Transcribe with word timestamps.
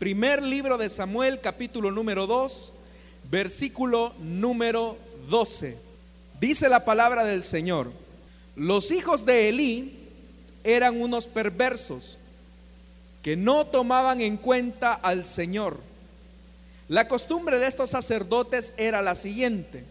Primer 0.00 0.42
libro 0.42 0.78
de 0.78 0.88
Samuel, 0.88 1.42
capítulo 1.42 1.90
número 1.90 2.26
2, 2.26 2.72
versículo 3.30 4.14
número 4.18 4.96
12. 5.28 5.76
Dice 6.40 6.70
la 6.70 6.86
palabra 6.86 7.22
del 7.22 7.42
Señor, 7.42 7.92
los 8.56 8.92
hijos 8.92 9.26
de 9.26 9.50
Elí 9.50 10.08
eran 10.64 10.98
unos 10.98 11.26
perversos 11.26 12.16
que 13.22 13.36
no 13.36 13.66
tomaban 13.66 14.22
en 14.22 14.38
cuenta 14.38 14.94
al 14.94 15.22
Señor. 15.26 15.76
La 16.88 17.06
costumbre 17.06 17.58
de 17.58 17.66
estos 17.66 17.90
sacerdotes 17.90 18.72
era 18.78 19.02
la 19.02 19.14
siguiente. 19.14 19.84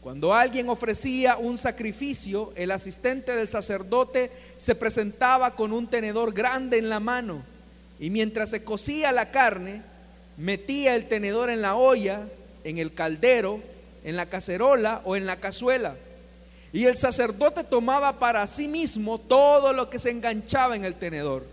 Cuando 0.00 0.32
alguien 0.32 0.70
ofrecía 0.70 1.36
un 1.36 1.58
sacrificio, 1.58 2.54
el 2.56 2.70
asistente 2.70 3.36
del 3.36 3.48
sacerdote 3.48 4.32
se 4.56 4.74
presentaba 4.74 5.50
con 5.50 5.74
un 5.74 5.88
tenedor 5.88 6.32
grande 6.32 6.78
en 6.78 6.88
la 6.88 7.00
mano 7.00 7.44
y 7.98 8.10
mientras 8.10 8.50
se 8.50 8.64
cocía 8.64 9.12
la 9.12 9.30
carne, 9.30 9.82
metía 10.36 10.94
el 10.94 11.08
tenedor 11.08 11.50
en 11.50 11.62
la 11.62 11.76
olla, 11.76 12.22
en 12.64 12.78
el 12.78 12.92
caldero, 12.92 13.60
en 14.04 14.16
la 14.16 14.26
cacerola 14.26 15.00
o 15.04 15.16
en 15.16 15.26
la 15.26 15.36
cazuela. 15.36 15.96
Y 16.72 16.84
el 16.84 16.96
sacerdote 16.96 17.64
tomaba 17.64 18.18
para 18.18 18.46
sí 18.46 18.68
mismo 18.68 19.18
todo 19.18 19.72
lo 19.72 19.88
que 19.88 19.98
se 19.98 20.10
enganchaba 20.10 20.76
en 20.76 20.84
el 20.84 20.94
tenedor. 20.94 21.44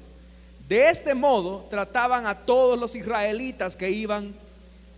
De 0.68 0.90
este 0.90 1.14
modo 1.14 1.68
trataban 1.70 2.26
a 2.26 2.40
todos 2.40 2.80
los 2.80 2.96
israelitas 2.96 3.76
que 3.76 3.92
iban 3.92 4.34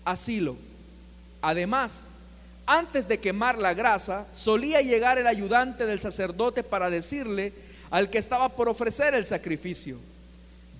a 0.04 0.16
Silo. 0.16 0.56
Además, 1.42 2.10
antes 2.66 3.08
de 3.08 3.20
quemar 3.20 3.60
la 3.60 3.74
grasa, 3.74 4.26
solía 4.32 4.82
llegar 4.82 5.18
el 5.18 5.28
ayudante 5.28 5.86
del 5.86 6.00
sacerdote 6.00 6.64
para 6.64 6.90
decirle 6.90 7.54
al 7.92 8.10
que 8.10 8.18
estaba 8.18 8.50
por 8.50 8.68
ofrecer 8.68 9.14
el 9.14 9.26
sacrificio, 9.26 9.98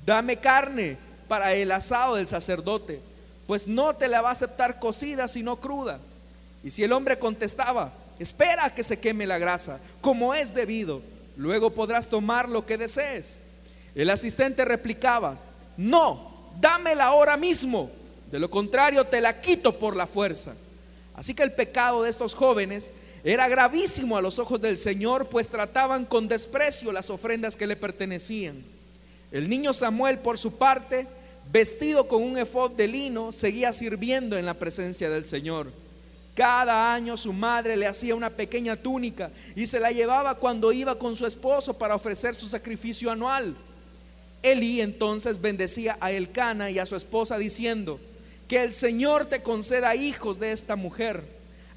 dame 0.06 0.38
carne 0.38 0.98
para 1.28 1.54
el 1.54 1.72
asado 1.72 2.16
del 2.16 2.28
sacerdote, 2.28 3.02
pues 3.48 3.68
no 3.68 3.96
te 3.96 4.08
la 4.08 4.22
va 4.22 4.30
a 4.30 4.34
aceptar 4.34 4.80
cocida 4.80 5.28
sino 5.28 5.58
cruda. 5.58 6.00
Y 6.64 6.72
si 6.72 6.84
el 6.84 6.94
hombre 6.94 7.20
contestaba, 7.20 7.92
espera 8.20 8.74
que 8.74 8.84
se 8.84 9.00
queme 9.00 9.28
la 9.28 9.38
grasa, 9.38 9.80
como 10.02 10.34
es 10.34 10.54
debido, 10.54 11.02
luego 11.38 11.72
podrás 11.72 12.08
tomar 12.08 12.50
lo 12.50 12.66
que 12.66 12.78
desees. 12.78 13.40
El 13.94 14.10
asistente 14.10 14.66
replicaba, 14.66 15.38
no, 15.78 16.32
dámela 16.60 17.06
ahora 17.06 17.38
mismo, 17.38 17.90
de 18.32 18.40
lo 18.40 18.50
contrario 18.50 19.06
te 19.06 19.22
la 19.22 19.40
quito 19.42 19.78
por 19.78 19.96
la 19.96 20.08
fuerza. 20.08 20.54
Así 21.16 21.34
que 21.34 21.44
el 21.44 21.54
pecado 21.54 22.04
de 22.04 22.10
estos 22.10 22.36
jóvenes 22.36 22.94
era 23.24 23.48
gravísimo 23.48 24.18
a 24.18 24.22
los 24.22 24.38
ojos 24.38 24.60
del 24.60 24.78
Señor, 24.78 25.30
pues 25.30 25.48
trataban 25.48 26.06
con 26.06 26.28
desprecio 26.28 26.92
las 26.92 27.10
ofrendas 27.10 27.56
que 27.56 27.68
le 27.68 27.76
pertenecían. 27.76 28.75
El 29.36 29.50
niño 29.50 29.74
Samuel, 29.74 30.20
por 30.20 30.38
su 30.38 30.54
parte, 30.54 31.08
vestido 31.52 32.08
con 32.08 32.24
un 32.24 32.38
efod 32.38 32.72
de 32.72 32.88
lino, 32.88 33.34
seguía 33.34 33.74
sirviendo 33.74 34.38
en 34.38 34.46
la 34.46 34.54
presencia 34.54 35.10
del 35.10 35.26
Señor. 35.26 35.74
Cada 36.34 36.94
año 36.94 37.18
su 37.18 37.34
madre 37.34 37.76
le 37.76 37.86
hacía 37.86 38.16
una 38.16 38.30
pequeña 38.30 38.78
túnica 38.78 39.32
y 39.54 39.68
se 39.68 39.82
la 39.82 39.92
llevaba 39.92 40.36
cuando 40.36 40.72
iba 40.72 40.98
con 40.98 41.18
su 41.18 41.26
esposo 41.26 41.74
para 41.74 41.96
ofrecer 41.96 42.34
su 42.34 42.48
sacrificio 42.48 43.12
anual. 43.12 43.58
Elí 44.42 44.80
entonces 44.80 45.42
bendecía 45.42 45.98
a 46.00 46.14
Elcana 46.14 46.72
y 46.72 46.80
a 46.80 46.86
su 46.86 46.96
esposa 46.96 47.38
diciendo, 47.38 48.00
que 48.48 48.64
el 48.64 48.72
Señor 48.72 49.26
te 49.26 49.44
conceda 49.44 49.96
hijos 49.96 50.40
de 50.40 50.54
esta 50.54 50.78
mujer 50.78 51.22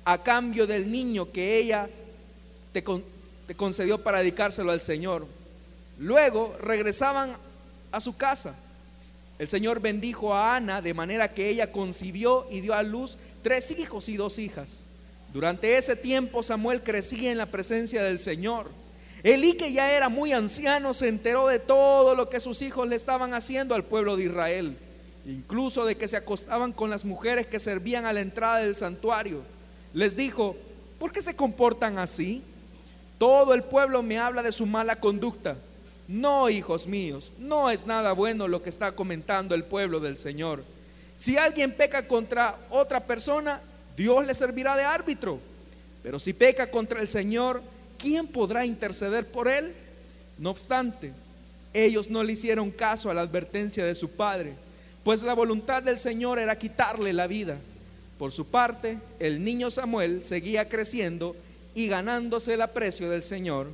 a 0.04 0.22
cambio 0.22 0.68
del 0.68 0.92
niño 0.92 1.32
que 1.32 1.58
ella 1.58 1.90
te, 2.72 2.84
te 3.48 3.54
concedió 3.56 3.98
para 3.98 4.18
dedicárselo 4.18 4.70
al 4.70 4.80
Señor. 4.80 5.26
Luego 5.98 6.56
regresaban 6.62 7.32
a 7.92 8.00
su 8.00 8.16
casa. 8.16 8.54
El 9.38 9.46
Señor 9.46 9.80
bendijo 9.80 10.34
a 10.34 10.56
Ana 10.56 10.82
de 10.82 10.94
manera 10.94 11.32
que 11.32 11.48
ella 11.48 11.70
concibió 11.70 12.46
y 12.50 12.60
dio 12.60 12.74
a 12.74 12.82
luz 12.82 13.18
tres 13.42 13.70
hijos 13.78 14.08
y 14.08 14.16
dos 14.16 14.38
hijas. 14.38 14.80
Durante 15.32 15.76
ese 15.76 15.94
tiempo 15.94 16.42
Samuel 16.42 16.82
crecía 16.82 17.30
en 17.30 17.38
la 17.38 17.46
presencia 17.46 18.02
del 18.02 18.18
Señor. 18.18 18.68
Elí, 19.22 19.54
que 19.54 19.72
ya 19.72 19.92
era 19.92 20.08
muy 20.08 20.32
anciano, 20.32 20.94
se 20.94 21.08
enteró 21.08 21.48
de 21.48 21.58
todo 21.58 22.14
lo 22.14 22.28
que 22.28 22.40
sus 22.40 22.62
hijos 22.62 22.88
le 22.88 22.96
estaban 22.96 23.34
haciendo 23.34 23.74
al 23.74 23.84
pueblo 23.84 24.16
de 24.16 24.24
Israel, 24.24 24.76
incluso 25.26 25.84
de 25.84 25.96
que 25.96 26.08
se 26.08 26.16
acostaban 26.16 26.72
con 26.72 26.88
las 26.88 27.04
mujeres 27.04 27.46
que 27.46 27.58
servían 27.58 28.06
a 28.06 28.12
la 28.12 28.20
entrada 28.20 28.58
del 28.58 28.76
santuario. 28.76 29.42
Les 29.92 30.16
dijo, 30.16 30.56
¿por 30.98 31.12
qué 31.12 31.20
se 31.20 31.34
comportan 31.34 31.98
así? 31.98 32.42
Todo 33.18 33.54
el 33.54 33.64
pueblo 33.64 34.02
me 34.02 34.18
habla 34.18 34.42
de 34.42 34.52
su 34.52 34.66
mala 34.66 34.96
conducta. 34.96 35.56
No, 36.08 36.48
hijos 36.48 36.86
míos, 36.86 37.30
no 37.38 37.68
es 37.68 37.84
nada 37.84 38.12
bueno 38.12 38.48
lo 38.48 38.62
que 38.62 38.70
está 38.70 38.92
comentando 38.92 39.54
el 39.54 39.62
pueblo 39.62 40.00
del 40.00 40.16
Señor. 40.16 40.64
Si 41.18 41.36
alguien 41.36 41.70
peca 41.70 42.08
contra 42.08 42.56
otra 42.70 43.00
persona, 43.00 43.60
Dios 43.94 44.26
le 44.26 44.34
servirá 44.34 44.74
de 44.74 44.84
árbitro. 44.84 45.38
Pero 46.02 46.18
si 46.18 46.32
peca 46.32 46.70
contra 46.70 47.02
el 47.02 47.08
Señor, 47.08 47.62
¿quién 47.98 48.26
podrá 48.26 48.64
interceder 48.64 49.26
por 49.26 49.48
él? 49.48 49.74
No 50.38 50.50
obstante, 50.50 51.12
ellos 51.74 52.08
no 52.08 52.22
le 52.24 52.32
hicieron 52.32 52.70
caso 52.70 53.10
a 53.10 53.14
la 53.14 53.20
advertencia 53.20 53.84
de 53.84 53.94
su 53.94 54.08
padre, 54.08 54.54
pues 55.04 55.22
la 55.22 55.34
voluntad 55.34 55.82
del 55.82 55.98
Señor 55.98 56.38
era 56.38 56.56
quitarle 56.56 57.12
la 57.12 57.26
vida. 57.26 57.58
Por 58.18 58.32
su 58.32 58.46
parte, 58.46 58.98
el 59.18 59.44
niño 59.44 59.70
Samuel 59.70 60.22
seguía 60.24 60.70
creciendo 60.70 61.36
y 61.74 61.86
ganándose 61.86 62.54
el 62.54 62.62
aprecio 62.62 63.10
del 63.10 63.22
Señor 63.22 63.68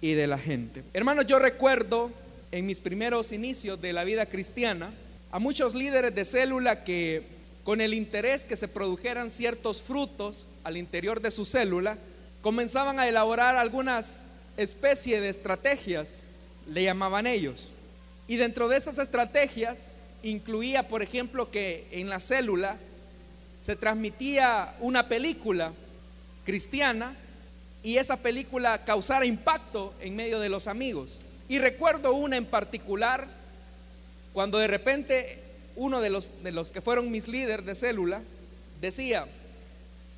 y 0.00 0.14
de 0.14 0.26
la 0.26 0.38
gente. 0.38 0.82
Hermanos, 0.92 1.26
yo 1.26 1.38
recuerdo 1.38 2.10
en 2.52 2.66
mis 2.66 2.80
primeros 2.80 3.32
inicios 3.32 3.80
de 3.80 3.92
la 3.92 4.04
vida 4.04 4.26
cristiana 4.26 4.92
a 5.30 5.38
muchos 5.38 5.74
líderes 5.74 6.14
de 6.14 6.24
célula 6.24 6.84
que 6.84 7.22
con 7.66 7.80
el 7.80 7.94
interés 7.94 8.46
que 8.46 8.56
se 8.56 8.68
produjeran 8.68 9.28
ciertos 9.28 9.82
frutos 9.82 10.46
al 10.62 10.76
interior 10.76 11.20
de 11.20 11.32
su 11.32 11.44
célula, 11.44 11.98
comenzaban 12.40 13.00
a 13.00 13.08
elaborar 13.08 13.56
algunas 13.56 14.22
especies 14.56 15.20
de 15.20 15.28
estrategias, 15.28 16.20
le 16.72 16.84
llamaban 16.84 17.26
ellos. 17.26 17.72
Y 18.28 18.36
dentro 18.36 18.68
de 18.68 18.76
esas 18.76 18.98
estrategias 18.98 19.96
incluía, 20.22 20.86
por 20.86 21.02
ejemplo, 21.02 21.50
que 21.50 21.88
en 21.90 22.08
la 22.08 22.20
célula 22.20 22.78
se 23.60 23.74
transmitía 23.74 24.76
una 24.78 25.08
película 25.08 25.72
cristiana 26.44 27.16
y 27.86 27.98
esa 27.98 28.16
película 28.16 28.84
causara 28.84 29.24
impacto 29.26 29.94
en 30.00 30.16
medio 30.16 30.40
de 30.40 30.48
los 30.48 30.66
amigos. 30.66 31.20
Y 31.48 31.60
recuerdo 31.60 32.14
una 32.14 32.36
en 32.36 32.44
particular, 32.44 33.28
cuando 34.32 34.58
de 34.58 34.66
repente 34.66 35.38
uno 35.76 36.00
de 36.00 36.10
los, 36.10 36.42
de 36.42 36.50
los 36.50 36.72
que 36.72 36.80
fueron 36.80 37.12
mis 37.12 37.28
líderes 37.28 37.64
de 37.64 37.76
célula 37.76 38.22
decía, 38.80 39.28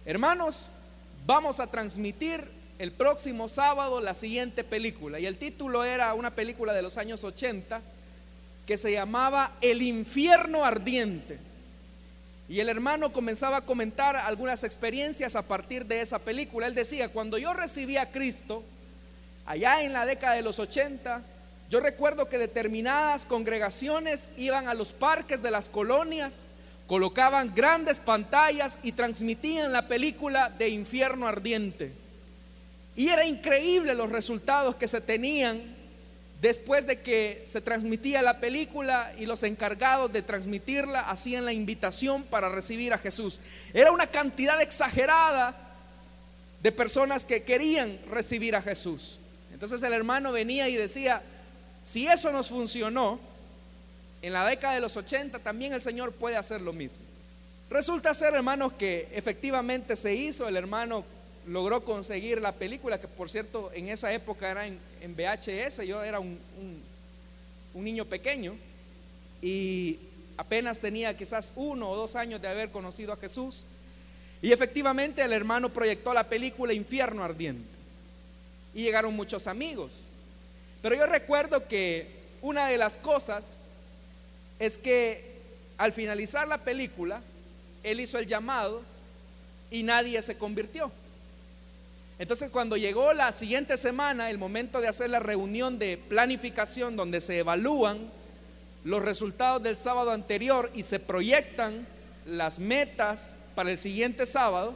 hermanos, 0.07 0.71
vamos 1.27 1.61
a 1.61 1.67
transmitir 1.67 2.43
el 2.78 2.91
próximo 2.91 3.51
sábado 3.51 4.01
la 4.01 4.15
siguiente 4.15 4.65
película. 4.65 5.21
Y 5.21 5.27
el 5.27 5.37
título 5.37 5.84
era 5.84 6.15
una 6.15 6.34
película 6.34 6.73
de 6.73 6.81
los 6.81 6.97
años 6.97 7.23
80 7.23 7.83
que 8.65 8.78
se 8.78 8.93
llamaba 8.93 9.53
El 9.61 9.83
infierno 9.83 10.65
ardiente. 10.65 11.39
Y 12.48 12.60
el 12.60 12.69
hermano 12.69 13.12
comenzaba 13.12 13.59
a 13.59 13.64
comentar 13.66 14.16
algunas 14.16 14.64
experiencias 14.64 15.36
a 15.36 15.42
partir 15.42 15.84
de 15.86 16.00
esa 16.00 16.19
película. 16.19 16.66
Él 16.66 16.75
decía, 16.75 17.09
cuando 17.09 17.36
yo 17.36 17.53
recibí 17.53 17.97
a 17.97 18.10
Cristo, 18.10 18.62
allá 19.44 19.82
en 19.82 19.92
la 19.92 20.06
década 20.06 20.34
de 20.34 20.42
los 20.42 20.59
80, 20.59 21.22
yo 21.69 21.81
recuerdo 21.81 22.28
que 22.28 22.38
determinadas 22.38 23.26
congregaciones 23.26 24.31
iban 24.38 24.69
a 24.69 24.75
los 24.75 24.92
parques 24.92 25.42
de 25.42 25.50
las 25.50 25.69
colonias 25.69 26.47
colocaban 26.88 27.54
grandes 27.54 28.00
pantallas 28.00 28.78
y 28.82 28.92
transmitían 28.92 29.72
la 29.72 29.86
película 29.86 30.48
de 30.48 30.70
Infierno 30.70 31.28
Ardiente. 31.28 31.92
Y 32.97 33.10
era 33.10 33.26
increíble 33.26 33.94
los 33.94 34.10
resultados 34.10 34.75
que 34.75 34.88
se 34.88 35.03
tenían 35.03 35.60
después 36.41 36.87
de 36.87 37.00
que 37.00 37.43
se 37.47 37.60
transmitía 37.60 38.22
la 38.22 38.38
película 38.38 39.12
y 39.19 39.26
los 39.26 39.43
encargados 39.43 40.12
de 40.12 40.22
transmitirla 40.22 41.00
hacían 41.00 41.45
la 41.45 41.53
invitación 41.53 42.22
para 42.24 42.48
recibir 42.48 42.92
a 42.92 42.98
Jesús. 42.98 43.41
Era 43.74 43.91
una 43.91 44.07
cantidad 44.07 44.60
exagerada 44.63 45.57
de 46.63 46.72
personas 46.72 47.24
que 47.24 47.42
querían 47.42 47.98
recibir 48.10 48.54
a 48.54 48.63
Jesús. 48.63 49.21
Entonces 49.53 49.83
el 49.83 49.92
hermano 49.92 50.33
venía 50.33 50.68
y 50.68 50.77
decía, 50.77 51.22
si 51.83 52.07
eso 52.07 52.30
nos 52.30 52.48
funcionó, 52.48 53.18
en 54.22 54.33
la 54.33 54.47
década 54.47 54.74
de 54.74 54.80
los 54.80 54.97
80 54.97 55.39
también 55.41 55.72
el 55.72 55.80
Señor 55.80 56.13
puede 56.13 56.36
hacer 56.36 56.60
lo 56.60 56.72
mismo. 56.72 57.03
Resulta 57.71 58.15
ser, 58.15 58.34
hermanos, 58.34 58.72
que 58.72 59.09
efectivamente 59.13 59.95
se 59.95 60.15
hizo, 60.15 60.48
el 60.48 60.57
hermano 60.57 61.04
logró 61.48 61.84
conseguir 61.84 62.41
la 62.41 62.53
película, 62.53 63.00
que 63.00 63.09
por 63.09 63.30
cierto 63.30 63.71
en 63.74 63.89
esa 63.89 64.12
época 64.12 64.50
era 64.50 64.66
en, 64.66 64.78
VHS, 65.16 65.86
yo 65.86 66.03
era 66.03 66.21
un, 66.21 66.39
un 67.74 67.84
niño 67.84 68.04
pequeño 68.04 68.56
y 69.41 69.98
apenas 70.36 70.80
tenía 70.80 71.16
quizás 71.16 71.53
uno 71.56 71.91
o 71.91 71.97
dos 71.97 72.16
años 72.16 72.41
de 72.42 72.48
haber 72.48 72.71
conocido 72.71 73.12
a 73.12 73.16
Jesús. 73.16 73.65
Y 74.41 74.53
efectivamente 74.53 75.22
el 75.22 75.33
hermano 75.33 75.68
proyectó 75.68 76.15
la 76.15 76.28
película 76.28 76.72
Infierno 76.72 77.24
Ardiente. 77.24 77.68
Y 78.74 78.83
llegaron 78.83 79.15
muchos 79.15 79.47
amigos. 79.47 80.03
Pero 80.83 80.94
yo 80.94 81.06
recuerdo 81.06 81.66
que 81.66 82.06
una 82.41 82.68
de 82.68 82.78
las 82.78 82.97
cosas 82.97 83.56
es 84.60 84.78
que 84.78 85.24
al 85.77 85.92
finalizar 85.92 86.47
la 86.47 86.59
película, 86.59 87.21
él 87.83 88.01
hizo 88.01 88.18
el 88.18 88.27
llamado 88.27 88.83
y 89.71 89.83
nadie 89.83 90.21
se 90.22 90.36
convirtió. 90.36 90.91
Entonces 92.18 92.50
cuando 92.50 92.76
llegó 92.76 93.12
la 93.12 93.32
siguiente 93.32 93.76
semana, 93.76 94.30
el 94.30 94.38
momento 94.38 94.80
de 94.80 94.88
hacer 94.88 95.10
la 95.10 95.20
reunión 95.20 95.78
de 95.78 95.97
planificación 95.97 96.97
donde 96.97 97.20
se 97.20 97.38
evalúan 97.38 97.98
los 98.84 99.03
resultados 99.03 99.62
del 99.62 99.76
sábado 99.76 100.10
anterior 100.10 100.70
y 100.74 100.82
se 100.82 100.98
proyectan 100.98 101.86
las 102.26 102.59
metas 102.59 103.36
para 103.54 103.70
el 103.70 103.78
siguiente 103.78 104.26
sábado, 104.26 104.74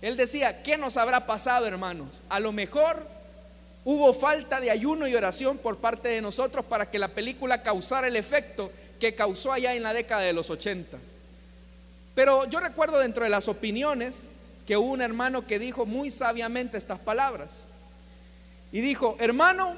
él 0.00 0.16
decía, 0.16 0.62
¿qué 0.62 0.76
nos 0.76 0.96
habrá 0.96 1.26
pasado 1.26 1.66
hermanos? 1.66 2.22
A 2.28 2.40
lo 2.40 2.52
mejor 2.52 3.06
hubo 3.84 4.14
falta 4.14 4.60
de 4.60 4.70
ayuno 4.70 5.06
y 5.06 5.14
oración 5.14 5.58
por 5.58 5.78
parte 5.78 6.08
de 6.08 6.22
nosotros 6.22 6.64
para 6.64 6.90
que 6.90 6.98
la 6.98 7.08
película 7.08 7.62
causara 7.62 8.08
el 8.08 8.16
efecto 8.16 8.70
que 9.00 9.14
causó 9.14 9.52
allá 9.52 9.74
en 9.74 9.82
la 9.82 9.92
década 9.92 10.22
de 10.22 10.32
los 10.32 10.48
80. 10.48 10.98
Pero 12.14 12.48
yo 12.48 12.60
recuerdo 12.60 12.98
dentro 12.98 13.24
de 13.24 13.30
las 13.30 13.48
opiniones 13.48 14.26
que 14.66 14.76
hubo 14.76 14.92
un 14.92 15.02
hermano 15.02 15.46
que 15.46 15.58
dijo 15.58 15.86
muy 15.86 16.10
sabiamente 16.10 16.78
estas 16.78 16.98
palabras. 16.98 17.66
Y 18.72 18.80
dijo, 18.80 19.16
hermano, 19.20 19.74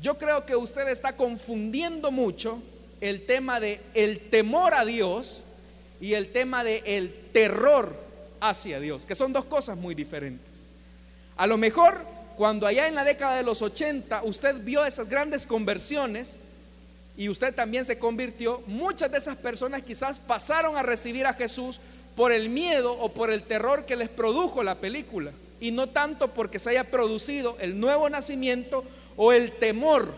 yo 0.00 0.16
creo 0.18 0.46
que 0.46 0.56
usted 0.56 0.88
está 0.88 1.16
confundiendo 1.16 2.10
mucho 2.10 2.62
el 3.00 3.26
tema 3.26 3.60
de 3.60 3.80
el 3.94 4.20
temor 4.20 4.74
a 4.74 4.84
Dios 4.84 5.42
y 6.00 6.14
el 6.14 6.32
tema 6.32 6.64
de 6.64 6.82
el 6.86 7.12
terror 7.32 7.94
hacia 8.40 8.80
Dios, 8.80 9.06
que 9.06 9.14
son 9.14 9.32
dos 9.32 9.44
cosas 9.44 9.76
muy 9.76 9.94
diferentes. 9.94 10.68
A 11.36 11.46
lo 11.46 11.56
mejor 11.56 12.00
cuando 12.36 12.66
allá 12.66 12.88
en 12.88 12.94
la 12.94 13.04
década 13.04 13.36
de 13.36 13.42
los 13.42 13.62
80 13.62 14.22
usted 14.24 14.56
vio 14.56 14.84
esas 14.84 15.08
grandes 15.08 15.46
conversiones 15.46 16.36
y 17.16 17.28
usted 17.28 17.54
también 17.54 17.84
se 17.84 17.98
convirtió, 17.98 18.62
muchas 18.66 19.10
de 19.10 19.18
esas 19.18 19.36
personas 19.36 19.82
quizás 19.82 20.18
pasaron 20.18 20.76
a 20.76 20.82
recibir 20.82 21.26
a 21.26 21.32
Jesús 21.32 21.80
por 22.16 22.32
el 22.32 22.48
miedo 22.48 22.92
o 22.92 23.12
por 23.12 23.30
el 23.30 23.42
terror 23.42 23.84
que 23.86 23.96
les 23.96 24.08
produjo 24.08 24.62
la 24.62 24.76
película 24.76 25.32
y 25.60 25.70
no 25.70 25.88
tanto 25.88 26.28
porque 26.28 26.58
se 26.58 26.70
haya 26.70 26.84
producido 26.84 27.56
el 27.60 27.80
nuevo 27.80 28.08
nacimiento 28.08 28.84
o 29.16 29.32
el 29.32 29.52
temor 29.52 30.12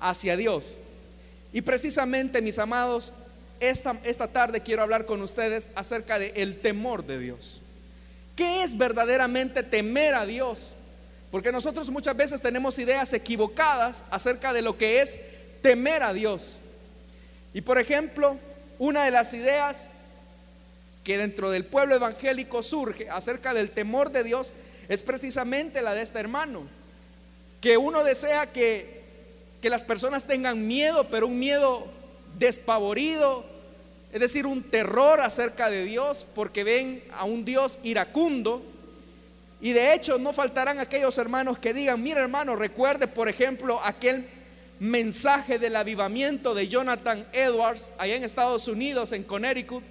hacia 0.00 0.36
Dios. 0.36 0.78
Y 1.52 1.62
precisamente, 1.62 2.42
mis 2.42 2.58
amados, 2.58 3.12
esta, 3.60 3.96
esta 4.04 4.28
tarde 4.28 4.60
quiero 4.60 4.82
hablar 4.82 5.06
con 5.06 5.22
ustedes 5.22 5.70
acerca 5.74 6.18
del 6.18 6.32
el 6.34 6.60
temor 6.60 7.04
de 7.06 7.18
Dios. 7.18 7.60
¿Qué 8.36 8.62
es 8.62 8.76
verdaderamente 8.76 9.62
temer 9.62 10.14
a 10.14 10.26
Dios? 10.26 10.74
Porque 11.30 11.52
nosotros 11.52 11.90
muchas 11.90 12.16
veces 12.16 12.40
tenemos 12.40 12.78
ideas 12.78 13.12
equivocadas 13.12 14.04
acerca 14.10 14.52
de 14.52 14.62
lo 14.62 14.78
que 14.78 15.00
es 15.00 15.18
temer 15.60 16.02
a 16.02 16.12
Dios. 16.12 16.60
Y 17.52 17.60
por 17.60 17.78
ejemplo, 17.78 18.38
una 18.78 19.04
de 19.04 19.10
las 19.10 19.32
ideas 19.34 19.90
que 21.04 21.18
dentro 21.18 21.50
del 21.50 21.64
pueblo 21.64 21.94
evangélico 21.94 22.62
surge 22.62 23.08
acerca 23.08 23.54
del 23.54 23.70
temor 23.70 24.10
de 24.10 24.24
Dios 24.24 24.52
es 24.88 25.02
precisamente 25.02 25.82
la 25.82 25.94
de 25.94 26.02
este 26.02 26.18
hermano. 26.18 26.66
Que 27.60 27.76
uno 27.76 28.04
desea 28.04 28.46
que, 28.46 29.02
que 29.60 29.70
las 29.70 29.84
personas 29.84 30.26
tengan 30.26 30.66
miedo, 30.66 31.08
pero 31.10 31.26
un 31.26 31.38
miedo 31.38 31.86
despavorido, 32.38 33.44
es 34.12 34.20
decir, 34.20 34.46
un 34.46 34.62
terror 34.62 35.20
acerca 35.20 35.70
de 35.70 35.84
Dios, 35.84 36.26
porque 36.34 36.64
ven 36.64 37.02
a 37.12 37.24
un 37.24 37.44
Dios 37.44 37.78
iracundo. 37.82 38.62
Y 39.60 39.72
de 39.72 39.94
hecho 39.94 40.18
no 40.18 40.32
faltarán 40.32 40.78
aquellos 40.78 41.18
hermanos 41.18 41.58
que 41.58 41.74
digan, 41.74 42.02
mira 42.02 42.20
hermano, 42.20 42.54
recuerde 42.54 43.08
por 43.08 43.28
ejemplo 43.28 43.80
aquel 43.82 44.26
mensaje 44.78 45.58
del 45.58 45.74
avivamiento 45.74 46.54
de 46.54 46.68
Jonathan 46.68 47.26
Edwards 47.32 47.92
allá 47.98 48.14
en 48.14 48.24
Estados 48.24 48.68
Unidos, 48.68 49.10
en 49.12 49.24
Connecticut, 49.24 49.82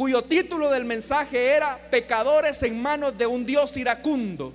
cuyo 0.00 0.22
título 0.22 0.70
del 0.70 0.86
mensaje 0.86 1.48
era 1.48 1.76
Pecadores 1.90 2.62
en 2.62 2.80
manos 2.80 3.18
de 3.18 3.26
un 3.26 3.44
Dios 3.44 3.76
iracundo. 3.76 4.50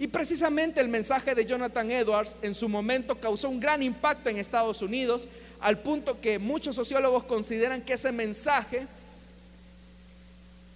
Y 0.00 0.08
precisamente 0.08 0.80
el 0.80 0.88
mensaje 0.88 1.32
de 1.32 1.46
Jonathan 1.46 1.88
Edwards 1.92 2.36
en 2.42 2.52
su 2.52 2.68
momento 2.68 3.20
causó 3.20 3.48
un 3.48 3.60
gran 3.60 3.84
impacto 3.84 4.28
en 4.28 4.38
Estados 4.38 4.82
Unidos, 4.82 5.28
al 5.60 5.78
punto 5.78 6.20
que 6.20 6.40
muchos 6.40 6.74
sociólogos 6.74 7.22
consideran 7.22 7.82
que 7.82 7.92
ese 7.92 8.10
mensaje, 8.10 8.88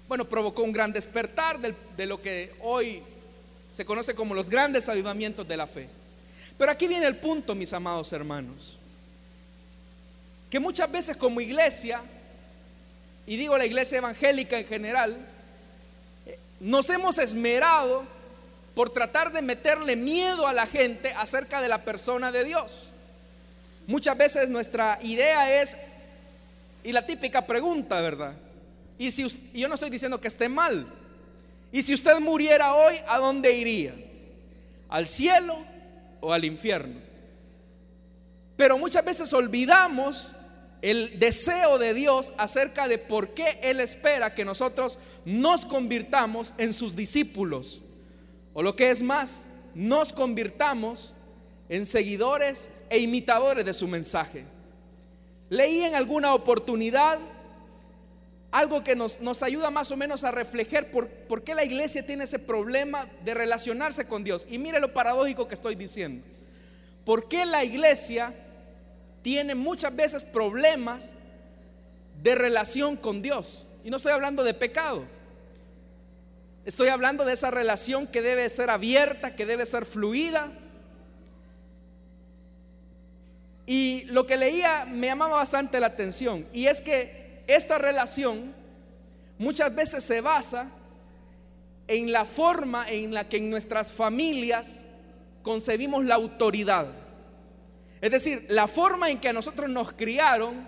bueno, 0.07 0.29
provocó 0.29 0.63
un 0.63 0.71
gran 0.71 0.93
despertar 0.93 1.59
de, 1.59 1.75
de 1.97 2.07
lo 2.07 2.23
que 2.23 2.55
hoy 2.61 3.03
se 3.75 3.85
conoce 3.85 4.15
como 4.15 4.33
los 4.33 4.49
grandes 4.49 4.89
avivamientos 4.89 5.49
de 5.49 5.57
la 5.57 5.67
fe. 5.67 5.89
Pero 6.57 6.71
aquí 6.71 6.87
viene 6.87 7.07
el 7.07 7.17
punto, 7.17 7.57
mis 7.57 7.73
amados 7.73 8.13
hermanos, 8.13 8.79
que 10.49 10.61
muchas 10.61 10.89
veces 10.93 11.17
como 11.17 11.41
iglesia 11.41 12.01
y 13.31 13.37
digo 13.37 13.57
la 13.57 13.65
iglesia 13.65 13.99
evangélica 13.99 14.59
en 14.59 14.67
general, 14.67 15.17
nos 16.59 16.91
hemos 16.91 17.17
esmerado 17.17 18.03
por 18.75 18.91
tratar 18.91 19.33
de 19.33 19.41
meterle 19.41 19.95
miedo 19.95 20.49
a 20.49 20.53
la 20.53 20.67
gente 20.67 21.13
acerca 21.13 21.61
de 21.61 21.69
la 21.69 21.85
persona 21.85 22.33
de 22.33 22.43
Dios. 22.43 22.89
Muchas 23.87 24.19
veces 24.19 24.49
nuestra 24.49 24.99
idea 25.03 25.63
es, 25.63 25.79
y 26.83 26.91
la 26.91 27.07
típica 27.07 27.47
pregunta, 27.47 28.01
¿verdad? 28.01 28.35
Y 28.99 29.13
si 29.13 29.25
yo 29.55 29.69
no 29.69 29.77
estoy 29.77 29.91
diciendo 29.91 30.21
que 30.21 30.27
esté 30.27 30.49
mal, 30.49 30.89
y 31.71 31.83
si 31.83 31.95
usted 31.95 32.19
muriera 32.19 32.75
hoy, 32.75 32.97
¿a 33.07 33.19
dónde 33.19 33.53
iría? 33.53 33.95
¿Al 34.89 35.07
cielo 35.07 35.57
o 36.21 36.33
al 36.33 36.45
infierno? 36.45 36.99
Pero 38.57 38.77
muchas 38.77 39.05
veces 39.05 39.33
olvidamos 39.33 40.33
el 40.83 41.19
deseo 41.19 41.79
de 41.79 41.95
Dios 41.95 42.33
acerca 42.39 42.89
de 42.89 42.99
por 42.99 43.31
qué 43.31 43.59
Él 43.63 43.81
espera 43.81 44.35
que 44.35 44.45
nosotros 44.45 44.99
nos 45.25 45.65
convirtamos 45.65 46.55
en 46.59 46.73
sus 46.73 46.97
discípulos. 46.97 47.81
O 48.55 48.63
lo 48.63 48.77
que 48.77 48.91
es 48.91 49.03
más, 49.03 49.47
nos 49.75 50.13
convirtamos 50.13 51.15
en 51.69 51.87
seguidores 51.87 52.71
e 52.89 52.99
imitadores 52.99 53.65
de 53.65 53.75
su 53.75 53.87
mensaje. 53.87 54.45
Leí 55.49 55.83
en 55.83 55.95
alguna 55.95 56.35
oportunidad 56.35 57.19
algo 58.51 58.83
que 58.83 58.97
nos, 58.97 59.21
nos 59.21 59.43
ayuda 59.43 59.71
más 59.71 59.91
o 59.91 59.97
menos 59.97 60.25
a 60.25 60.33
reflejar 60.33 60.91
por, 60.91 61.09
por 61.09 61.45
qué 61.45 61.55
la 61.55 61.65
iglesia 61.65 62.05
tiene 62.05 62.25
ese 62.25 62.39
problema 62.39 63.09
de 63.25 63.35
relacionarse 63.35 64.07
con 64.09 64.25
Dios. 64.25 64.47
Y 64.51 64.59
mire 64.59 64.81
lo 64.81 64.93
paradójico 64.93 65.47
que 65.47 65.55
estoy 65.55 65.77
diciendo. 65.77 66.25
¿Por 67.05 67.29
qué 67.29 67.47
la 67.47 67.65
iglesia 67.65 68.35
tiene 69.23 69.55
muchas 69.55 69.95
veces 69.95 70.25
problemas 70.25 71.15
de 72.23 72.35
relación 72.35 72.97
con 72.97 73.23
Dios. 73.23 73.67
Y 73.85 73.91
no 73.91 73.97
estoy 73.97 74.13
hablando 74.13 74.45
de 74.45 74.55
pecado. 74.55 75.05
Estoy 76.65 76.89
hablando 76.89 77.25
de 77.25 77.33
esa 77.33 77.51
relación 77.51 78.07
que 78.07 78.23
debe 78.23 78.49
ser 78.51 78.71
abierta, 78.71 79.35
que 79.35 79.47
debe 79.47 79.65
ser 79.65 79.87
fluida. 79.87 80.53
Y 83.67 84.05
lo 84.07 84.27
que 84.27 84.37
leía 84.37 84.85
me 84.85 85.07
llamaba 85.07 85.37
bastante 85.37 85.81
la 85.81 85.87
atención. 85.87 86.47
Y 86.53 86.67
es 86.67 86.83
que 86.83 87.43
esta 87.47 87.79
relación 87.79 88.55
muchas 89.39 89.75
veces 89.75 90.05
se 90.05 90.21
basa 90.21 90.71
en 91.89 92.13
la 92.13 92.25
forma 92.25 92.89
en 92.89 93.15
la 93.15 93.29
que 93.29 93.39
en 93.39 93.51
nuestras 93.51 93.93
familias 93.93 94.85
concebimos 95.43 96.05
la 96.05 96.17
autoridad. 96.17 96.87
Es 98.01 98.11
decir, 98.11 98.47
la 98.49 98.67
forma 98.67 99.11
en 99.11 99.19
que 99.21 99.29
a 99.29 99.33
nosotros 99.33 99.69
nos 99.69 99.93
criaron 99.93 100.67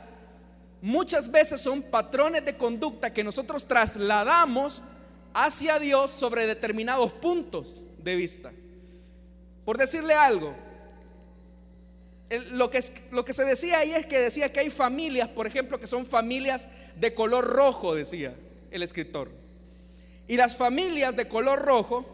muchas 0.83 1.31
veces 1.31 1.61
son 1.61 1.83
patrones 1.83 2.45
de 2.45 2.57
conducta 2.57 3.13
que 3.13 3.25
nosotros 3.25 3.67
trasladamos 3.67 4.83
hacia 5.33 5.79
Dios 5.79 6.11
sobre 6.11 6.47
determinados 6.47 7.13
puntos 7.13 7.83
de 7.99 8.17
vista. 8.17 8.53
Por 9.65 9.79
decirle 9.79 10.15
algo, 10.15 10.55
lo, 12.53 12.71
que, 12.71 12.83
se 13.33 13.45
decía 13.45 13.79
ahí 13.79 13.93
es 13.93 14.07
que 14.07 14.19
decía 14.19 14.53
que 14.53 14.61
hay 14.61 14.71
familias, 14.71 15.29
por 15.29 15.47
ejemplo, 15.47 15.79
que 15.79 15.87
son 15.87 16.07
familias 16.07 16.69
de 16.97 17.15
color 17.15 17.45
rojo, 17.45 17.95
decía 17.95 18.35
el 18.71 18.83
escritor. 18.83 19.31
Y 20.27 20.37
las 20.37 20.57
familias 20.57 21.15
de 21.15 21.29
color 21.29 21.61
rojo 21.61 22.07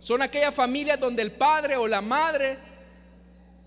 son 0.00 0.22
aquellas 0.22 0.54
familias 0.54 0.98
donde 0.98 1.22
el 1.22 1.32
padre 1.32 1.76
o 1.76 1.86
la 1.86 2.00
madre 2.00 2.58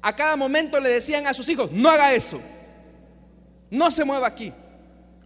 a 0.02 0.16
cada 0.16 0.36
momento 0.36 0.80
le 0.80 0.90
decían 0.90 1.28
a 1.28 1.34
sus 1.34 1.48
hijos, 1.50 1.72
no 1.72 1.90
haga 1.90 2.14
eso, 2.14 2.42
no 3.70 3.92
se 3.92 4.04
mueva 4.04 4.28
aquí, 4.28 4.54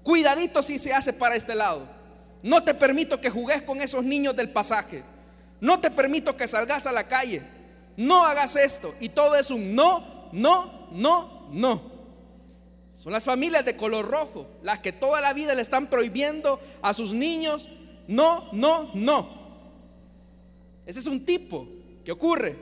cuidadito 0.04 0.62
si 0.62 0.78
se 0.78 0.94
hace 0.94 1.14
para 1.14 1.36
este 1.36 1.56
lado, 1.56 1.88
no 2.44 2.64
te 2.64 2.74
permito 2.74 3.20
que 3.20 3.30
jugues 3.30 3.62
con 3.62 3.82
esos 3.82 4.04
niños 4.04 4.36
del 4.36 4.50
pasaje, 4.50 5.04
no 5.62 5.80
te 5.80 5.90
permito 5.90 6.36
que 6.36 6.48
salgas 6.48 6.86
a 6.86 6.92
la 6.92 7.08
calle, 7.08 7.42
no 7.98 8.26
hagas 8.26 8.56
esto, 8.56 8.94
y 9.00 9.10
todo 9.10 9.36
es 9.36 9.50
un 9.50 9.76
no, 9.76 10.30
no, 10.32 10.90
no, 10.92 11.48
no. 11.52 11.96
Son 13.00 13.14
las 13.14 13.24
familias 13.24 13.64
de 13.64 13.78
color 13.78 14.08
rojo, 14.08 14.48
las 14.64 14.80
que 14.80 14.92
toda 14.92 15.22
la 15.22 15.34
vida 15.34 15.54
le 15.54 15.62
están 15.62 15.88
prohibiendo 15.88 16.60
a 16.82 16.94
sus 16.94 17.14
niños, 17.14 17.70
no, 18.08 18.50
no, 18.52 18.90
no. 18.96 19.30
Ese 20.86 21.00
es 21.00 21.08
un 21.08 21.24
tipo 21.24 21.68
que 22.04 22.12
ocurre. 22.12 22.58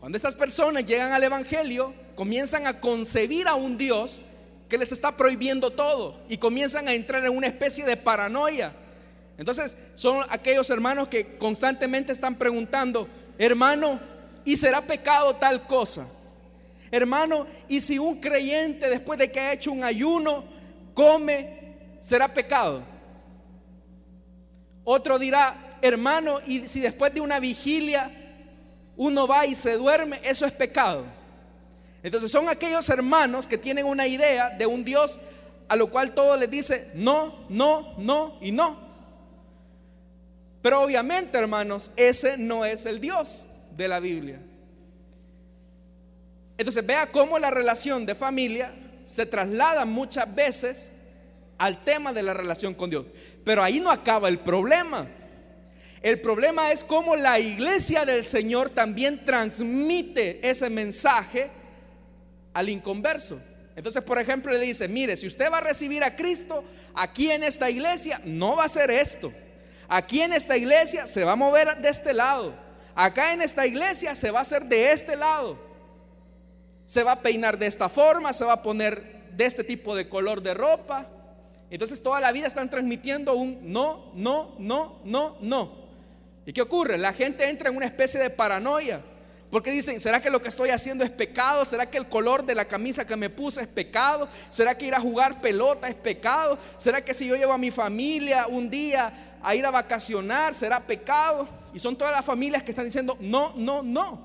Cuando 0.00 0.16
estas 0.16 0.34
personas 0.34 0.86
llegan 0.86 1.12
al 1.12 1.24
Evangelio, 1.24 1.92
comienzan 2.14 2.66
a 2.66 2.80
concebir 2.80 3.48
a 3.48 3.54
un 3.54 3.76
Dios 3.76 4.20
que 4.68 4.78
les 4.78 4.92
está 4.92 5.16
prohibiendo 5.16 5.70
todo 5.70 6.20
y 6.28 6.36
comienzan 6.36 6.88
a 6.88 6.94
entrar 6.94 7.24
en 7.24 7.36
una 7.36 7.46
especie 7.46 7.84
de 7.84 7.96
paranoia. 7.96 8.72
Entonces 9.38 9.76
son 9.94 10.24
aquellos 10.30 10.68
hermanos 10.70 11.08
que 11.08 11.36
constantemente 11.36 12.12
están 12.12 12.36
preguntando, 12.36 13.08
hermano, 13.38 13.98
¿y 14.44 14.56
será 14.56 14.82
pecado 14.82 15.36
tal 15.36 15.66
cosa? 15.66 16.06
Hermano, 16.90 17.46
¿y 17.68 17.80
si 17.80 17.98
un 17.98 18.20
creyente 18.20 18.88
después 18.88 19.18
de 19.18 19.30
que 19.30 19.40
ha 19.40 19.52
hecho 19.52 19.72
un 19.72 19.84
ayuno 19.84 20.44
come, 20.94 21.76
será 22.00 22.28
pecado? 22.28 22.82
Otro 24.84 25.18
dirá, 25.18 25.78
hermano, 25.82 26.38
¿y 26.46 26.66
si 26.66 26.80
después 26.80 27.12
de 27.12 27.20
una 27.20 27.40
vigilia 27.40 28.10
uno 28.98 29.26
va 29.26 29.46
y 29.46 29.54
se 29.54 29.78
duerme, 29.78 30.20
eso 30.22 30.44
es 30.44 30.52
pecado? 30.52 31.04
Entonces 32.02 32.30
son 32.30 32.48
aquellos 32.48 32.86
hermanos 32.90 33.46
que 33.46 33.56
tienen 33.56 33.86
una 33.86 34.06
idea 34.06 34.50
de 34.50 34.66
un 34.66 34.84
Dios 34.84 35.18
a 35.68 35.76
lo 35.76 35.90
cual 35.90 36.12
todo 36.12 36.36
les 36.36 36.50
dice 36.50 36.90
no, 36.94 37.46
no, 37.48 37.94
no 37.96 38.36
y 38.40 38.52
no. 38.52 38.88
Pero 40.60 40.82
obviamente, 40.82 41.38
hermanos, 41.38 41.92
ese 41.96 42.36
no 42.36 42.64
es 42.64 42.84
el 42.86 43.00
Dios 43.00 43.46
de 43.76 43.88
la 43.88 44.00
Biblia. 44.00 44.40
Entonces 46.58 46.84
vea 46.84 47.06
cómo 47.06 47.38
la 47.38 47.50
relación 47.50 48.04
de 48.04 48.16
familia 48.16 48.74
se 49.06 49.24
traslada 49.24 49.84
muchas 49.84 50.34
veces 50.34 50.90
al 51.56 51.84
tema 51.84 52.12
de 52.12 52.24
la 52.24 52.34
relación 52.34 52.74
con 52.74 52.90
Dios. 52.90 53.06
Pero 53.44 53.62
ahí 53.62 53.78
no 53.78 53.90
acaba 53.90 54.28
el 54.28 54.40
problema. 54.40 55.06
El 56.02 56.20
problema 56.20 56.70
es 56.72 56.84
cómo 56.84 57.16
la 57.16 57.38
iglesia 57.40 58.04
del 58.04 58.24
Señor 58.24 58.70
también 58.70 59.24
transmite 59.24 60.48
ese 60.48 60.70
mensaje 60.70 61.50
al 62.54 62.68
inconverso. 62.68 63.40
Entonces, 63.74 64.02
por 64.02 64.18
ejemplo, 64.18 64.52
le 64.52 64.58
dice, 64.58 64.88
mire, 64.88 65.16
si 65.16 65.26
usted 65.26 65.50
va 65.50 65.58
a 65.58 65.60
recibir 65.60 66.02
a 66.02 66.16
Cristo 66.16 66.64
aquí 66.94 67.30
en 67.30 67.44
esta 67.44 67.70
iglesia, 67.70 68.20
no 68.24 68.56
va 68.56 68.64
a 68.64 68.68
ser 68.68 68.90
esto. 68.90 69.32
Aquí 69.88 70.20
en 70.20 70.32
esta 70.32 70.56
iglesia 70.56 71.06
se 71.06 71.24
va 71.24 71.32
a 71.32 71.36
mover 71.36 71.76
de 71.76 71.88
este 71.88 72.12
lado. 72.12 72.54
Acá 72.94 73.32
en 73.32 73.42
esta 73.42 73.66
iglesia 73.66 74.14
se 74.14 74.30
va 74.30 74.40
a 74.40 74.42
hacer 74.42 74.64
de 74.64 74.90
este 74.90 75.16
lado. 75.16 75.58
Se 76.84 77.02
va 77.04 77.12
a 77.12 77.22
peinar 77.22 77.58
de 77.58 77.66
esta 77.66 77.88
forma, 77.88 78.32
se 78.32 78.44
va 78.44 78.54
a 78.54 78.62
poner 78.62 79.28
de 79.32 79.46
este 79.46 79.62
tipo 79.62 79.94
de 79.94 80.08
color 80.08 80.42
de 80.42 80.54
ropa. 80.54 81.06
Entonces 81.70 82.02
toda 82.02 82.20
la 82.20 82.32
vida 82.32 82.48
están 82.48 82.68
transmitiendo 82.68 83.34
un 83.34 83.60
no, 83.62 84.10
no, 84.14 84.56
no, 84.58 85.00
no, 85.04 85.36
no. 85.40 85.87
¿Y 86.48 86.54
qué 86.54 86.62
ocurre? 86.62 86.96
La 86.96 87.12
gente 87.12 87.46
entra 87.46 87.68
en 87.68 87.76
una 87.76 87.84
especie 87.84 88.18
de 88.18 88.30
paranoia. 88.30 89.02
Porque 89.50 89.70
dicen, 89.70 90.00
¿será 90.00 90.22
que 90.22 90.30
lo 90.30 90.40
que 90.40 90.48
estoy 90.48 90.70
haciendo 90.70 91.04
es 91.04 91.10
pecado? 91.10 91.62
¿Será 91.66 91.90
que 91.90 91.98
el 91.98 92.08
color 92.08 92.42
de 92.46 92.54
la 92.54 92.64
camisa 92.64 93.06
que 93.06 93.16
me 93.16 93.28
puse 93.28 93.60
es 93.60 93.66
pecado? 93.66 94.26
¿Será 94.48 94.74
que 94.74 94.86
ir 94.86 94.94
a 94.94 95.00
jugar 95.00 95.42
pelota 95.42 95.90
es 95.90 95.94
pecado? 95.94 96.58
¿Será 96.78 97.04
que 97.04 97.12
si 97.12 97.26
yo 97.26 97.36
llevo 97.36 97.52
a 97.52 97.58
mi 97.58 97.70
familia 97.70 98.46
un 98.46 98.70
día 98.70 99.36
a 99.42 99.54
ir 99.54 99.66
a 99.66 99.70
vacacionar 99.70 100.54
será 100.54 100.80
pecado? 100.80 101.46
Y 101.74 101.80
son 101.80 101.96
todas 101.96 102.14
las 102.14 102.24
familias 102.24 102.62
que 102.62 102.70
están 102.70 102.86
diciendo, 102.86 103.18
no, 103.20 103.52
no, 103.54 103.82
no. 103.82 104.18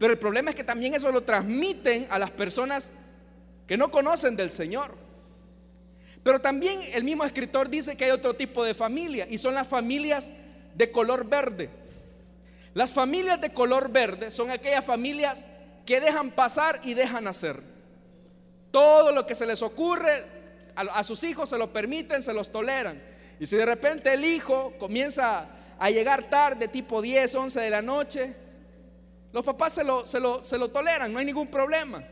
Pero 0.00 0.12
el 0.12 0.18
problema 0.18 0.50
es 0.50 0.56
que 0.56 0.64
también 0.64 0.94
eso 0.96 1.12
lo 1.12 1.22
transmiten 1.22 2.08
a 2.10 2.18
las 2.18 2.32
personas 2.32 2.90
que 3.68 3.76
no 3.76 3.88
conocen 3.92 4.34
del 4.34 4.50
Señor. 4.50 4.96
Pero 6.24 6.40
también 6.40 6.80
el 6.92 7.04
mismo 7.04 7.22
escritor 7.22 7.70
dice 7.70 7.96
que 7.96 8.06
hay 8.06 8.10
otro 8.10 8.34
tipo 8.34 8.64
de 8.64 8.74
familia 8.74 9.28
y 9.30 9.38
son 9.38 9.54
las 9.54 9.68
familias 9.68 10.32
de 10.78 10.92
color 10.92 11.26
verde. 11.26 11.68
Las 12.72 12.92
familias 12.92 13.40
de 13.40 13.52
color 13.52 13.90
verde 13.90 14.30
son 14.30 14.50
aquellas 14.50 14.84
familias 14.84 15.44
que 15.84 16.00
dejan 16.00 16.30
pasar 16.30 16.80
y 16.84 16.94
dejan 16.94 17.26
hacer. 17.26 17.60
Todo 18.70 19.10
lo 19.10 19.26
que 19.26 19.34
se 19.34 19.44
les 19.44 19.60
ocurre 19.60 20.24
a, 20.76 21.02
sus 21.02 21.24
hijos 21.24 21.48
se 21.48 21.58
lo 21.58 21.72
permiten, 21.72 22.22
se 22.22 22.32
los 22.32 22.52
toleran. 22.52 23.02
Y 23.40 23.46
si 23.46 23.56
de 23.56 23.66
repente 23.66 24.14
el 24.14 24.24
hijo 24.24 24.72
comienza 24.78 25.48
a 25.80 25.90
llegar 25.90 26.22
tarde, 26.24 26.68
tipo 26.68 27.02
10, 27.02 27.34
11 27.34 27.60
de 27.60 27.70
la 27.70 27.82
noche, 27.82 28.36
los 29.32 29.44
papás 29.44 29.72
se 29.72 29.82
lo, 29.82 30.06
se 30.06 30.20
lo, 30.20 30.44
se 30.44 30.58
lo 30.58 30.68
toleran, 30.68 31.12
no 31.12 31.18
hay 31.18 31.24
ningún 31.24 31.48
problema. 31.48 32.04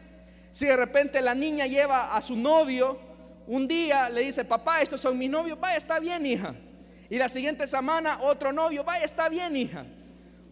Si 0.50 0.66
de 0.66 0.74
repente 0.74 1.22
la 1.22 1.36
niña 1.36 1.66
lleva 1.66 2.16
a 2.16 2.20
su 2.20 2.34
novio, 2.34 2.98
un 3.46 3.68
día 3.68 4.08
le 4.08 4.22
dice, 4.22 4.44
papá, 4.44 4.82
estos 4.82 5.00
son 5.00 5.16
mis 5.16 5.30
novios, 5.30 5.60
vaya, 5.60 5.76
está 5.76 6.00
bien, 6.00 6.26
hija. 6.26 6.56
Y 7.08 7.18
la 7.18 7.28
siguiente 7.28 7.66
semana 7.66 8.18
otro 8.22 8.52
novio, 8.52 8.84
vaya, 8.84 9.04
está 9.04 9.28
bien, 9.28 9.56
hija. 9.56 9.84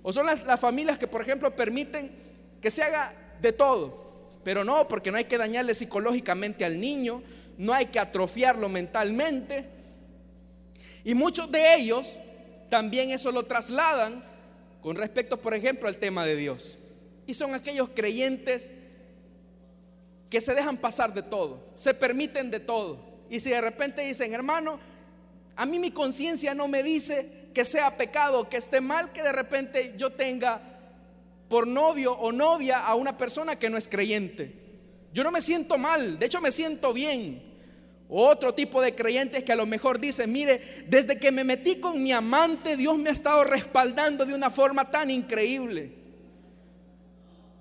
O 0.03 0.13
son 0.13 0.27
las, 0.27 0.61
familias 0.61 0.99
que, 0.99 1.07
por 1.07 1.23
ejemplo, 1.23 1.55
permiten 1.55 2.13
que 2.61 2.71
se 2.71 2.83
haga 2.83 3.13
de 3.41 3.53
todo. 3.53 4.29
Pero 4.45 4.63
no, 4.63 4.87
porque 4.87 5.11
no 5.11 5.17
hay 5.17 5.25
que 5.25 5.39
dañarle 5.39 5.75
psicológicamente 5.75 6.65
al 6.65 6.81
niño, 6.81 7.23
no 7.57 7.73
hay 7.73 7.87
que 7.87 7.99
atrofiarlo 7.99 8.69
mentalmente. 8.69 9.65
Y 11.05 11.15
muchos 11.15 11.51
de 11.51 11.75
ellos 11.77 12.19
también 12.69 13.11
eso 13.11 13.33
lo 13.33 13.45
trasladan 13.45 14.23
con 14.83 14.97
respecto, 14.97 15.41
por 15.41 15.55
ejemplo, 15.55 15.89
al 15.89 15.97
tema 15.97 16.25
de 16.27 16.37
Dios. 16.37 16.79
Y 17.27 17.35
son 17.35 17.55
aquellos 17.55 17.89
creyentes 17.95 18.73
que 20.29 20.41
se 20.41 20.55
dejan 20.55 20.77
pasar 20.77 21.15
de 21.15 21.23
todo, 21.23 21.65
se 21.75 21.95
permiten 21.95 22.51
de 22.51 22.61
todo. 22.61 22.99
Y 23.31 23.41
si 23.41 23.51
de 23.51 23.61
repente 23.61 24.03
dicen, 24.03 24.35
hermano, 24.35 24.79
a 25.57 25.67
mí 25.67 25.79
mi 25.79 25.91
conciencia 25.91 26.55
no 26.55 26.69
me 26.69 26.83
dice 26.83 27.49
que 27.55 27.65
sea 27.65 27.97
pecado, 27.97 28.49
que 28.49 28.57
esté 28.57 28.81
mal 28.81 29.13
que 29.13 29.23
de 29.23 29.33
repente 29.33 29.95
yo 29.97 30.11
tenga 30.11 30.61
por 31.49 31.67
novio 31.67 32.13
o 32.13 32.33
novia 32.33 32.79
a 32.79 32.95
una 32.97 33.17
persona 33.17 33.57
que 33.57 33.71
no 33.71 33.79
es 33.79 33.89
creyente. 33.89 34.53
Yo 35.13 35.23
no 35.23 35.31
me 35.31 35.41
siento 35.41 35.79
mal, 35.79 36.19
de 36.19 36.27
hecho 36.27 36.41
me 36.41 36.51
siento 36.51 36.93
bien. 36.93 37.43
Otro 38.09 38.53
tipo 38.53 38.83
de 38.83 38.95
creyentes 38.95 39.45
que 39.45 39.53
a 39.53 39.57
lo 39.57 39.65
mejor 39.65 40.01
dicen, 40.01 40.31
mire, 40.31 40.61
desde 40.89 41.19
que 41.19 41.31
me 41.31 41.45
metí 41.45 41.77
con 41.77 42.03
mi 42.03 42.13
amante, 42.13 42.77
Dios 42.77 42.99
me 42.99 43.11
ha 43.11 43.13
estado 43.13 43.45
respaldando 43.45 44.27
de 44.27 44.35
una 44.35 44.51
forma 44.51 44.91
tan 44.91 45.11
increíble. 45.11 45.93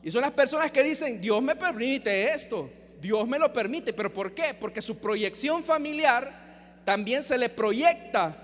Y 0.04 0.12
son 0.12 0.22
las 0.22 0.32
personas 0.32 0.72
que 0.72 0.84
dicen, 0.84 1.22
Dios 1.22 1.42
me 1.42 1.56
permite 1.56 2.26
esto, 2.26 2.70
Dios 3.00 3.28
me 3.28 3.40
lo 3.40 3.54
permite, 3.54 3.94
pero 3.94 4.12
¿por 4.12 4.34
qué? 4.34 4.54
Porque 4.54 4.82
su 4.82 4.98
proyección 4.98 5.64
familiar 5.64 6.43
también 6.86 7.24
se 7.24 7.38
le 7.38 7.50
proyecta 7.50 8.36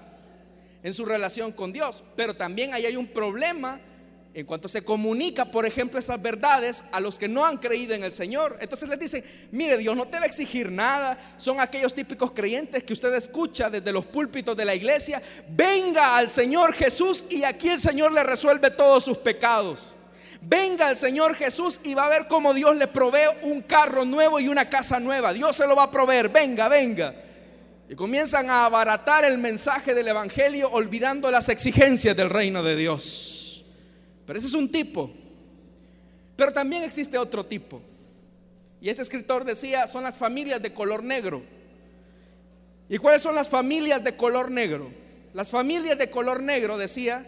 en 0.84 0.94
su 0.94 1.06
relación 1.06 1.52
con 1.52 1.72
Dios. 1.72 2.04
Pero 2.16 2.36
también 2.36 2.74
ahí 2.74 2.86
hay 2.86 2.96
un 2.96 3.08
problema 3.08 3.80
en 4.32 4.46
cuanto 4.46 4.68
se 4.68 4.84
comunica, 4.84 5.46
por 5.46 5.66
ejemplo, 5.66 5.98
esas 5.98 6.22
verdades 6.22 6.84
a 6.92 7.00
los 7.00 7.18
que 7.18 7.28
no 7.28 7.46
han 7.46 7.58
creído 7.58 7.96
en 7.96 8.04
el 8.04 8.12
Señor. 8.12 8.58
Entonces 8.62 8.88
les 8.88 9.00
dicen, 9.00 9.24
mire, 9.52 9.78
Dios 9.78 9.98
no 9.98 10.06
te 10.06 10.18
va 10.18 10.24
a 10.24 10.28
exigir 10.28 10.72
nada. 10.72 11.18
Son 11.40 11.60
aquellos 11.60 11.96
típicos 11.96 12.32
creyentes 12.32 12.84
que 12.84 12.94
usted 12.94 13.14
escucha 13.16 13.70
desde 13.70 13.92
los 13.92 14.06
púlpitos 14.06 14.56
de 14.56 14.66
la 14.66 14.76
iglesia. 14.76 15.22
Venga 15.50 16.16
al 16.16 16.30
Señor 16.30 16.74
Jesús 16.74 17.26
y 17.30 17.44
aquí 17.44 17.70
el 17.70 17.80
Señor 17.80 18.12
le 18.12 18.24
resuelve 18.24 18.70
todos 18.70 19.04
sus 19.04 19.18
pecados. 19.18 19.96
Venga 20.42 20.88
al 20.88 20.96
Señor 20.96 21.36
Jesús 21.36 21.82
y 21.84 21.96
va 21.96 22.06
a 22.06 22.10
ver 22.10 22.28
cómo 22.28 22.54
Dios 22.54 22.76
le 22.76 22.88
provee 22.88 23.28
un 23.42 23.62
carro 23.62 24.06
nuevo 24.06 24.40
y 24.40 24.48
una 24.48 24.70
casa 24.70 25.00
nueva. 25.00 25.34
Dios 25.34 25.56
se 25.56 25.68
lo 25.68 25.76
va 25.76 25.84
a 25.84 25.92
proveer. 25.92 26.30
Venga, 26.30 26.70
venga. 26.70 27.14
Y 27.90 27.96
comienzan 27.96 28.52
a 28.52 28.66
abaratar 28.66 29.26
el 29.26 29.40
mensaje 29.40 29.96
del 29.96 30.08
Evangelio 30.10 30.70
olvidando 30.70 31.32
las 31.32 31.50
exigencias 31.50 32.16
del 32.16 32.30
reino 32.30 32.62
de 32.62 32.76
Dios. 32.76 33.66
Pero 34.28 34.38
ese 34.38 34.48
es 34.48 34.54
un 34.54 34.72
tipo. 34.72 35.12
Pero 36.36 36.54
también 36.54 36.84
existe 36.84 37.18
otro 37.18 37.44
tipo. 37.44 37.82
Y 38.80 38.90
este 38.90 39.02
escritor 39.02 39.44
decía, 39.44 39.88
son 39.88 40.04
las 40.04 40.16
familias 40.16 40.62
de 40.62 40.72
color 40.72 41.04
negro. 41.04 41.42
¿Y 42.88 43.00
cuáles 43.00 43.24
son 43.24 43.34
las 43.34 43.50
familias 43.50 44.04
de 44.04 44.16
color 44.16 44.52
negro? 44.52 44.92
Las 45.34 45.50
familias 45.50 45.98
de 45.98 46.12
color 46.12 46.44
negro, 46.44 46.78
decía, 46.78 47.26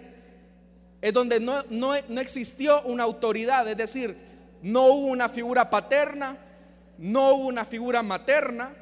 es 1.02 1.12
donde 1.12 1.40
no, 1.40 1.64
no, 1.72 1.96
no 2.08 2.22
existió 2.22 2.84
una 2.84 3.04
autoridad, 3.04 3.68
es 3.68 3.78
decir, 3.78 4.16
no 4.62 4.86
hubo 4.90 5.08
una 5.08 5.28
figura 5.28 5.72
paterna, 5.72 6.38
no 7.00 7.34
hubo 7.34 7.48
una 7.48 7.66
figura 7.66 8.04
materna, 8.04 8.76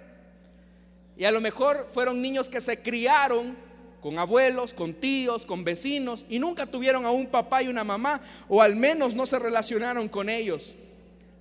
y 1.19 1.25
a 1.25 1.31
lo 1.31 1.41
mejor 1.41 1.85
fueron 1.93 2.21
niños 2.21 2.47
que 2.49 2.61
se 2.61 2.81
criaron 2.81 3.57
con 4.01 4.17
abuelos, 4.17 4.73
con 4.73 4.93
tíos, 4.93 5.45
con 5.45 5.65
vecinos 5.65 6.25
y 6.29 6.39
nunca 6.39 6.65
tuvieron 6.65 7.05
a 7.05 7.11
un 7.11 7.27
papá 7.27 7.61
y 7.61 7.67
una 7.67 7.83
mamá 7.83 8.21
o 8.47 8.61
al 8.61 8.77
menos 8.77 9.15
no 9.15 9.25
se 9.25 9.37
relacionaron 9.37 10.07
con 10.07 10.29
ellos. 10.29 10.75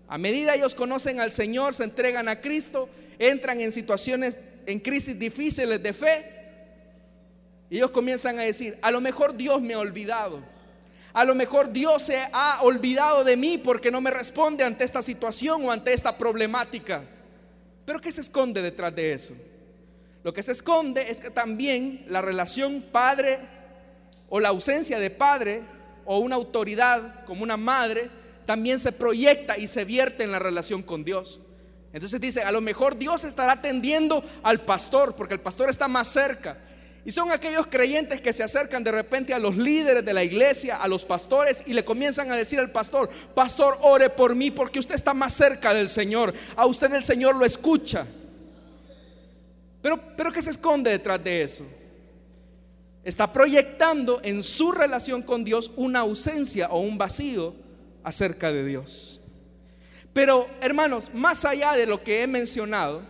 A 0.08 0.18
medida 0.18 0.56
ellos 0.56 0.74
conocen 0.74 1.20
al 1.20 1.30
Señor, 1.30 1.74
se 1.74 1.84
entregan 1.84 2.26
a 2.26 2.40
Cristo, 2.40 2.88
entran 3.20 3.60
en 3.60 3.70
situaciones, 3.70 4.40
en 4.66 4.80
crisis 4.80 5.16
difíciles 5.16 5.80
de 5.80 5.92
fe 5.92 6.32
y 7.70 7.76
ellos 7.76 7.92
comienzan 7.92 8.40
a 8.40 8.42
decir, 8.42 8.76
a 8.82 8.90
lo 8.90 9.00
mejor 9.00 9.36
Dios 9.36 9.62
me 9.62 9.74
ha 9.74 9.78
olvidado. 9.78 10.42
A 11.12 11.24
lo 11.24 11.36
mejor 11.36 11.72
Dios 11.72 12.02
se 12.02 12.18
ha 12.32 12.62
olvidado 12.62 13.22
de 13.22 13.36
mí 13.36 13.58
porque 13.58 13.92
no 13.92 14.00
me 14.00 14.10
responde 14.10 14.64
ante 14.64 14.82
esta 14.82 15.02
situación 15.02 15.64
o 15.64 15.70
ante 15.70 15.92
esta 15.92 16.18
problemática. 16.18 17.04
Pero 17.84 18.00
¿qué 18.00 18.10
se 18.10 18.22
esconde 18.22 18.60
detrás 18.60 18.92
de 18.92 19.12
eso? 19.12 19.36
Lo 20.24 20.32
que 20.32 20.42
se 20.42 20.52
esconde 20.52 21.10
es 21.10 21.20
que 21.20 21.30
también 21.30 22.04
la 22.08 22.20
relación 22.20 22.82
padre 22.82 23.38
o 24.28 24.40
la 24.40 24.48
ausencia 24.48 24.98
de 24.98 25.10
padre 25.10 25.62
o 26.04 26.18
una 26.18 26.36
autoridad 26.36 27.24
como 27.24 27.42
una 27.42 27.56
madre 27.56 28.10
también 28.46 28.78
se 28.78 28.92
proyecta 28.92 29.58
y 29.58 29.68
se 29.68 29.84
vierte 29.84 30.24
en 30.24 30.32
la 30.32 30.38
relación 30.38 30.82
con 30.82 31.04
Dios. 31.04 31.40
Entonces 31.92 32.20
dice, 32.20 32.42
a 32.42 32.52
lo 32.52 32.60
mejor 32.60 32.98
Dios 32.98 33.24
estará 33.24 33.52
atendiendo 33.52 34.22
al 34.42 34.60
pastor, 34.62 35.14
porque 35.14 35.34
el 35.34 35.40
pastor 35.40 35.70
está 35.70 35.88
más 35.88 36.08
cerca. 36.08 36.56
Y 37.04 37.12
son 37.12 37.32
aquellos 37.32 37.66
creyentes 37.66 38.20
que 38.20 38.32
se 38.32 38.42
acercan 38.42 38.84
de 38.84 38.90
repente 38.90 39.32
a 39.32 39.38
los 39.38 39.56
líderes 39.56 40.04
de 40.04 40.12
la 40.12 40.24
iglesia, 40.24 40.76
a 40.76 40.88
los 40.88 41.04
pastores, 41.04 41.62
y 41.66 41.72
le 41.72 41.84
comienzan 41.84 42.30
a 42.30 42.36
decir 42.36 42.58
al 42.58 42.70
pastor, 42.70 43.08
pastor, 43.34 43.78
ore 43.82 44.10
por 44.10 44.34
mí 44.34 44.50
porque 44.50 44.78
usted 44.78 44.94
está 44.94 45.14
más 45.14 45.32
cerca 45.34 45.72
del 45.72 45.88
Señor. 45.88 46.34
A 46.56 46.66
usted 46.66 46.92
el 46.92 47.04
Señor 47.04 47.36
lo 47.36 47.46
escucha. 47.46 48.06
Pero, 49.82 50.00
pero 50.16 50.32
¿qué 50.32 50.42
se 50.42 50.50
esconde 50.50 50.90
detrás 50.90 51.22
de 51.22 51.42
eso? 51.42 51.64
Está 53.04 53.32
proyectando 53.32 54.20
en 54.22 54.42
su 54.42 54.72
relación 54.72 55.22
con 55.22 55.44
Dios 55.44 55.70
una 55.76 56.00
ausencia 56.00 56.68
o 56.68 56.80
un 56.80 56.98
vacío 56.98 57.54
acerca 58.02 58.52
de 58.52 58.64
Dios. 58.64 59.20
Pero 60.12 60.48
hermanos, 60.60 61.10
más 61.14 61.44
allá 61.44 61.72
de 61.72 61.86
lo 61.86 62.02
que 62.02 62.22
he 62.22 62.26
mencionado, 62.26 63.02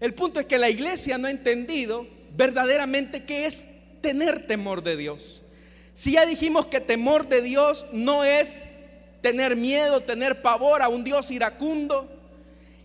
el 0.00 0.14
punto 0.14 0.40
es 0.40 0.46
que 0.46 0.58
la 0.58 0.70
iglesia 0.70 1.18
no 1.18 1.28
ha 1.28 1.30
entendido 1.30 2.06
verdaderamente 2.36 3.24
qué 3.24 3.46
es 3.46 3.64
tener 4.00 4.46
temor 4.46 4.82
de 4.82 4.96
Dios. 4.96 5.42
Si 5.94 6.12
ya 6.12 6.26
dijimos 6.26 6.66
que 6.66 6.80
temor 6.80 7.28
de 7.28 7.40
Dios 7.40 7.86
no 7.92 8.24
es 8.24 8.60
tener 9.20 9.56
miedo, 9.56 10.00
tener 10.00 10.42
pavor 10.42 10.82
a 10.82 10.88
un 10.88 11.04
Dios 11.04 11.30
iracundo. 11.30 12.10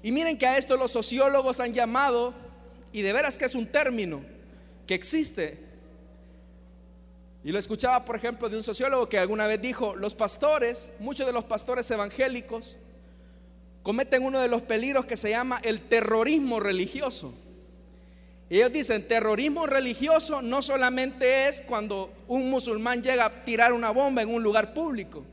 Y 0.01 0.11
miren 0.11 0.37
que 0.37 0.47
a 0.47 0.57
esto 0.57 0.77
los 0.77 0.91
sociólogos 0.91 1.59
han 1.59 1.73
llamado, 1.73 2.33
y 2.91 3.01
de 3.01 3.13
veras 3.13 3.37
que 3.37 3.45
es 3.45 3.55
un 3.55 3.67
término 3.67 4.21
que 4.87 4.95
existe. 4.95 5.59
Y 7.43 7.51
lo 7.51 7.59
escuchaba, 7.59 8.03
por 8.05 8.15
ejemplo, 8.15 8.49
de 8.49 8.57
un 8.57 8.63
sociólogo 8.63 9.07
que 9.07 9.19
alguna 9.19 9.47
vez 9.47 9.61
dijo, 9.61 9.95
los 9.95 10.15
pastores, 10.15 10.91
muchos 10.99 11.25
de 11.25 11.33
los 11.33 11.45
pastores 11.45 11.89
evangélicos, 11.91 12.75
cometen 13.83 14.23
uno 14.23 14.39
de 14.39 14.47
los 14.47 14.61
peligros 14.61 15.05
que 15.05 15.17
se 15.17 15.29
llama 15.29 15.59
el 15.63 15.81
terrorismo 15.81 16.59
religioso. 16.59 17.33
Y 18.49 18.57
ellos 18.57 18.73
dicen, 18.73 19.07
terrorismo 19.07 19.67
religioso 19.67 20.41
no 20.41 20.61
solamente 20.61 21.47
es 21.47 21.61
cuando 21.61 22.11
un 22.27 22.49
musulmán 22.49 23.03
llega 23.03 23.25
a 23.25 23.45
tirar 23.45 23.73
una 23.73 23.91
bomba 23.91 24.21
en 24.23 24.33
un 24.33 24.41
lugar 24.41 24.73
público. 24.73 25.23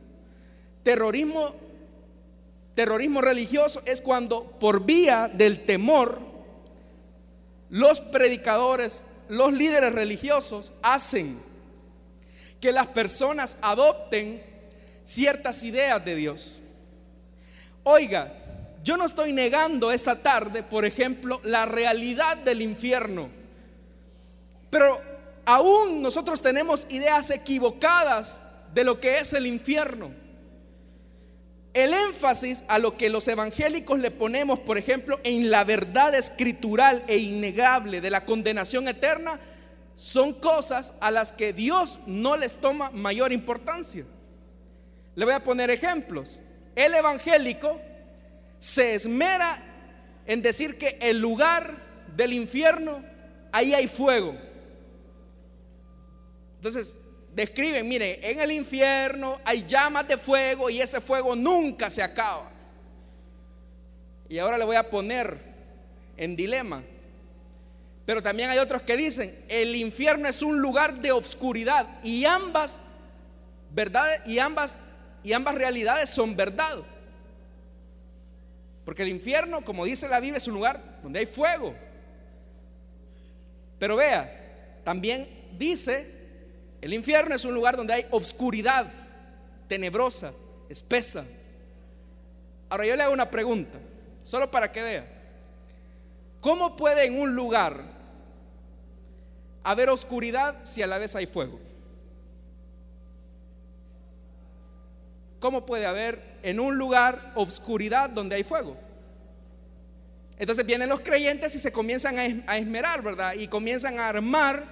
Terrorismo, 0.83 1.55
terrorismo 2.77 3.23
religioso 3.23 3.83
es 3.87 4.03
cuando 4.03 4.45
por 4.45 4.85
vía 4.85 5.31
del 5.33 5.65
temor 5.65 6.21
los 7.71 8.01
predicadores, 8.01 9.03
los 9.31 9.53
líderes 9.55 9.95
religiosos 9.95 10.75
hacen 10.83 11.41
que 12.61 12.73
las 12.73 12.87
personas 12.89 13.57
adopten 13.63 14.43
ciertas 15.03 15.63
ideas 15.63 16.05
de 16.05 16.17
Dios. 16.17 16.61
Oiga, 17.83 18.33
yo 18.85 18.99
no 18.99 19.07
estoy 19.07 19.33
negando 19.33 19.91
esta 19.91 20.23
tarde, 20.23 20.63
por 20.63 20.85
ejemplo, 20.85 21.41
la 21.45 21.65
realidad 21.65 22.37
del 22.37 22.61
infierno. 22.61 23.31
Pero 24.69 25.01
aún 25.47 26.03
nosotros 26.03 26.43
tenemos 26.43 26.87
ideas 26.91 27.31
equivocadas 27.31 28.39
de 28.75 28.85
lo 28.85 29.01
que 29.01 29.17
es 29.17 29.33
el 29.33 29.47
infierno. 29.47 30.26
El 31.77 31.93
énfasis 31.93 32.65
a 32.69 32.79
lo 32.79 32.97
que 32.97 33.11
los 33.11 33.29
evangélicos 33.29 33.99
le 33.99 34.11
ponemos, 34.11 34.59
por 34.59 34.79
ejemplo, 34.79 35.21
en 35.25 35.51
la 35.51 35.63
verdad 35.63 36.15
escritural 36.15 37.05
e 37.07 37.19
innegable 37.19 38.01
de 38.01 38.09
la 38.09 38.25
condenación 38.25 38.89
eterna, 38.89 39.39
son 39.95 40.33
cosas 40.33 40.95
a 41.01 41.11
las 41.11 41.33
que 41.33 41.53
Dios 41.53 41.99
no 42.07 42.39
les 42.39 42.57
toma 42.57 42.91
mayor 42.93 43.31
importancia. 43.31 44.07
Le 45.17 45.25
voy 45.27 45.35
a 45.35 45.45
poner 45.45 45.69
ejemplos. 45.69 46.41
El 46.75 46.95
evangélico 46.95 47.79
se 48.59 48.95
esmera 48.95 49.63
en 50.27 50.41
decir 50.41 50.79
que 50.79 50.97
el 51.03 51.21
lugar 51.21 51.75
del 52.17 52.33
infierno, 52.33 53.05
ahí 53.53 53.75
hay 53.75 53.87
fuego. 53.87 54.35
Entonces, 56.55 56.97
describen, 57.37 57.87
mire, 57.87 58.19
en 58.31 58.41
el 58.41 58.51
infierno 58.51 59.39
hay 59.45 59.63
llamas 59.67 60.09
de 60.09 60.17
fuego 60.17 60.71
y 60.71 60.81
ese 60.81 61.03
fuego 61.03 61.37
nunca 61.37 61.91
se 61.91 62.03
acaba. 62.03 62.51
Y 64.27 64.39
ahora 64.39 64.57
le 64.57 64.65
voy 64.65 64.77
a 64.77 64.89
poner 64.89 65.37
en 66.17 66.35
dilema. 66.35 66.83
Pero 68.07 68.23
también 68.23 68.49
hay 68.49 68.59
otros 68.59 68.83
que 68.83 68.97
dicen, 68.97 69.37
el 69.49 69.77
infierno 69.77 70.27
es 70.29 70.41
un 70.41 70.63
lugar 70.63 70.99
de 71.03 71.13
obscuridad 71.13 71.87
y 72.03 72.25
ambas 72.25 72.81
verdades 73.71 74.23
y 74.27 74.39
ambas 74.39 74.79
y 75.23 75.35
ambas 75.35 75.57
realidades 75.57 76.09
son 76.09 76.37
verdad. 76.37 76.79
Porque 78.87 79.03
el 79.03 79.11
infierno, 79.11 79.63
como 79.63 79.85
dice 79.85 80.09
la 80.09 80.21
Biblia, 80.21 80.39
es 80.39 80.47
un 80.47 80.55
lugar 80.55 81.01
donde 81.03 81.19
hay 81.19 81.27
fuego. 81.27 81.75
Pero 83.79 83.97
vea, 83.97 84.81
también 84.85 85.29
dice, 85.59 86.16
el 86.87 86.95
infierno 86.95 87.35
es 87.35 87.45
un 87.45 87.53
lugar 87.53 87.77
donde 87.77 87.95
hay 87.95 88.07
obscuridad, 88.13 88.87
tenebrosa, 89.67 90.33
espesa. 90.69 91.25
Ahora 92.71 92.87
yo 92.87 92.95
le 92.95 93.03
hago 93.03 93.13
una 93.13 93.29
pregunta, 93.29 93.77
solo 94.23 94.53
para 94.53 94.71
que 94.71 94.83
vea. 94.83 95.05
¿Cómo 96.41 96.77
puede 96.77 97.07
en 97.07 97.19
un 97.19 97.35
lugar 97.35 97.83
haber 99.65 99.91
oscuridad 99.91 100.61
si 100.63 100.81
a 100.81 100.87
la 100.87 100.99
vez 100.99 101.17
hay 101.17 101.27
fuego? 101.27 101.59
¿Cómo 105.41 105.67
puede 105.67 105.87
haber 105.87 106.39
en 106.45 106.61
un 106.61 106.79
lugar 106.79 107.33
oscuridad 107.35 108.11
donde 108.11 108.37
hay 108.37 108.45
fuego? 108.45 108.77
Entonces 110.39 110.65
vienen 110.65 110.89
los 110.89 111.01
creyentes 111.01 111.53
y 111.57 111.59
se 111.59 111.73
comienzan 111.73 112.45
a 112.47 112.59
esmerar, 112.59 113.03
¿verdad? 113.03 113.35
Y 113.35 113.49
comienzan 113.49 113.99
a 113.99 114.07
armar 114.07 114.63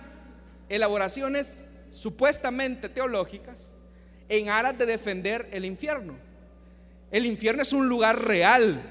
elaboraciones 0.69 1.65
supuestamente 1.95 2.89
teológicas 2.89 3.71
en 4.29 4.49
aras 4.49 4.77
de 4.77 4.85
defender 4.85 5.49
el 5.53 5.65
infierno. 5.65 6.17
El 7.11 7.25
infierno 7.25 7.63
es 7.63 7.73
un 7.73 7.89
lugar 7.89 8.25
real, 8.25 8.83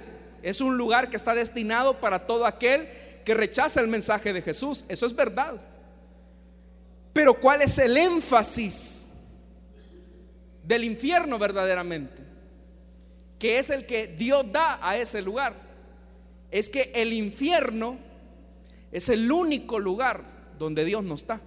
es 0.42 0.62
un 0.62 0.78
lugar 0.78 1.10
que 1.10 1.18
está 1.18 1.36
destinado 1.36 2.00
para 2.00 2.26
todo 2.26 2.46
aquel 2.46 2.88
que 3.26 3.34
rechaza 3.34 3.82
el 3.82 3.88
mensaje 3.88 4.32
de 4.32 4.42
Jesús. 4.42 4.86
Eso 4.88 5.06
es 5.06 5.16
verdad. 5.16 5.60
Pero 7.12 7.34
¿cuál 7.34 7.62
es 7.62 7.78
el 7.78 7.98
énfasis 7.98 9.10
del 10.63 10.86
infierno 10.86 11.38
verdaderamente, 11.38 12.24
que 13.38 13.60
es 13.60 13.70
el 13.70 13.86
que 13.86 14.08
Dios 14.08 14.50
da 14.52 14.80
a 14.82 14.98
ese 14.98 15.22
lugar, 15.22 15.54
es 16.50 16.70
que 16.70 16.92
el 16.96 17.12
infierno 17.12 17.98
es 18.92 19.10
el 19.10 19.30
único 19.30 19.80
lugar 19.80 20.24
donde 20.58 20.86
Dios 20.86 21.04
no 21.04 21.16
está. 21.16 21.42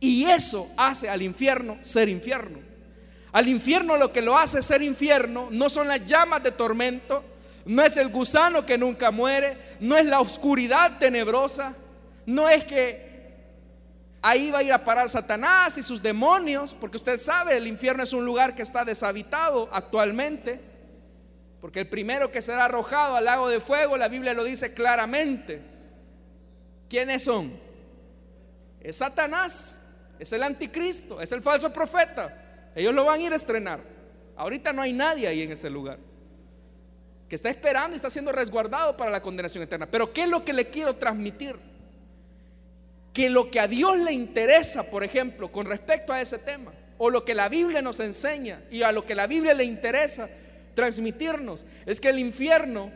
Y 0.00 0.24
eso 0.24 0.68
hace 0.76 1.08
al 1.08 1.22
infierno 1.22 1.78
ser 1.80 2.08
infierno. 2.08 2.58
Al 3.32 3.48
infierno 3.48 3.96
lo 3.96 4.12
que 4.12 4.22
lo 4.22 4.36
hace 4.36 4.62
ser 4.62 4.82
infierno 4.82 5.48
no 5.50 5.68
son 5.68 5.88
las 5.88 6.04
llamas 6.04 6.42
de 6.42 6.52
tormento, 6.52 7.24
no 7.64 7.82
es 7.82 7.96
el 7.96 8.08
gusano 8.08 8.64
que 8.64 8.78
nunca 8.78 9.10
muere, 9.10 9.58
no 9.80 9.96
es 9.96 10.06
la 10.06 10.20
oscuridad 10.20 10.98
tenebrosa, 10.98 11.74
no 12.24 12.48
es 12.48 12.64
que 12.64 13.06
Ahí 14.28 14.50
va 14.50 14.58
a 14.58 14.62
ir 14.64 14.72
a 14.72 14.84
parar 14.84 15.08
Satanás 15.08 15.78
y 15.78 15.84
sus 15.84 16.02
demonios, 16.02 16.74
porque 16.74 16.96
usted 16.96 17.20
sabe, 17.20 17.56
el 17.56 17.68
infierno 17.68 18.02
es 18.02 18.12
un 18.12 18.24
lugar 18.24 18.56
que 18.56 18.62
está 18.62 18.84
deshabitado 18.84 19.68
actualmente, 19.70 20.60
porque 21.60 21.78
el 21.78 21.88
primero 21.88 22.28
que 22.32 22.42
será 22.42 22.64
arrojado 22.64 23.14
al 23.14 23.26
lago 23.26 23.48
de 23.48 23.60
fuego, 23.60 23.96
la 23.96 24.08
Biblia 24.08 24.34
lo 24.34 24.42
dice 24.42 24.74
claramente. 24.74 25.62
¿Quiénes 26.90 27.22
son? 27.22 27.56
Es 28.80 28.96
Satanás, 28.96 29.76
es 30.18 30.32
el 30.32 30.42
anticristo, 30.42 31.20
es 31.20 31.32
el 31.32 31.42
falso 31.42 31.72
profeta. 31.72 32.70
Ellos 32.74 32.94
lo 32.94 33.04
van 33.04 33.20
a 33.20 33.22
ir 33.24 33.32
a 33.32 33.36
estrenar. 33.36 33.80
Ahorita 34.36 34.72
no 34.72 34.82
hay 34.82 34.92
nadie 34.92 35.26
ahí 35.26 35.42
en 35.42 35.52
ese 35.52 35.70
lugar 35.70 35.98
que 37.28 37.34
está 37.34 37.48
esperando 37.50 37.94
y 37.94 37.96
está 37.96 38.08
siendo 38.08 38.30
resguardado 38.30 38.96
para 38.96 39.10
la 39.10 39.20
condenación 39.20 39.64
eterna. 39.64 39.86
Pero 39.90 40.12
¿qué 40.12 40.22
es 40.22 40.28
lo 40.28 40.44
que 40.44 40.52
le 40.52 40.70
quiero 40.70 40.94
transmitir? 40.94 41.56
que 43.16 43.30
lo 43.30 43.50
que 43.50 43.60
a 43.60 43.66
Dios 43.66 43.98
le 43.98 44.12
interesa, 44.12 44.90
por 44.90 45.02
ejemplo, 45.02 45.50
con 45.50 45.64
respecto 45.64 46.12
a 46.12 46.20
ese 46.20 46.36
tema, 46.36 46.74
o 46.98 47.08
lo 47.08 47.24
que 47.24 47.34
la 47.34 47.48
Biblia 47.48 47.80
nos 47.80 47.98
enseña 47.98 48.60
y 48.70 48.82
a 48.82 48.92
lo 48.92 49.06
que 49.06 49.14
la 49.14 49.26
Biblia 49.26 49.54
le 49.54 49.64
interesa 49.64 50.28
transmitirnos, 50.74 51.64
es 51.86 51.98
que 51.98 52.10
el 52.10 52.18
infierno 52.18 52.92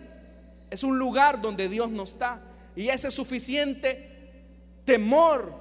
es 0.69 0.83
un 0.85 0.99
lugar 0.99 1.41
donde 1.41 1.71
Dios 1.71 1.91
no 1.91 2.03
está. 2.03 2.39
Y 2.77 2.89
ese 2.91 3.11
suficiente 3.11 4.35
temor, 4.85 5.55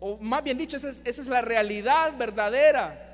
o 0.00 0.16
más 0.18 0.42
bien 0.44 0.58
dicho, 0.58 0.76
esa 0.76 0.88
es, 0.88 1.02
esa 1.04 1.22
es 1.22 1.28
la 1.28 1.42
realidad 1.42 2.12
verdadera 2.16 3.04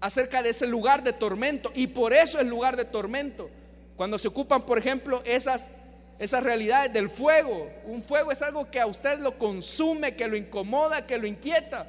acerca 0.00 0.42
de 0.42 0.50
ese 0.50 0.66
lugar 0.66 1.02
de 1.02 1.12
tormento. 1.12 1.70
Y 1.74 1.86
por 1.88 2.12
eso 2.12 2.38
es 2.40 2.46
lugar 2.46 2.76
de 2.76 2.84
tormento. 2.84 3.50
Cuando 3.96 4.18
se 4.18 4.28
ocupan, 4.28 4.62
por 4.62 4.78
ejemplo, 4.78 5.22
esas 5.24 5.70
esas 6.18 6.42
realidades 6.42 6.92
del 6.92 7.10
fuego. 7.10 7.70
Un 7.84 8.02
fuego 8.02 8.30
es 8.32 8.42
algo 8.42 8.70
que 8.70 8.80
a 8.80 8.86
usted 8.86 9.18
lo 9.18 9.38
consume, 9.38 10.14
que 10.14 10.28
lo 10.28 10.36
incomoda, 10.36 11.06
que 11.06 11.18
lo 11.18 11.26
inquieta. 11.26 11.86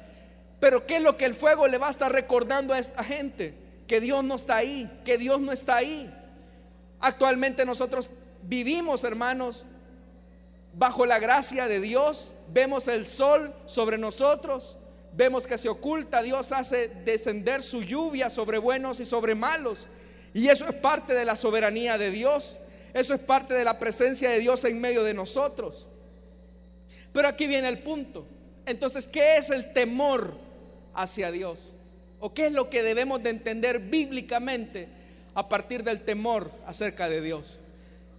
Pero 0.60 0.86
¿qué 0.86 0.96
es 0.96 1.02
lo 1.02 1.16
que 1.16 1.26
el 1.26 1.34
fuego 1.34 1.66
le 1.66 1.78
va 1.78 1.88
a 1.88 1.90
estar 1.90 2.12
recordando 2.12 2.74
a 2.74 2.78
esta 2.78 3.04
gente? 3.04 3.54
Que 3.86 4.00
Dios 4.00 4.24
no 4.24 4.34
está 4.34 4.56
ahí, 4.56 4.90
que 5.04 5.18
Dios 5.18 5.40
no 5.40 5.52
está 5.52 5.76
ahí. 5.76 6.12
Actualmente 6.98 7.64
nosotros 7.64 8.10
vivimos, 8.42 9.04
hermanos, 9.04 9.64
bajo 10.72 11.06
la 11.06 11.18
gracia 11.18 11.68
de 11.68 11.80
Dios. 11.80 12.32
Vemos 12.52 12.88
el 12.88 13.06
sol 13.06 13.54
sobre 13.66 13.98
nosotros. 13.98 14.76
Vemos 15.12 15.46
que 15.46 15.58
se 15.58 15.68
oculta. 15.68 16.22
Dios 16.22 16.52
hace 16.52 16.88
descender 17.04 17.62
su 17.62 17.82
lluvia 17.82 18.30
sobre 18.30 18.58
buenos 18.58 19.00
y 19.00 19.04
sobre 19.04 19.34
malos. 19.34 19.88
Y 20.34 20.48
eso 20.48 20.68
es 20.68 20.74
parte 20.74 21.14
de 21.14 21.24
la 21.24 21.36
soberanía 21.36 21.96
de 21.98 22.10
Dios. 22.10 22.58
Eso 22.92 23.14
es 23.14 23.20
parte 23.20 23.54
de 23.54 23.64
la 23.64 23.78
presencia 23.78 24.30
de 24.30 24.38
Dios 24.38 24.64
en 24.64 24.80
medio 24.80 25.04
de 25.04 25.14
nosotros. 25.14 25.88
Pero 27.12 27.28
aquí 27.28 27.46
viene 27.46 27.68
el 27.68 27.82
punto. 27.82 28.26
Entonces, 28.66 29.06
¿qué 29.06 29.36
es 29.36 29.50
el 29.50 29.72
temor 29.72 30.36
hacia 30.94 31.30
Dios? 31.30 31.72
¿O 32.20 32.34
qué 32.34 32.46
es 32.46 32.52
lo 32.52 32.68
que 32.68 32.82
debemos 32.82 33.22
de 33.22 33.30
entender 33.30 33.78
bíblicamente 33.78 34.88
a 35.34 35.48
partir 35.48 35.84
del 35.84 36.02
temor 36.02 36.50
acerca 36.66 37.08
de 37.08 37.20
Dios? 37.20 37.60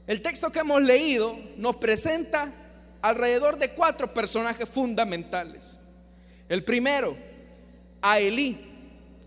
El 0.07 0.21
texto 0.21 0.51
que 0.51 0.59
hemos 0.59 0.81
leído 0.81 1.37
nos 1.57 1.75
presenta 1.75 2.53
alrededor 3.09 3.57
de 3.57 3.71
cuatro 3.71 4.13
personajes 4.13 4.67
fundamentales. 4.67 5.79
El 6.49 6.63
primero, 6.63 7.17
a 8.01 8.19
Elí 8.19 8.57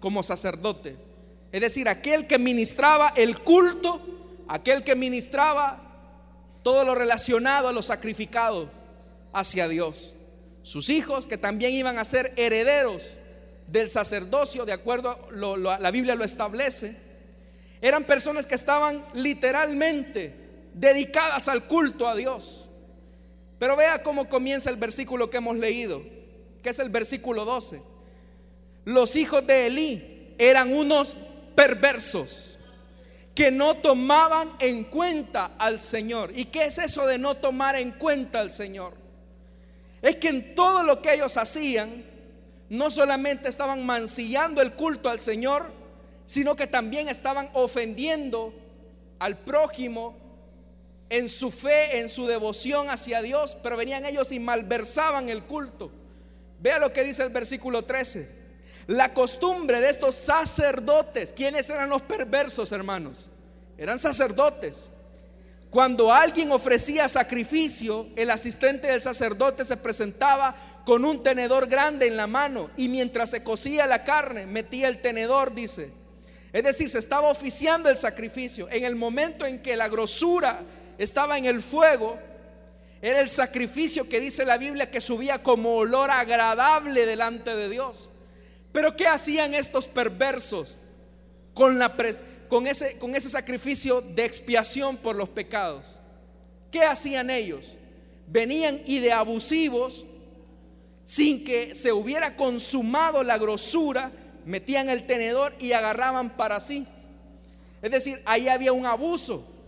como 0.01 0.23
sacerdote, 0.23 0.97
es 1.53 1.61
decir, 1.61 1.89
aquel 1.89 2.27
que 2.27 2.39
ministraba 2.39 3.13
el 3.17 3.39
culto, 3.41 4.01
aquel 4.49 4.85
que 4.85 4.95
ministraba 4.95 5.81
todo 6.63 6.85
lo 6.85 6.95
relacionado 6.95 7.69
a 7.69 7.73
lo 7.73 7.83
sacrificado 7.83 8.71
hacia 9.33 9.69
Dios. 9.69 10.15
Sus 10.63 10.89
hijos 10.89 11.27
que 11.27 11.39
también 11.39 11.73
iban 11.73 11.99
a 11.99 12.05
ser 12.05 12.33
herederos 12.37 13.11
del 13.67 13.89
sacerdocio, 13.89 14.65
de 14.65 14.73
acuerdo 14.73 15.11
a 15.11 15.79
la 15.79 15.91
Biblia 15.91 16.15
lo 16.15 16.25
establece, 16.25 16.97
eran 17.81 18.05
personas 18.05 18.47
que 18.47 18.55
estaban 18.55 19.05
literalmente 19.15 20.35
dedicadas 20.75 21.49
al 21.49 21.65
culto 21.67 22.07
a 22.07 22.15
Dios. 22.15 22.67
Pero 23.61 23.77
vea 23.77 24.03
cómo 24.03 24.27
comienza 24.27 24.71
el 24.71 24.77
versículo 24.77 25.29
que 25.29 25.37
hemos 25.37 25.55
leído, 25.55 26.03
que 26.63 26.71
es 26.71 26.79
el 26.79 26.89
versículo 26.89 27.45
12. 27.45 27.83
Los 28.87 29.17
hijos 29.17 29.47
de 29.47 29.67
Elí 29.67 30.35
eran 30.39 30.73
unos 30.73 31.19
perversos 31.55 32.57
que 33.35 33.51
no 33.51 33.77
tomaban 33.77 34.51
en 34.61 34.85
cuenta 34.85 35.53
al 35.59 35.79
Señor. 35.79 36.33
¿Y 36.35 36.47
qué 36.47 36.65
es 36.65 36.79
eso 36.79 37.07
de 37.07 37.19
no 37.19 37.37
tomar 37.37 37.77
en 37.77 37.93
cuenta 37.93 38.41
al 38.41 38.51
Señor? 38.51 38.95
Es 40.01 40.17
que 40.17 40.29
en 40.29 40.55
todo 40.55 40.83
lo 40.83 41.03
que 41.03 41.13
ellos 41.13 41.37
hacían, 41.37 42.03
no 42.71 42.91
solamente 42.91 43.51
estaban 43.51 43.85
mancillando 43.85 44.63
el 44.63 44.73
culto 44.73 45.11
al 45.11 45.21
Señor, 45.21 45.71
sino 46.25 46.57
que 46.57 46.67
también 46.67 47.11
estaban 47.11 47.51
ofendiendo 47.53 48.55
al 49.19 49.37
prójimo 49.37 50.30
en 51.11 51.29
su 51.29 51.51
fe, 51.51 51.99
en 51.99 52.09
su 52.09 52.27
devoción 52.27 52.89
hacia 52.89 53.21
Dios, 53.21 53.57
pero 53.63 53.77
venían 53.77 54.07
ellos 54.07 54.31
y 54.33 54.39
malversaban 54.39 55.29
el 55.29 55.43
culto. 55.43 55.91
Vea 56.61 56.79
lo 56.79 56.93
que 56.93 57.05
dice 57.05 57.25
el 57.25 57.31
versículo 57.31 57.85
13. 57.85 58.41
La 58.87 59.13
costumbre 59.13 59.81
de 59.81 59.91
estos 59.91 60.15
sacerdotes, 60.15 61.33
¿quiénes 61.33 61.69
eran 61.69 61.91
los 61.91 62.03
perversos, 62.03 62.73
hermanos? 62.73 63.29
Eran 63.77 63.99
sacerdotes. 63.99 64.91
Cuando 65.71 66.13
alguien 66.13 66.51
ofrecía 66.53 67.09
sacrificio, 67.09 68.07
el 68.17 68.31
asistente 68.31 68.89
del 68.89 69.01
sacerdote 69.01 69.65
se 69.65 69.77
presentaba 69.77 70.55
con 70.85 71.05
un 71.05 71.23
tenedor 71.23 71.69
grande 71.69 72.07
en 72.07 72.17
la 72.17 72.27
mano 72.27 72.71
y 72.77 72.89
mientras 72.89 73.31
se 73.31 73.45
cocía 73.45 73.87
la 73.87 74.05
carne, 74.05 74.47
metía 74.47 74.89
el 74.89 75.01
tenedor, 75.01 75.55
dice. 75.55 75.93
Es 76.53 76.65
decir, 76.65 76.89
se 76.91 76.99
estaba 76.99 77.29
oficiando 77.29 77.89
el 77.89 77.97
sacrificio. 77.97 78.69
En 78.71 78.85
el 78.85 78.97
momento 78.97 79.47
en 79.47 79.63
que 79.63 79.77
la 79.77 79.89
grosura 79.89 80.61
estaba 81.05 81.39
en 81.39 81.47
el 81.47 81.63
fuego, 81.63 82.19
era 83.01 83.21
el 83.21 83.31
sacrificio 83.31 84.07
que 84.07 84.21
dice 84.21 84.45
la 84.45 84.59
Biblia 84.59 84.91
que 84.91 85.01
subía 85.01 85.43
como 85.43 85.77
olor 85.77 86.11
agradable 86.11 87.07
delante 87.07 87.57
de 87.57 87.71
Dios. 87.71 88.11
Pero 88.71 88.95
¿qué 88.95 89.07
hacían 89.07 89.55
estos 89.55 89.89
perversos 89.89 90.75
con, 91.55 91.81
ese, 92.67 92.99
ese 93.15 93.29
sacrificio 93.31 94.03
de 94.03 94.27
expiación 94.27 94.99
por 94.99 95.17
los 95.17 95.31
pecados? 95.31 95.97
¿Qué 96.71 96.83
hacían 96.83 97.31
ellos? 97.31 97.77
Venían 98.27 98.81
y 98.85 98.99
de 98.99 99.13
abusivos, 99.13 100.05
sin 101.07 101.45
que 101.45 101.75
se 101.75 101.93
hubiera 101.93 102.37
consumado 102.37 103.23
la 103.23 103.39
grosura, 103.39 104.13
metían 104.45 104.91
el 104.91 105.07
tenedor 105.07 105.55
y 105.59 105.73
agarraban 105.73 106.29
para 106.37 106.61
sí. 106.61 106.87
Es 107.81 107.91
decir, 107.91 108.21
ahí 108.27 108.49
había 108.49 108.75
un 108.75 108.85
abuso. 108.85 109.60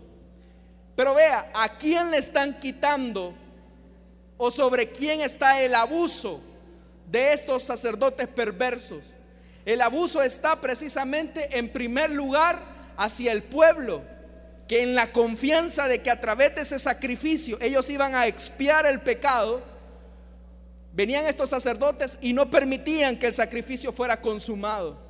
Pero 1.03 1.17
vea, 1.17 1.51
¿a 1.53 1.69
quién 1.69 2.13
le 2.13 2.19
están 2.19 2.61
quitando 2.61 3.35
o 4.37 4.53
sobre 4.53 4.89
quién 4.93 5.21
está 5.21 5.61
el 5.61 5.75
abuso 5.75 6.41
de 7.11 7.33
estos 7.33 7.65
sacerdotes 7.65 8.29
perversos? 8.29 9.13
El 9.65 9.81
abuso 9.81 10.23
está 10.23 10.61
precisamente 10.61 11.59
en 11.59 11.71
primer 11.71 12.13
lugar 12.13 12.63
hacia 12.97 13.33
el 13.33 13.43
pueblo, 13.43 14.05
que 14.69 14.85
en 14.85 14.95
la 14.95 15.11
confianza 15.11 15.89
de 15.89 16.03
que 16.03 16.09
a 16.09 16.21
través 16.21 16.55
de 16.55 16.61
ese 16.61 16.79
sacrificio 16.79 17.59
ellos 17.61 17.91
iban 17.91 18.15
a 18.15 18.29
expiar 18.29 18.87
el 18.87 19.01
pecado, 19.01 19.61
venían 20.93 21.27
estos 21.27 21.51
sacerdotes 21.51 22.17
y 22.21 22.33
no 22.33 22.49
permitían 22.49 23.19
que 23.19 23.27
el 23.27 23.35
sacrificio 23.35 23.93
fuera 23.93 24.21
consumado. 24.21 25.01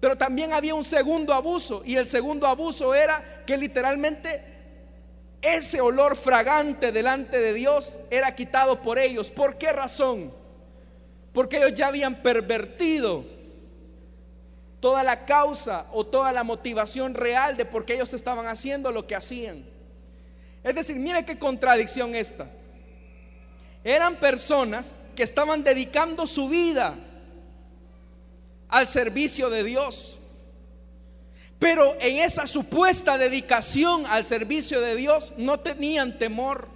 Pero 0.00 0.18
también 0.18 0.52
había 0.52 0.74
un 0.74 0.84
segundo 0.84 1.32
abuso 1.32 1.82
y 1.86 1.96
el 1.96 2.06
segundo 2.06 2.46
abuso 2.46 2.94
era 2.94 3.42
que 3.46 3.56
literalmente 3.56 4.52
ese 5.44 5.80
olor 5.80 6.16
fragante 6.16 6.90
delante 6.90 7.38
de 7.38 7.52
Dios 7.52 7.98
era 8.10 8.34
quitado 8.34 8.80
por 8.80 8.98
ellos. 8.98 9.30
¿Por 9.30 9.58
qué 9.58 9.72
razón? 9.72 10.32
Porque 11.32 11.58
ellos 11.58 11.74
ya 11.74 11.88
habían 11.88 12.22
pervertido 12.22 13.26
toda 14.80 15.04
la 15.04 15.26
causa 15.26 15.86
o 15.92 16.04
toda 16.06 16.32
la 16.32 16.44
motivación 16.44 17.14
real 17.14 17.56
de 17.56 17.64
por 17.66 17.84
qué 17.84 17.94
ellos 17.94 18.14
estaban 18.14 18.46
haciendo 18.46 18.90
lo 18.90 19.06
que 19.06 19.14
hacían. 19.14 19.64
Es 20.62 20.74
decir, 20.74 20.96
mire 20.96 21.24
qué 21.24 21.38
contradicción 21.38 22.14
esta. 22.14 22.50
Eran 23.82 24.16
personas 24.16 24.94
que 25.14 25.22
estaban 25.22 25.62
dedicando 25.62 26.26
su 26.26 26.48
vida 26.48 26.94
al 28.68 28.86
servicio 28.86 29.50
de 29.50 29.62
Dios. 29.62 30.18
Pero 31.58 31.96
en 32.00 32.16
esa 32.16 32.46
supuesta 32.46 33.16
dedicación 33.16 34.04
al 34.06 34.24
servicio 34.24 34.80
de 34.80 34.96
Dios 34.96 35.34
no 35.36 35.58
tenían 35.58 36.18
temor. 36.18 36.68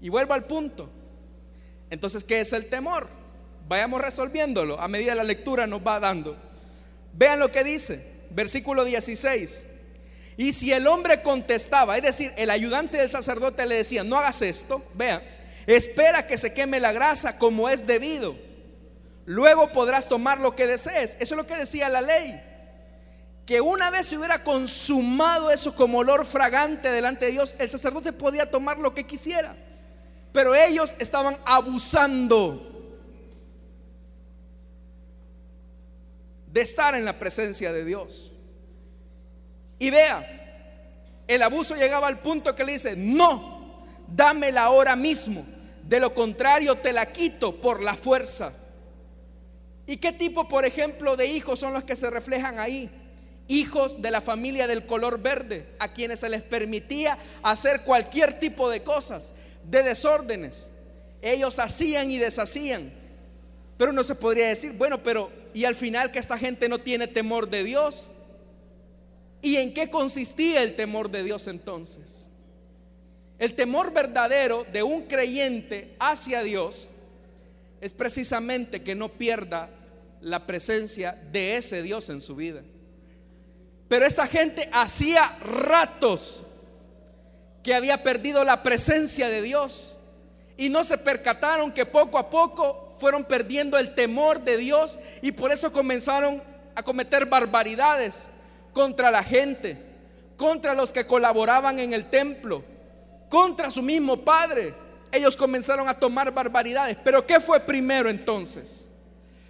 Y 0.00 0.08
vuelvo 0.08 0.34
al 0.34 0.44
punto. 0.44 0.90
Entonces, 1.90 2.24
¿qué 2.24 2.40
es 2.40 2.52
el 2.52 2.66
temor? 2.66 3.08
Vayamos 3.66 4.00
resolviéndolo 4.00 4.80
a 4.80 4.88
medida 4.88 5.14
la 5.14 5.24
lectura 5.24 5.66
nos 5.66 5.80
va 5.80 6.00
dando. 6.00 6.36
Vean 7.12 7.38
lo 7.38 7.50
que 7.50 7.64
dice, 7.64 8.04
versículo 8.30 8.84
16. 8.84 9.66
Y 10.36 10.52
si 10.52 10.72
el 10.72 10.86
hombre 10.86 11.22
contestaba, 11.22 11.96
es 11.96 12.02
decir, 12.02 12.32
el 12.36 12.50
ayudante 12.50 12.98
del 12.98 13.08
sacerdote 13.08 13.66
le 13.66 13.76
decía, 13.76 14.04
no 14.04 14.18
hagas 14.18 14.40
esto, 14.42 14.84
vean, 14.94 15.20
espera 15.66 16.26
que 16.26 16.38
se 16.38 16.54
queme 16.54 16.78
la 16.78 16.92
grasa 16.92 17.38
como 17.38 17.68
es 17.68 17.86
debido. 17.86 18.36
Luego 19.26 19.72
podrás 19.72 20.08
tomar 20.08 20.40
lo 20.40 20.54
que 20.54 20.66
desees. 20.66 21.16
Eso 21.20 21.34
es 21.34 21.36
lo 21.36 21.46
que 21.46 21.56
decía 21.56 21.88
la 21.88 22.00
ley 22.00 22.47
que 23.48 23.62
una 23.62 23.88
vez 23.88 24.08
se 24.08 24.18
hubiera 24.18 24.44
consumado 24.44 25.50
eso 25.50 25.74
como 25.74 26.00
olor 26.00 26.26
fragante 26.26 26.92
delante 26.92 27.24
de 27.24 27.32
Dios, 27.32 27.56
el 27.58 27.70
sacerdote 27.70 28.12
podía 28.12 28.50
tomar 28.50 28.76
lo 28.76 28.94
que 28.94 29.06
quisiera. 29.06 29.56
Pero 30.34 30.54
ellos 30.54 30.94
estaban 30.98 31.34
abusando 31.46 32.92
de 36.46 36.60
estar 36.60 36.94
en 36.94 37.06
la 37.06 37.18
presencia 37.18 37.72
de 37.72 37.86
Dios. 37.86 38.32
Y 39.78 39.88
vea, 39.88 41.24
el 41.26 41.42
abuso 41.42 41.74
llegaba 41.74 42.06
al 42.06 42.20
punto 42.20 42.54
que 42.54 42.64
le 42.64 42.72
dice, 42.72 42.96
no, 42.96 43.82
dámela 44.08 44.64
ahora 44.64 44.94
mismo, 44.94 45.46
de 45.84 46.00
lo 46.00 46.12
contrario 46.12 46.76
te 46.76 46.92
la 46.92 47.06
quito 47.06 47.56
por 47.56 47.82
la 47.82 47.94
fuerza. 47.94 48.52
¿Y 49.86 49.96
qué 49.96 50.12
tipo, 50.12 50.46
por 50.48 50.66
ejemplo, 50.66 51.16
de 51.16 51.28
hijos 51.28 51.58
son 51.58 51.72
los 51.72 51.84
que 51.84 51.96
se 51.96 52.10
reflejan 52.10 52.58
ahí? 52.58 52.90
Hijos 53.48 54.00
de 54.00 54.10
la 54.10 54.20
familia 54.20 54.66
del 54.66 54.86
color 54.86 55.20
verde, 55.20 55.66
a 55.78 55.92
quienes 55.92 56.20
se 56.20 56.28
les 56.28 56.42
permitía 56.42 57.18
hacer 57.42 57.80
cualquier 57.80 58.38
tipo 58.38 58.70
de 58.70 58.82
cosas, 58.82 59.32
de 59.64 59.82
desórdenes. 59.82 60.70
Ellos 61.22 61.58
hacían 61.58 62.10
y 62.10 62.18
deshacían. 62.18 62.92
Pero 63.76 63.92
no 63.92 64.04
se 64.04 64.14
podría 64.14 64.48
decir, 64.48 64.72
bueno, 64.72 65.02
pero 65.02 65.32
¿y 65.54 65.64
al 65.64 65.74
final 65.74 66.12
que 66.12 66.18
esta 66.18 66.38
gente 66.38 66.68
no 66.68 66.78
tiene 66.78 67.08
temor 67.08 67.48
de 67.48 67.64
Dios? 67.64 68.08
¿Y 69.40 69.56
en 69.56 69.72
qué 69.72 69.88
consistía 69.88 70.62
el 70.62 70.76
temor 70.76 71.10
de 71.10 71.24
Dios 71.24 71.46
entonces? 71.46 72.28
El 73.38 73.54
temor 73.54 73.92
verdadero 73.92 74.66
de 74.72 74.82
un 74.82 75.02
creyente 75.02 75.94
hacia 76.00 76.42
Dios 76.42 76.88
es 77.80 77.92
precisamente 77.92 78.82
que 78.82 78.96
no 78.96 79.08
pierda 79.08 79.70
la 80.20 80.44
presencia 80.44 81.16
de 81.30 81.56
ese 81.56 81.82
Dios 81.82 82.08
en 82.08 82.20
su 82.20 82.34
vida 82.34 82.62
Pero 83.88 84.04
esta 84.04 84.26
gente 84.26 84.68
hacía 84.72 85.36
ratos 85.40 86.44
que 87.62 87.74
había 87.74 88.02
perdido 88.02 88.44
la 88.44 88.62
presencia 88.62 89.28
de 89.28 89.42
Dios 89.42 89.96
y 90.56 90.68
no 90.68 90.84
se 90.84 90.98
percataron 90.98 91.72
que 91.72 91.86
poco 91.86 92.18
a 92.18 92.28
poco 92.28 92.94
fueron 92.98 93.24
perdiendo 93.24 93.78
el 93.78 93.94
temor 93.94 94.42
de 94.42 94.56
Dios 94.56 94.98
y 95.22 95.32
por 95.32 95.52
eso 95.52 95.72
comenzaron 95.72 96.42
a 96.74 96.82
cometer 96.82 97.26
barbaridades 97.26 98.26
contra 98.72 99.10
la 99.10 99.22
gente, 99.22 99.80
contra 100.36 100.74
los 100.74 100.92
que 100.92 101.06
colaboraban 101.06 101.78
en 101.78 101.92
el 101.92 102.04
templo, 102.10 102.62
contra 103.28 103.70
su 103.70 103.82
mismo 103.82 104.18
padre. 104.24 104.74
Ellos 105.10 105.36
comenzaron 105.36 105.88
a 105.88 105.94
tomar 105.94 106.30
barbaridades. 106.32 106.96
Pero 107.02 107.26
¿qué 107.26 107.40
fue 107.40 107.60
primero 107.60 108.10
entonces? 108.10 108.88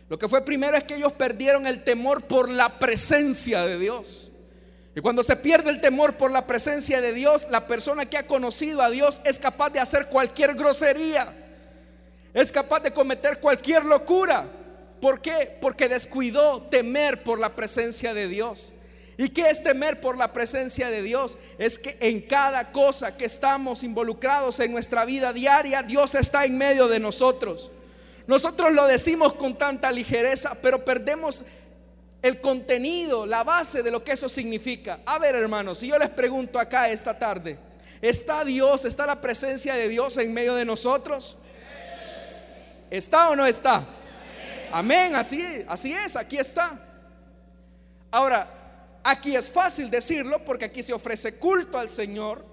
Lo 0.09 0.18
que 0.18 0.29
fue 0.29 0.44
primero 0.44 0.77
es 0.77 0.85
que 0.85 0.97
ellos 0.97 1.12
perdieron 1.12 1.66
el 1.66 1.85
temor 1.85 2.25
por 2.25 2.49
la 2.49 2.79
presencia 2.79 3.66
de 3.66 3.79
Dios. 3.79 4.31
Y 4.94 5.01
cuando 5.01 5.23
se 5.23 5.37
pierde 5.37 5.71
el 5.71 5.81
temor 5.81 6.16
por 6.16 6.31
la 6.31 6.47
presencia 6.47 7.01
de 7.01 7.12
Dios, 7.12 7.47
la 7.51 7.66
persona 7.66 8.07
que 8.07 8.16
ha 8.16 8.27
conocido 8.27 8.83
a 8.83 8.90
Dios 8.90 9.21
es 9.25 9.38
capaz 9.38 9.71
de 9.71 9.81
hacer 9.81 10.07
cualquier 10.07 10.55
grosería. 10.55 11.33
Es 12.33 12.51
capaz 12.51 12.81
de 12.81 12.92
cometer 12.92 13.38
cualquier 13.38 13.85
locura. 13.85 14.47
¿Por 15.01 15.21
qué? 15.21 15.57
Porque 15.61 15.88
descuidó 15.88 16.62
temer 16.62 17.23
por 17.23 17.38
la 17.38 17.55
presencia 17.55 18.14
de 18.14 18.29
Dios. 18.29 18.73
¿Y 19.18 19.29
qué 19.31 19.51
es 19.51 19.62
temer 19.62 20.01
por 20.01 20.16
la 20.16 20.33
presencia 20.33 20.90
de 20.90 21.03
Dios? 21.03 21.38
Es 21.59 21.79
que 21.79 21.97
en 22.01 22.21
cada 22.21 22.73
cosa 22.73 23.16
que 23.16 23.25
estamos 23.25 23.83
involucrados 23.83 24.59
en 24.61 24.73
nuestra 24.73 25.05
vida 25.05 25.33
diaria, 25.33 25.83
Dios 25.83 26.14
está 26.14 26.44
en 26.44 26.57
medio 26.57 26.88
de 26.88 26.99
nosotros. 26.99 27.71
Nosotros 28.29 28.75
lo 28.75 28.87
decimos 28.87 29.33
con 29.33 29.57
tanta 29.57 29.91
ligereza, 29.91 30.55
pero 30.61 30.85
perdemos 30.85 31.45
el 32.21 32.43
contenido, 32.43 33.25
la 33.25 33.43
base 33.43 33.83
de 33.83 33.91
lo 33.91 34.05
que 34.05 34.12
eso 34.12 34.29
significa. 34.29 35.01
A 35.07 35.19
ver, 35.19 35.35
hermanos, 35.35 35.79
si 35.79 35.88
yo 35.88 35.99
les 35.99 36.11
pregunto 36.11 36.59
acá 36.59 36.91
esta 36.91 37.19
tarde, 37.19 37.59
¿está 38.03 38.45
Dios, 38.45 38.85
está 38.85 39.07
la 39.07 39.19
presencia 39.19 39.75
de 39.77 39.88
Dios 39.88 40.19
en 40.19 40.35
medio 40.35 40.55
de 40.55 40.67
nosotros? 40.67 41.38
¿Está 42.91 43.31
o 43.31 43.37
no 43.37 43.47
está? 43.47 43.87
Amén, 44.73 45.17
así, 45.17 45.64
así 45.67 45.95
es, 45.95 46.14
aquí 46.14 46.37
está. 46.37 46.79
Ahora, 48.11 48.47
aquí 49.05 49.37
es 49.37 49.51
fácil 49.51 49.88
decirlo 49.88 50.45
porque 50.45 50.67
aquí 50.67 50.83
se 50.83 50.93
ofrece 50.93 51.37
culto 51.37 51.79
al 51.79 51.88
Señor. 51.88 52.45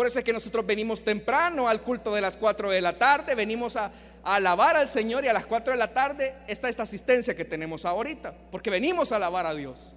Por 0.00 0.06
eso 0.06 0.18
es 0.18 0.24
que 0.24 0.32
nosotros 0.32 0.64
venimos 0.64 1.04
temprano 1.04 1.68
al 1.68 1.82
culto 1.82 2.14
de 2.14 2.22
las 2.22 2.34
4 2.38 2.70
de 2.70 2.80
la 2.80 2.96
tarde, 2.96 3.34
venimos 3.34 3.76
a, 3.76 3.92
alabar 4.22 4.74
al 4.74 4.88
Señor 4.88 5.26
y 5.26 5.28
a 5.28 5.34
las 5.34 5.44
4 5.44 5.74
de 5.74 5.78
la 5.78 5.92
tarde 5.92 6.34
está 6.48 6.70
esta 6.70 6.84
asistencia 6.84 7.36
que 7.36 7.44
tenemos 7.44 7.84
ahorita, 7.84 8.32
porque 8.50 8.70
venimos 8.70 9.12
a 9.12 9.16
alabar 9.16 9.44
a 9.44 9.52
Dios. 9.52 9.92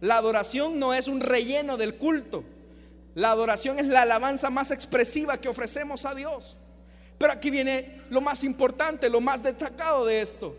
La 0.00 0.18
adoración 0.18 0.78
no 0.78 0.94
es 0.94 1.08
un 1.08 1.20
relleno 1.20 1.76
del 1.76 1.96
culto, 1.96 2.44
la 3.16 3.32
adoración 3.32 3.80
es 3.80 3.86
la 3.86 4.02
alabanza 4.02 4.48
más 4.48 4.70
expresiva 4.70 5.36
que 5.38 5.48
ofrecemos 5.48 6.04
a 6.04 6.14
Dios. 6.14 6.56
Pero 7.18 7.32
aquí 7.32 7.50
viene 7.50 8.00
lo 8.10 8.20
más 8.20 8.44
importante, 8.44 9.10
lo 9.10 9.20
más 9.20 9.42
destacado 9.42 10.06
de 10.06 10.22
esto, 10.22 10.56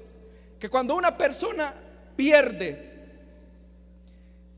que 0.60 0.68
cuando 0.68 0.94
una 0.96 1.18
persona 1.18 1.74
pierde 2.18 2.92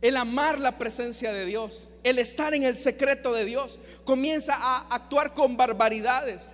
el 0.01 0.17
amar 0.17 0.57
la 0.57 0.79
presencia 0.79 1.31
de 1.31 1.45
Dios, 1.45 1.89
el 2.05 2.19
estar 2.19 2.53
en 2.53 2.61
el 2.61 2.77
secreto 2.77 3.33
de 3.33 3.45
Dios, 3.45 3.79
comienza 4.03 4.53
a 4.55 4.93
actuar 4.93 5.33
con 5.33 5.57
barbaridades. 5.57 6.53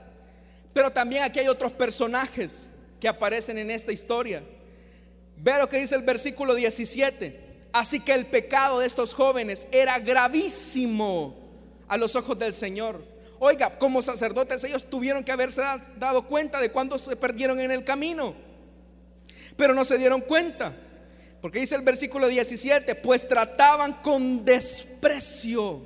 Pero 0.73 0.91
también 0.91 1.23
aquí 1.23 1.39
hay 1.39 1.49
otros 1.49 1.73
personajes 1.73 2.69
que 3.01 3.09
aparecen 3.09 3.57
en 3.57 3.69
esta 3.69 3.91
historia. 3.91 4.41
Ve 5.35 5.57
lo 5.59 5.67
que 5.67 5.77
dice 5.77 5.93
el 5.95 6.03
versículo 6.03 6.55
17. 6.55 7.37
Así 7.73 7.99
que 7.99 8.13
el 8.13 8.27
pecado 8.27 8.79
de 8.79 8.87
estos 8.87 9.13
jóvenes 9.13 9.67
era 9.73 9.99
gravísimo 9.99 11.35
a 11.89 11.97
los 11.97 12.15
ojos 12.15 12.39
del 12.39 12.53
Señor. 12.53 13.03
Oiga, 13.37 13.77
como 13.77 14.01
sacerdotes 14.01 14.63
ellos 14.63 14.89
tuvieron 14.89 15.21
que 15.21 15.33
haberse 15.33 15.61
dado 15.97 16.27
cuenta 16.27 16.61
de 16.61 16.71
cuando 16.71 16.97
se 16.97 17.17
perdieron 17.17 17.59
en 17.59 17.71
el 17.71 17.83
camino. 17.83 18.33
Pero 19.57 19.73
no 19.73 19.83
se 19.83 19.97
dieron 19.97 20.21
cuenta. 20.21 20.73
Porque 21.41 21.59
dice 21.59 21.75
el 21.75 21.81
versículo 21.81 22.27
17, 22.27 22.95
pues 22.95 23.27
trataban 23.27 23.93
con 24.03 24.45
desprecio 24.45 25.81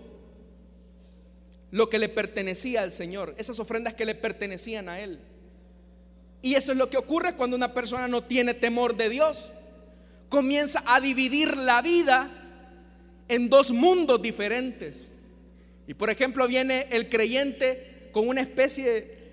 lo 1.71 1.89
que 1.89 1.97
le 1.97 2.09
pertenecía 2.09 2.81
al 2.81 2.91
Señor, 2.91 3.33
esas 3.37 3.59
ofrendas 3.59 3.93
que 3.93 4.05
le 4.05 4.15
pertenecían 4.15 4.89
a 4.89 4.99
Él. 4.99 5.19
Y 6.41 6.55
eso 6.55 6.73
es 6.73 6.77
lo 6.77 6.89
que 6.89 6.97
ocurre 6.97 7.35
cuando 7.35 7.55
una 7.55 7.73
persona 7.73 8.07
no 8.07 8.23
tiene 8.23 8.53
temor 8.53 8.95
de 8.95 9.09
Dios. 9.09 9.51
Comienza 10.29 10.83
a 10.85 10.99
dividir 10.99 11.55
la 11.57 11.81
vida 11.81 12.29
en 13.27 13.49
dos 13.49 13.71
mundos 13.71 14.21
diferentes. 14.21 15.09
Y 15.87 15.93
por 15.93 16.09
ejemplo 16.09 16.47
viene 16.47 16.87
el 16.91 17.09
creyente 17.09 18.09
con 18.11 18.27
una 18.27 18.41
especie 18.41 19.24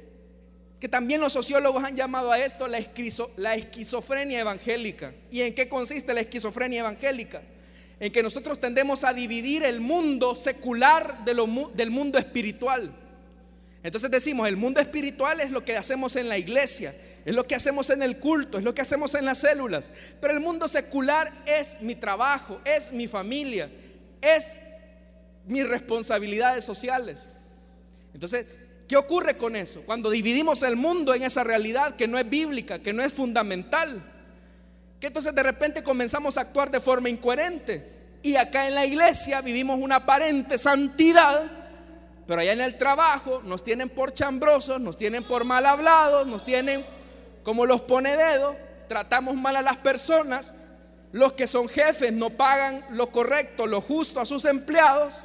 que 0.82 0.88
también 0.88 1.20
los 1.20 1.32
sociólogos 1.32 1.84
han 1.84 1.94
llamado 1.94 2.32
a 2.32 2.40
esto 2.40 2.66
la, 2.66 3.54
esquizofrenia 3.54 4.40
evangélica. 4.40 5.14
¿Y 5.30 5.42
en 5.42 5.54
qué 5.54 5.68
consiste 5.68 6.12
la 6.12 6.22
esquizofrenia 6.22 6.80
evangélica? 6.80 7.40
en 8.00 8.10
que 8.10 8.20
nosotros 8.20 8.60
tendemos 8.60 9.04
a 9.04 9.12
dividir 9.12 9.62
el 9.62 9.78
mundo 9.78 10.34
secular 10.34 11.24
del 11.24 11.90
mundo 11.90 12.18
espiritual. 12.18 12.92
Entonces 13.84 14.10
decimos, 14.10 14.48
el 14.48 14.56
mundo 14.56 14.80
espiritual 14.80 15.40
es 15.40 15.52
lo 15.52 15.64
que 15.64 15.76
hacemos 15.76 16.16
en 16.16 16.28
la 16.28 16.36
iglesia, 16.36 16.92
es 17.24 17.32
lo 17.32 17.46
que 17.46 17.54
hacemos 17.54 17.88
en 17.90 18.02
el 18.02 18.18
culto, 18.18 18.58
es 18.58 18.64
lo 18.64 18.74
que 18.74 18.82
hacemos 18.82 19.14
en 19.14 19.24
las 19.24 19.38
células. 19.38 19.92
Pero 20.20 20.34
el 20.34 20.40
mundo 20.40 20.66
secular 20.66 21.32
es 21.46 21.80
mi 21.80 21.94
trabajo, 21.94 22.60
es 22.64 22.90
mi 22.90 23.06
familia, 23.06 23.70
es 24.20 24.58
mis 25.46 25.64
responsabilidades 25.68 26.64
sociales. 26.64 27.30
Entonces, 28.14 28.46
¿qué 28.92 28.98
ocurre 28.98 29.38
con 29.38 29.56
eso? 29.56 29.80
Cuando 29.86 30.10
dividimos 30.10 30.62
el 30.62 30.76
mundo 30.76 31.14
en 31.14 31.22
esa 31.22 31.42
realidad 31.42 31.96
que 31.96 32.06
no 32.06 32.18
es 32.18 32.28
bíblica, 32.28 32.78
que 32.80 32.92
no 32.92 33.02
es 33.02 33.10
fundamental, 33.10 34.02
que 35.00 35.06
entonces 35.06 35.34
de 35.34 35.42
repente 35.42 35.82
comenzamos 35.82 36.36
a 36.36 36.42
actuar 36.42 36.70
de 36.70 36.78
forma 36.78 37.08
incoherente. 37.08 37.90
Y 38.20 38.36
acá 38.36 38.68
en 38.68 38.74
la 38.74 38.84
iglesia 38.84 39.40
vivimos 39.40 39.78
una 39.80 39.96
aparente 39.96 40.58
santidad, 40.58 41.50
pero 42.26 42.42
allá 42.42 42.52
en 42.52 42.60
el 42.60 42.76
trabajo 42.76 43.40
nos 43.46 43.64
tienen 43.64 43.88
por 43.88 44.12
chambrosos, 44.12 44.78
nos 44.78 44.98
tienen 44.98 45.24
por 45.24 45.44
mal 45.44 45.64
hablados, 45.64 46.26
nos 46.26 46.44
tienen 46.44 46.84
como 47.44 47.64
los 47.64 47.80
pone 47.80 48.14
dedo, 48.14 48.54
tratamos 48.90 49.36
mal 49.36 49.56
a 49.56 49.62
las 49.62 49.78
personas, 49.78 50.52
los 51.12 51.32
que 51.32 51.46
son 51.46 51.66
jefes 51.66 52.12
no 52.12 52.28
pagan 52.28 52.84
lo 52.90 53.06
correcto, 53.06 53.66
lo 53.66 53.80
justo 53.80 54.20
a 54.20 54.26
sus 54.26 54.44
empleados, 54.44 55.24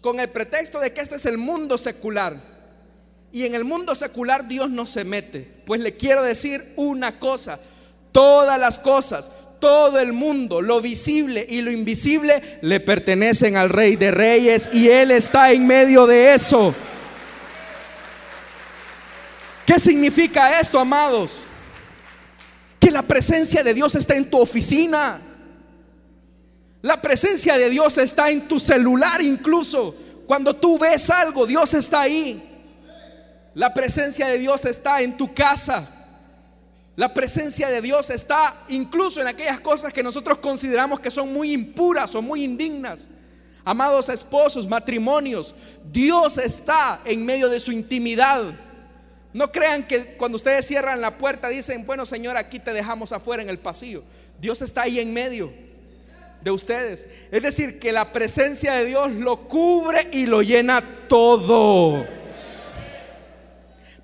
con 0.00 0.20
el 0.20 0.28
pretexto 0.28 0.80
de 0.80 0.92
que 0.92 1.00
este 1.00 1.16
es 1.16 1.26
el 1.26 1.38
mundo 1.38 1.78
secular. 1.78 2.36
Y 3.32 3.46
en 3.46 3.54
el 3.54 3.64
mundo 3.64 3.94
secular 3.94 4.48
Dios 4.48 4.70
no 4.70 4.86
se 4.86 5.04
mete. 5.04 5.46
Pues 5.64 5.80
le 5.80 5.96
quiero 5.96 6.22
decir 6.22 6.72
una 6.76 7.18
cosa, 7.18 7.60
Todas 8.12 8.58
las 8.58 8.78
cosas, 8.78 9.30
todo 9.60 9.98
el 9.98 10.12
mundo, 10.12 10.60
lo 10.60 10.80
visible 10.80 11.46
y 11.48 11.60
lo 11.60 11.70
invisible, 11.70 12.58
le 12.62 12.80
pertenecen 12.80 13.56
al 13.56 13.68
Rey 13.68 13.96
de 13.96 14.10
Reyes 14.10 14.70
y 14.72 14.88
Él 14.88 15.10
está 15.10 15.52
en 15.52 15.66
medio 15.66 16.06
de 16.06 16.34
eso. 16.34 16.74
¿Qué 19.64 19.78
significa 19.78 20.58
esto, 20.58 20.80
amados? 20.80 21.44
Que 22.80 22.90
la 22.90 23.02
presencia 23.02 23.62
de 23.62 23.74
Dios 23.74 23.94
está 23.94 24.16
en 24.16 24.28
tu 24.28 24.40
oficina. 24.40 25.20
La 26.82 27.00
presencia 27.00 27.58
de 27.58 27.68
Dios 27.68 27.98
está 27.98 28.30
en 28.30 28.48
tu 28.48 28.58
celular 28.58 29.20
incluso. 29.20 29.94
Cuando 30.26 30.56
tú 30.56 30.78
ves 30.78 31.10
algo, 31.10 31.46
Dios 31.46 31.74
está 31.74 32.02
ahí. 32.02 32.42
La 33.54 33.74
presencia 33.74 34.28
de 34.28 34.38
Dios 34.38 34.64
está 34.64 35.02
en 35.02 35.16
tu 35.16 35.34
casa. 35.34 35.86
La 36.96 37.12
presencia 37.12 37.68
de 37.68 37.82
Dios 37.82 38.10
está 38.10 38.64
incluso 38.68 39.20
en 39.20 39.26
aquellas 39.26 39.60
cosas 39.60 39.92
que 39.92 40.02
nosotros 40.02 40.38
consideramos 40.38 41.00
que 41.00 41.10
son 41.10 41.32
muy 41.32 41.52
impuras 41.52 42.14
o 42.14 42.22
muy 42.22 42.44
indignas. 42.44 43.08
Amados 43.64 44.08
esposos, 44.08 44.66
matrimonios, 44.66 45.54
Dios 45.92 46.38
está 46.38 47.00
en 47.04 47.24
medio 47.26 47.48
de 47.48 47.60
su 47.60 47.72
intimidad. 47.72 48.44
No 49.32 49.52
crean 49.52 49.86
que 49.86 50.16
cuando 50.16 50.36
ustedes 50.36 50.66
cierran 50.66 51.00
la 51.00 51.18
puerta 51.18 51.48
dicen, 51.48 51.84
bueno 51.84 52.06
Señor, 52.06 52.36
aquí 52.36 52.58
te 52.58 52.72
dejamos 52.72 53.12
afuera 53.12 53.42
en 53.42 53.50
el 53.50 53.58
pasillo. 53.58 54.02
Dios 54.40 54.62
está 54.62 54.82
ahí 54.82 54.98
en 54.98 55.12
medio 55.12 55.52
de 56.42 56.50
ustedes. 56.50 57.06
Es 57.30 57.42
decir, 57.42 57.78
que 57.78 57.92
la 57.92 58.12
presencia 58.12 58.74
de 58.74 58.86
Dios 58.86 59.12
lo 59.12 59.48
cubre 59.48 60.08
y 60.12 60.26
lo 60.26 60.42
llena 60.42 60.82
todo. 61.08 62.06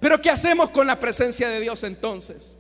Pero 0.01 0.21
¿qué 0.21 0.31
hacemos 0.31 0.71
con 0.71 0.87
la 0.87 1.01
presencia 1.01 1.49
de 1.49 1.61
Dios 1.61 1.83
entonces? 1.83 2.59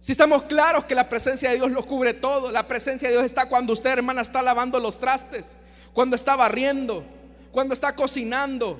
Si 0.00 0.12
estamos 0.12 0.44
claros 0.44 0.84
que 0.84 0.94
la 0.94 1.08
presencia 1.08 1.50
de 1.50 1.56
Dios 1.56 1.72
lo 1.72 1.82
cubre 1.82 2.14
todo, 2.14 2.52
la 2.52 2.68
presencia 2.68 3.08
de 3.08 3.14
Dios 3.14 3.26
está 3.26 3.48
cuando 3.48 3.72
usted, 3.72 3.90
hermana, 3.90 4.20
está 4.22 4.40
lavando 4.42 4.78
los 4.78 4.98
trastes, 4.98 5.56
cuando 5.92 6.14
está 6.14 6.36
barriendo, 6.36 7.04
cuando 7.50 7.74
está 7.74 7.96
cocinando. 7.96 8.78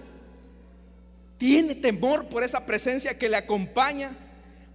Tiene 1.36 1.74
temor 1.74 2.28
por 2.28 2.44
esa 2.44 2.64
presencia 2.64 3.18
que 3.18 3.28
le 3.28 3.36
acompaña. 3.36 4.16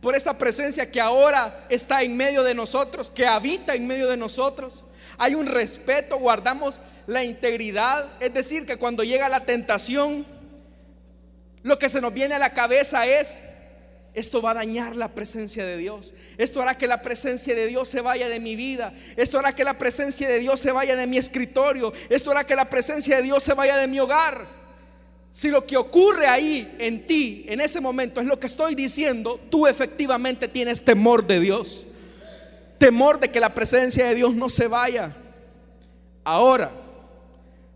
por 0.02 0.16
esta 0.16 0.36
presencia 0.36 0.90
que 0.90 1.00
ahora 1.00 1.68
está 1.70 2.02
en 2.02 2.18
medio 2.18 2.42
de 2.42 2.56
nosotros, 2.56 3.12
que 3.12 3.28
habita 3.28 3.76
en 3.76 3.86
medio 3.86 4.10
de 4.10 4.18
nosotros. 4.18 4.84
Hay 5.22 5.36
un 5.36 5.46
respeto, 5.46 6.18
guardamos 6.18 6.82
la 7.06 7.24
integridad. 7.24 8.10
Es 8.20 8.34
decir, 8.34 8.66
que 8.66 8.78
cuando 8.78 9.04
llega 9.04 9.30
la 9.30 9.46
tentación, 9.46 10.26
lo 11.62 11.78
que 11.78 11.90
se 11.90 12.02
nos 12.02 12.12
viene 12.12 12.34
a 12.34 12.40
la 12.40 12.54
cabeza 12.54 13.06
es, 13.06 13.44
esto 14.16 14.42
va 14.42 14.50
a 14.50 14.56
dañar 14.56 14.96
la 14.96 15.10
presencia 15.10 15.64
de 15.64 15.78
Dios. 15.78 16.16
Esto 16.40 16.60
hará 16.60 16.76
que 16.76 16.88
la 16.88 17.04
presencia 17.04 17.54
de 17.54 17.68
Dios 17.68 17.88
se 17.88 18.02
vaya 18.02 18.30
de 18.30 18.40
mi 18.40 18.56
vida. 18.56 18.96
Esto 19.16 19.38
hará 19.38 19.54
que 19.54 19.64
la 19.64 19.78
presencia 19.78 20.28
de 20.28 20.40
Dios 20.40 20.60
se 20.60 20.72
vaya 20.72 20.96
de 20.96 21.06
mi 21.06 21.20
escritorio. 21.20 21.94
Esto 22.10 22.32
hará 22.32 22.44
que 22.44 22.56
la 22.56 22.68
presencia 22.68 23.18
de 23.18 23.22
Dios 23.22 23.44
se 23.44 23.54
vaya 23.54 23.78
de 23.78 23.86
mi 23.86 24.00
hogar. 24.00 24.48
Si 25.30 25.52
lo 25.52 25.68
que 25.68 25.78
ocurre 25.78 26.26
ahí 26.26 26.76
en 26.80 27.06
ti, 27.06 27.46
en 27.48 27.62
ese 27.62 27.80
momento, 27.80 28.22
es 28.22 28.26
lo 28.26 28.40
que 28.40 28.48
estoy 28.48 28.74
diciendo, 28.74 29.40
tú 29.52 29.68
efectivamente 29.68 30.48
tienes 30.48 30.84
temor 30.84 31.28
de 31.28 31.40
Dios. 31.40 31.86
Temor 32.82 33.20
de 33.20 33.30
que 33.30 33.40
la 33.40 33.54
presencia 33.54 34.08
de 34.08 34.16
Dios 34.16 34.34
no 34.34 34.50
se 34.50 34.68
vaya. 34.68 35.16
Ahora, 36.24 36.72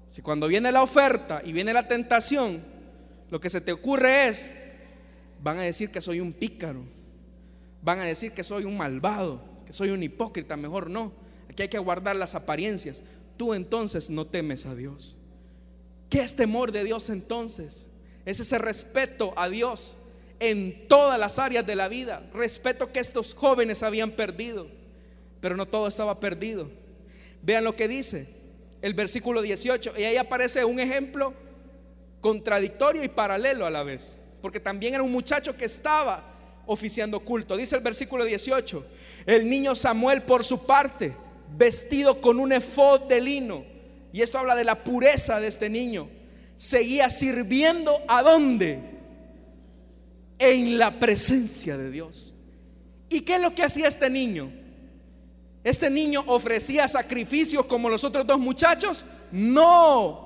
si 0.07 0.23
cuando 0.23 0.47
viene 0.47 0.71
la 0.71 0.81
oferta 0.81 1.43
y 1.45 1.53
viene 1.53 1.73
la 1.73 1.87
tentación, 1.87 2.59
lo 3.29 3.39
que 3.39 3.51
se 3.51 3.61
te 3.61 3.71
ocurre 3.71 4.29
es, 4.29 4.49
van 5.43 5.59
a 5.59 5.61
decir 5.61 5.91
que 5.91 6.01
soy 6.01 6.19
un 6.21 6.33
pícaro, 6.33 6.81
van 7.83 7.99
a 7.99 8.05
decir 8.05 8.31
que 8.31 8.43
soy 8.43 8.63
un 8.63 8.77
malvado, 8.77 9.43
que 9.67 9.73
soy 9.73 9.91
un 9.91 10.01
hipócrita, 10.01 10.57
mejor 10.57 10.89
no. 10.89 11.13
Aquí 11.51 11.61
hay 11.61 11.69
que 11.69 11.77
guardar 11.77 12.15
las 12.15 12.33
apariencias. 12.33 13.03
Tú 13.37 13.53
entonces 13.53 14.09
no 14.09 14.25
temes 14.25 14.65
a 14.65 14.73
Dios. 14.73 15.17
¿Qué 16.09 16.21
es 16.21 16.35
temor 16.35 16.71
de 16.71 16.83
Dios 16.83 17.11
entonces? 17.11 17.85
Es 18.25 18.39
ese 18.39 18.57
respeto 18.57 19.35
a 19.37 19.49
Dios 19.49 19.93
en 20.39 20.87
todas 20.87 21.19
las 21.19 21.37
áreas 21.37 21.67
de 21.67 21.75
la 21.75 21.89
vida. 21.89 22.27
Respeto 22.33 22.91
que 22.91 23.01
estos 23.01 23.35
jóvenes 23.35 23.83
habían 23.83 24.09
perdido, 24.09 24.67
pero 25.45 25.55
no 25.55 25.67
todo 25.67 25.87
estaba 25.87 26.19
perdido. 26.19 26.67
Vean 27.43 27.63
lo 27.63 27.75
que 27.75 27.87
dice 27.87 28.27
el 28.81 28.95
versículo 28.95 29.43
18. 29.43 29.93
Y 29.95 30.03
ahí 30.03 30.17
aparece 30.17 30.65
un 30.65 30.79
ejemplo 30.79 31.35
contradictorio 32.19 33.03
y 33.03 33.09
paralelo 33.09 33.67
a 33.67 33.69
la 33.69 33.83
vez. 33.83 34.17
Porque 34.41 34.59
también 34.59 34.95
era 34.95 35.03
un 35.03 35.11
muchacho 35.11 35.55
que 35.55 35.65
estaba 35.65 36.23
oficiando 36.65 37.19
culto. 37.19 37.55
Dice 37.55 37.75
el 37.75 37.83
versículo 37.83 38.25
18. 38.25 38.87
El 39.27 39.47
niño 39.47 39.75
Samuel 39.75 40.23
por 40.23 40.43
su 40.43 40.65
parte, 40.65 41.13
vestido 41.55 42.19
con 42.21 42.39
un 42.39 42.51
efod 42.51 43.01
de 43.01 43.21
lino 43.21 43.63
y 44.11 44.23
esto 44.23 44.39
habla 44.39 44.55
de 44.55 44.63
la 44.63 44.83
pureza 44.83 45.39
de 45.39 45.47
este 45.47 45.69
niño, 45.69 46.09
seguía 46.57 47.07
sirviendo 47.11 48.01
a 48.07 48.23
dónde? 48.23 48.79
En 50.39 50.79
la 50.79 50.99
presencia 50.99 51.77
de 51.77 51.91
Dios. 51.91 52.33
¿Y 53.09 53.21
qué 53.21 53.35
es 53.35 53.41
lo 53.41 53.53
que 53.53 53.61
hacía 53.61 53.87
este 53.87 54.09
niño? 54.09 54.64
¿Este 55.65 55.89
niño 55.89 56.23
ofrecía 56.27 56.87
sacrificios 56.87 57.65
como 57.65 57.89
los 57.89 58.03
otros 58.03 58.27
dos 58.27 58.37
muchachos? 58.37 59.03
No. 59.31 60.23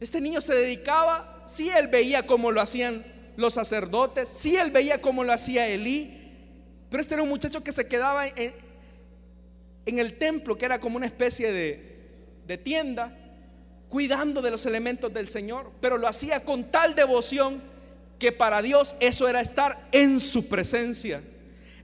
Este 0.00 0.18
niño 0.18 0.40
se 0.40 0.54
dedicaba, 0.54 1.44
si 1.46 1.68
él 1.68 1.88
veía 1.88 2.26
cómo 2.26 2.50
lo 2.50 2.62
hacían 2.62 3.04
los 3.36 3.52
sacerdotes, 3.52 4.30
si 4.30 4.56
él 4.56 4.70
veía 4.70 5.02
cómo 5.02 5.24
lo 5.24 5.32
hacía 5.34 5.68
Elí, 5.68 6.10
pero 6.88 7.02
este 7.02 7.12
era 7.12 7.22
un 7.22 7.28
muchacho 7.28 7.62
que 7.62 7.70
se 7.70 7.86
quedaba 7.86 8.28
en 8.28 8.54
el 9.98 10.14
templo, 10.16 10.56
que 10.56 10.64
era 10.64 10.80
como 10.80 10.96
una 10.96 11.04
especie 11.04 11.52
de, 11.52 12.56
tienda, 12.64 13.14
cuidando 13.90 14.40
de 14.40 14.50
los 14.50 14.64
elementos 14.64 15.12
del 15.12 15.28
Señor, 15.28 15.70
pero 15.82 15.98
lo 15.98 16.08
hacía 16.08 16.40
con 16.40 16.64
tal 16.64 16.94
devoción 16.94 17.62
que 18.18 18.32
para 18.32 18.62
Dios 18.62 18.96
eso 19.00 19.28
era 19.28 19.42
estar 19.42 19.86
en 19.92 20.18
su 20.18 20.48
presencia. 20.48 21.22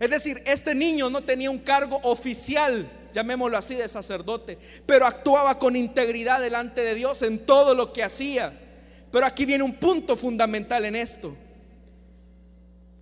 Es 0.00 0.10
decir, 0.10 0.42
este 0.46 0.74
niño 0.74 1.10
no 1.10 1.22
tenía 1.22 1.50
un 1.50 1.58
cargo 1.58 1.98
oficial, 2.04 2.88
llamémoslo 3.12 3.56
así, 3.58 3.74
de 3.74 3.88
sacerdote, 3.88 4.58
pero 4.86 5.06
actuaba 5.06 5.58
con 5.58 5.74
integridad 5.74 6.40
delante 6.40 6.82
de 6.82 6.94
Dios 6.94 7.22
en 7.22 7.38
todo 7.40 7.74
lo 7.74 7.92
que 7.92 8.04
hacía. 8.04 8.52
Pero 9.10 9.26
aquí 9.26 9.44
viene 9.44 9.64
un 9.64 9.74
punto 9.74 10.16
fundamental 10.16 10.84
en 10.84 10.94
esto. 10.94 11.36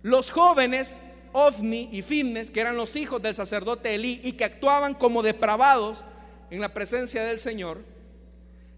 Los 0.01 0.31
jóvenes 0.31 0.99
Ofni 1.33 1.89
y 1.91 2.01
Finnes, 2.01 2.49
que 2.49 2.61
eran 2.61 2.77
los 2.77 2.95
hijos 2.95 3.21
del 3.21 3.35
sacerdote 3.35 3.93
Elí 3.93 4.21
y 4.23 4.33
que 4.33 4.45
actuaban 4.45 4.95
como 4.95 5.21
depravados 5.21 6.03
en 6.49 6.61
la 6.61 6.73
presencia 6.73 7.23
del 7.25 7.37
Señor, 7.37 7.83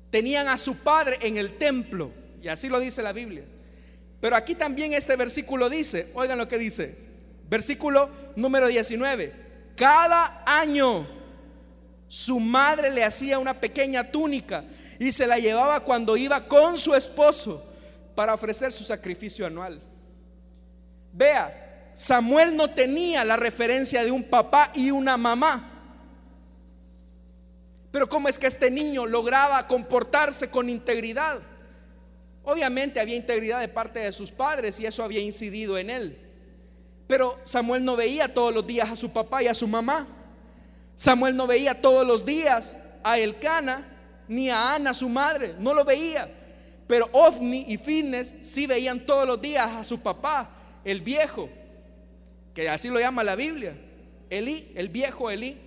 tenían 0.09 0.47
a 0.47 0.57
su 0.57 0.75
padre 0.75 1.19
en 1.21 1.37
el 1.37 1.57
templo, 1.57 2.11
y 2.41 2.47
así 2.47 2.67
lo 2.67 2.79
dice 2.79 3.03
la 3.03 3.13
Biblia. 3.13 3.43
Pero 4.19 4.35
aquí 4.35 4.55
también 4.55 4.93
este 4.93 5.15
versículo 5.15 5.69
dice, 5.69 6.09
oigan 6.15 6.37
lo 6.37 6.47
que 6.47 6.57
dice, 6.57 7.08
versículo 7.49 8.09
número 8.35 8.67
19, 8.67 9.33
cada 9.75 10.43
año 10.45 11.07
su 12.07 12.39
madre 12.39 12.91
le 12.91 13.03
hacía 13.03 13.39
una 13.39 13.53
pequeña 13.53 14.11
túnica 14.11 14.63
y 14.99 15.11
se 15.11 15.27
la 15.27 15.39
llevaba 15.39 15.79
cuando 15.79 16.17
iba 16.17 16.47
con 16.47 16.77
su 16.77 16.93
esposo 16.93 17.65
para 18.15 18.33
ofrecer 18.33 18.71
su 18.71 18.83
sacrificio 18.83 19.45
anual. 19.45 19.81
Vea, 21.13 21.91
Samuel 21.93 22.55
no 22.55 22.69
tenía 22.69 23.23
la 23.25 23.37
referencia 23.37 24.03
de 24.03 24.11
un 24.11 24.23
papá 24.23 24.71
y 24.75 24.91
una 24.91 25.17
mamá. 25.17 25.69
Pero 27.91 28.07
¿cómo 28.07 28.27
es 28.27 28.37
que 28.37 28.47
este 28.47 28.69
niño 28.69 29.05
lograba 29.05 29.67
comportarse 29.67 30.49
con 30.49 30.69
integridad? 30.69 31.39
Obviamente 32.43 32.99
había 32.99 33.15
integridad 33.15 33.59
de 33.59 33.67
parte 33.67 33.99
de 33.99 34.11
sus 34.11 34.31
padres 34.31 34.79
y 34.79 34.85
eso 34.85 35.03
había 35.03 35.21
incidido 35.21 35.77
en 35.77 35.89
él. 35.89 36.28
Pero 37.09 37.39
Samuel 37.43 37.83
no 37.83 37.95
veía 37.95 38.31
todos 38.31 38.53
los 38.53 38.67
días 38.67 38.87
a 38.87 38.95
su 38.95 39.09
papá 39.09 39.41
y 39.41 39.47
a 39.47 39.55
su 39.55 39.67
mamá. 39.67 40.05
Samuel 40.95 41.35
no 41.35 41.47
veía 41.47 41.81
todos 41.81 42.05
los 42.05 42.23
días 42.23 42.77
a 43.03 43.17
Elcana 43.17 43.83
ni 44.27 44.51
a 44.51 44.75
Ana, 44.75 44.93
su 44.93 45.09
madre. 45.09 45.55
No 45.57 45.73
lo 45.73 45.83
veía. 45.83 46.29
Pero 46.85 47.09
Ofni 47.11 47.65
y 47.67 47.77
Fitness 47.77 48.35
sí 48.41 48.67
veían 48.67 48.99
todos 48.99 49.25
los 49.25 49.41
días 49.41 49.67
a 49.67 49.83
su 49.83 49.99
papá, 49.99 50.49
el 50.85 51.01
viejo 51.01 51.49
que 52.53 52.69
así 52.69 52.89
lo 52.89 52.99
llama 52.99 53.23
la 53.23 53.35
Biblia, 53.35 53.73
Elí, 54.29 54.71
el 54.75 54.89
viejo 54.89 55.31
Elí. 55.31 55.57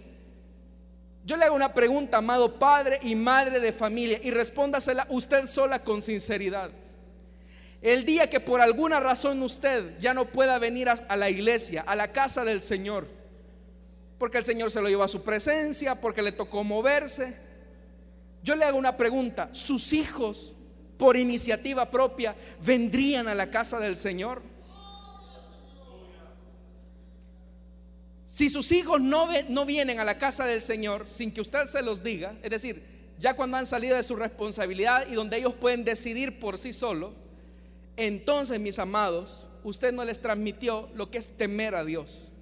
Yo 1.25 1.37
le 1.37 1.45
hago 1.45 1.57
una 1.57 1.75
pregunta, 1.75 2.19
amado 2.19 2.55
padre 2.55 3.01
y 3.03 3.17
madre 3.17 3.59
de 3.59 3.73
familia, 3.73 4.21
y 4.23 4.31
respóndasela 4.31 5.09
usted 5.11 5.47
sola 5.47 5.83
con 5.83 6.03
sinceridad. 6.03 6.71
El 7.83 8.05
día 8.05 8.31
que 8.31 8.39
por 8.39 8.61
alguna 8.61 9.01
razón 9.01 9.43
usted 9.43 9.99
ya 9.99 10.15
no 10.15 10.27
pueda 10.27 10.61
venir 10.61 10.89
a, 10.89 11.17
la 11.17 11.29
iglesia, 11.29 11.83
a 11.83 11.97
la 11.97 12.13
casa 12.13 12.45
del 12.45 12.61
Señor, 12.61 13.09
porque 14.19 14.39
el 14.39 14.45
Señor 14.45 14.71
se 14.71 14.81
lo 14.81 14.89
llevó 14.89 15.03
a 15.03 15.09
su 15.09 15.25
presencia, 15.25 16.01
porque 16.01 16.23
le 16.23 16.31
tocó 16.31 16.63
moverse, 16.63 17.35
yo 18.45 18.55
le 18.55 18.65
hago 18.65 18.79
una 18.79 18.97
pregunta, 18.97 19.51
¿sus 19.53 19.93
hijos 19.93 20.55
por 20.97 21.17
iniciativa 21.17 21.91
propia 21.91 22.37
vendrían 22.65 23.27
a 23.27 23.35
la 23.35 23.51
casa 23.51 23.81
del 23.81 23.97
Señor? 23.97 24.43
Si 28.29 28.49
sus 28.49 28.71
hijos 28.71 29.01
no, 29.01 29.29
no 29.49 29.67
vienen 29.67 29.99
a 29.99 30.05
la 30.05 30.19
casa 30.19 30.47
del 30.47 30.61
Señor 30.61 31.09
sin 31.09 31.33
que 31.33 31.41
usted 31.41 31.67
se 31.67 31.83
los 31.83 32.05
diga, 32.05 32.37
es 32.45 32.51
decir, 32.51 32.81
ya 33.19 33.35
cuando 33.35 33.57
han 33.57 33.67
salido 33.67 33.97
de 33.97 34.05
su 34.05 34.15
responsabilidad 34.15 35.09
y 35.11 35.15
donde 35.15 35.39
ellos 35.39 35.55
pueden 35.55 35.83
decidir 35.83 36.39
por 36.39 36.59
sí 36.59 36.73
solos, 36.73 37.13
entonces, 38.07 38.59
mis 38.59 38.81
amados, 38.81 39.47
usted 39.63 39.93
no 39.93 40.05
les 40.05 40.21
transmitió 40.21 40.91
lo 40.97 41.09
que 41.09 41.19
es 41.19 41.37
temer 41.37 41.77
a 41.77 41.85
Dios. 41.85 42.33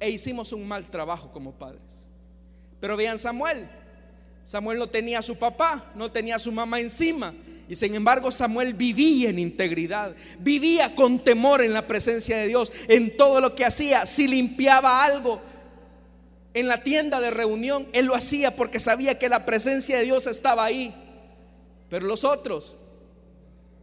E 0.00 0.10
hicimos 0.10 0.52
un 0.52 0.66
mal 0.66 0.90
trabajo 0.90 1.30
como 1.32 1.52
padres. 1.52 2.08
Pero 2.80 2.96
vean 2.96 3.18
Samuel. 3.18 3.68
Samuel 4.42 4.80
no 4.80 4.88
tenía 4.88 5.20
a 5.20 5.22
su 5.22 5.36
papá, 5.36 5.92
no 5.94 6.10
tenía 6.10 6.34
a 6.34 6.40
su 6.40 6.50
mamá 6.50 6.80
encima. 6.80 7.32
Y 7.68 7.76
sin 7.76 7.94
embargo 7.94 8.32
Samuel 8.32 8.74
vivía 8.74 9.30
en 9.30 9.38
integridad, 9.38 10.16
vivía 10.40 10.96
con 10.96 11.20
temor 11.20 11.62
en 11.62 11.72
la 11.72 11.86
presencia 11.86 12.36
de 12.36 12.48
Dios, 12.48 12.72
en 12.88 13.16
todo 13.16 13.40
lo 13.40 13.54
que 13.54 13.64
hacía. 13.64 14.04
Si 14.04 14.26
limpiaba 14.26 15.04
algo 15.04 15.40
en 16.54 16.66
la 16.66 16.82
tienda 16.82 17.20
de 17.20 17.30
reunión, 17.30 17.86
él 17.92 18.06
lo 18.06 18.16
hacía 18.16 18.56
porque 18.56 18.80
sabía 18.80 19.16
que 19.16 19.28
la 19.28 19.46
presencia 19.46 19.98
de 19.98 20.04
Dios 20.04 20.26
estaba 20.26 20.64
ahí. 20.64 20.92
Pero 21.88 22.06
los 22.06 22.24
otros 22.24 22.76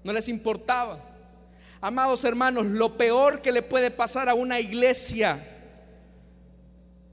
no 0.04 0.14
les 0.14 0.28
importaba. 0.28 1.00
Amados 1.82 2.24
hermanos, 2.24 2.66
lo 2.66 2.98
peor 2.98 3.42
que 3.42 3.52
le 3.52 3.62
puede 3.62 3.92
pasar 3.92 4.30
a 4.30 4.34
una 4.34 4.60
iglesia 4.60 5.46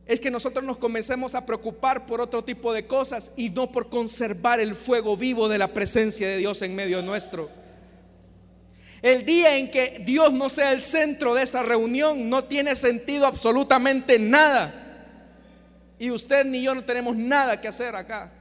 es 0.07 0.21
que 0.21 0.31
nosotros 0.31 0.65
nos 0.65 0.79
comencemos 0.79 1.35
a 1.35 1.47
preocupar 1.47 2.05
por 2.07 2.21
otro 2.21 2.43
tipo 2.43 2.73
de 2.73 2.87
cosas 2.87 3.33
y 3.37 3.51
no 3.51 3.71
por 3.71 3.89
conservar 3.89 4.59
el 4.59 4.75
fuego 4.75 5.17
vivo 5.17 5.49
de 5.49 5.59
la 5.59 5.69
presencia 5.69 6.29
de 6.29 6.37
Dios 6.37 6.63
en 6.63 6.75
medio 6.75 7.01
nuestro. 7.01 7.49
El 9.03 9.25
día 9.25 9.57
en 9.57 9.71
que 9.71 10.03
Dios 10.05 10.33
no 10.33 10.49
sea 10.49 10.73
el 10.73 10.83
centro 10.83 11.33
de 11.35 11.43
esta 11.43 11.63
reunión 11.63 12.29
no 12.29 12.45
tiene 12.45 12.77
sentido 12.77 13.27
absolutamente 13.27 14.19
nada. 14.19 14.75
Y 15.99 16.11
usted 16.11 16.45
ni 16.45 16.63
yo 16.63 16.75
no 16.75 16.83
tenemos 16.83 17.17
nada 17.17 17.61
que 17.61 17.69
hacer 17.69 17.95
acá. 17.95 18.33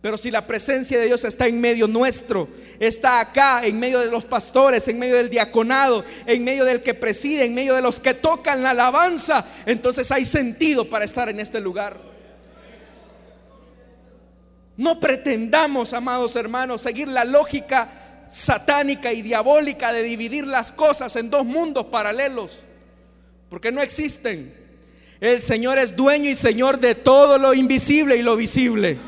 Pero 0.00 0.18
si 0.18 0.30
la 0.30 0.46
presencia 0.46 0.98
de 0.98 1.06
Dios 1.06 1.24
está 1.24 1.46
en 1.46 1.60
medio 1.60 1.88
nuestro, 1.88 2.48
está 2.78 3.20
acá, 3.20 3.62
en 3.64 3.78
medio 3.80 4.00
de 4.00 4.10
los 4.10 4.24
pastores, 4.24 4.86
en 4.88 4.98
medio 4.98 5.16
del 5.16 5.30
diaconado, 5.30 6.04
en 6.26 6.44
medio 6.44 6.64
del 6.64 6.82
que 6.82 6.94
preside, 6.94 7.44
en 7.44 7.54
medio 7.54 7.74
de 7.74 7.82
los 7.82 7.98
que 7.98 8.14
tocan 8.14 8.62
la 8.62 8.70
alabanza, 8.70 9.44
entonces 9.64 10.10
hay 10.12 10.24
sentido 10.24 10.88
para 10.88 11.04
estar 11.04 11.28
en 11.28 11.40
este 11.40 11.60
lugar. 11.60 11.96
No 14.76 15.00
pretendamos, 15.00 15.94
amados 15.94 16.36
hermanos, 16.36 16.82
seguir 16.82 17.08
la 17.08 17.24
lógica 17.24 17.88
satánica 18.28 19.12
y 19.12 19.22
diabólica 19.22 19.92
de 19.92 20.02
dividir 20.02 20.46
las 20.46 20.70
cosas 20.70 21.16
en 21.16 21.30
dos 21.30 21.46
mundos 21.46 21.86
paralelos, 21.86 22.62
porque 23.48 23.72
no 23.72 23.80
existen. 23.80 24.54
El 25.18 25.40
Señor 25.40 25.78
es 25.78 25.96
dueño 25.96 26.28
y 26.28 26.34
Señor 26.34 26.78
de 26.78 26.94
todo 26.94 27.38
lo 27.38 27.54
invisible 27.54 28.16
y 28.18 28.22
lo 28.22 28.36
visible. 28.36 28.98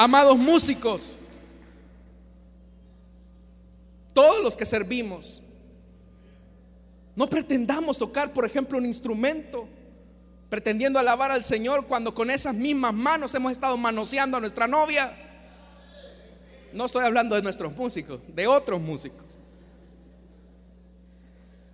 Amados 0.00 0.38
músicos, 0.38 1.16
todos 4.12 4.40
los 4.44 4.56
que 4.56 4.64
servimos, 4.64 5.42
no 7.16 7.26
pretendamos 7.26 7.98
tocar, 7.98 8.32
por 8.32 8.44
ejemplo, 8.44 8.78
un 8.78 8.86
instrumento, 8.86 9.68
pretendiendo 10.48 11.00
alabar 11.00 11.32
al 11.32 11.42
Señor 11.42 11.86
cuando 11.88 12.14
con 12.14 12.30
esas 12.30 12.54
mismas 12.54 12.94
manos 12.94 13.34
hemos 13.34 13.50
estado 13.50 13.76
manoseando 13.76 14.36
a 14.36 14.40
nuestra 14.40 14.68
novia. 14.68 15.12
No 16.72 16.84
estoy 16.84 17.04
hablando 17.04 17.34
de 17.34 17.42
nuestros 17.42 17.74
músicos, 17.74 18.20
de 18.28 18.46
otros 18.46 18.80
músicos. 18.80 19.36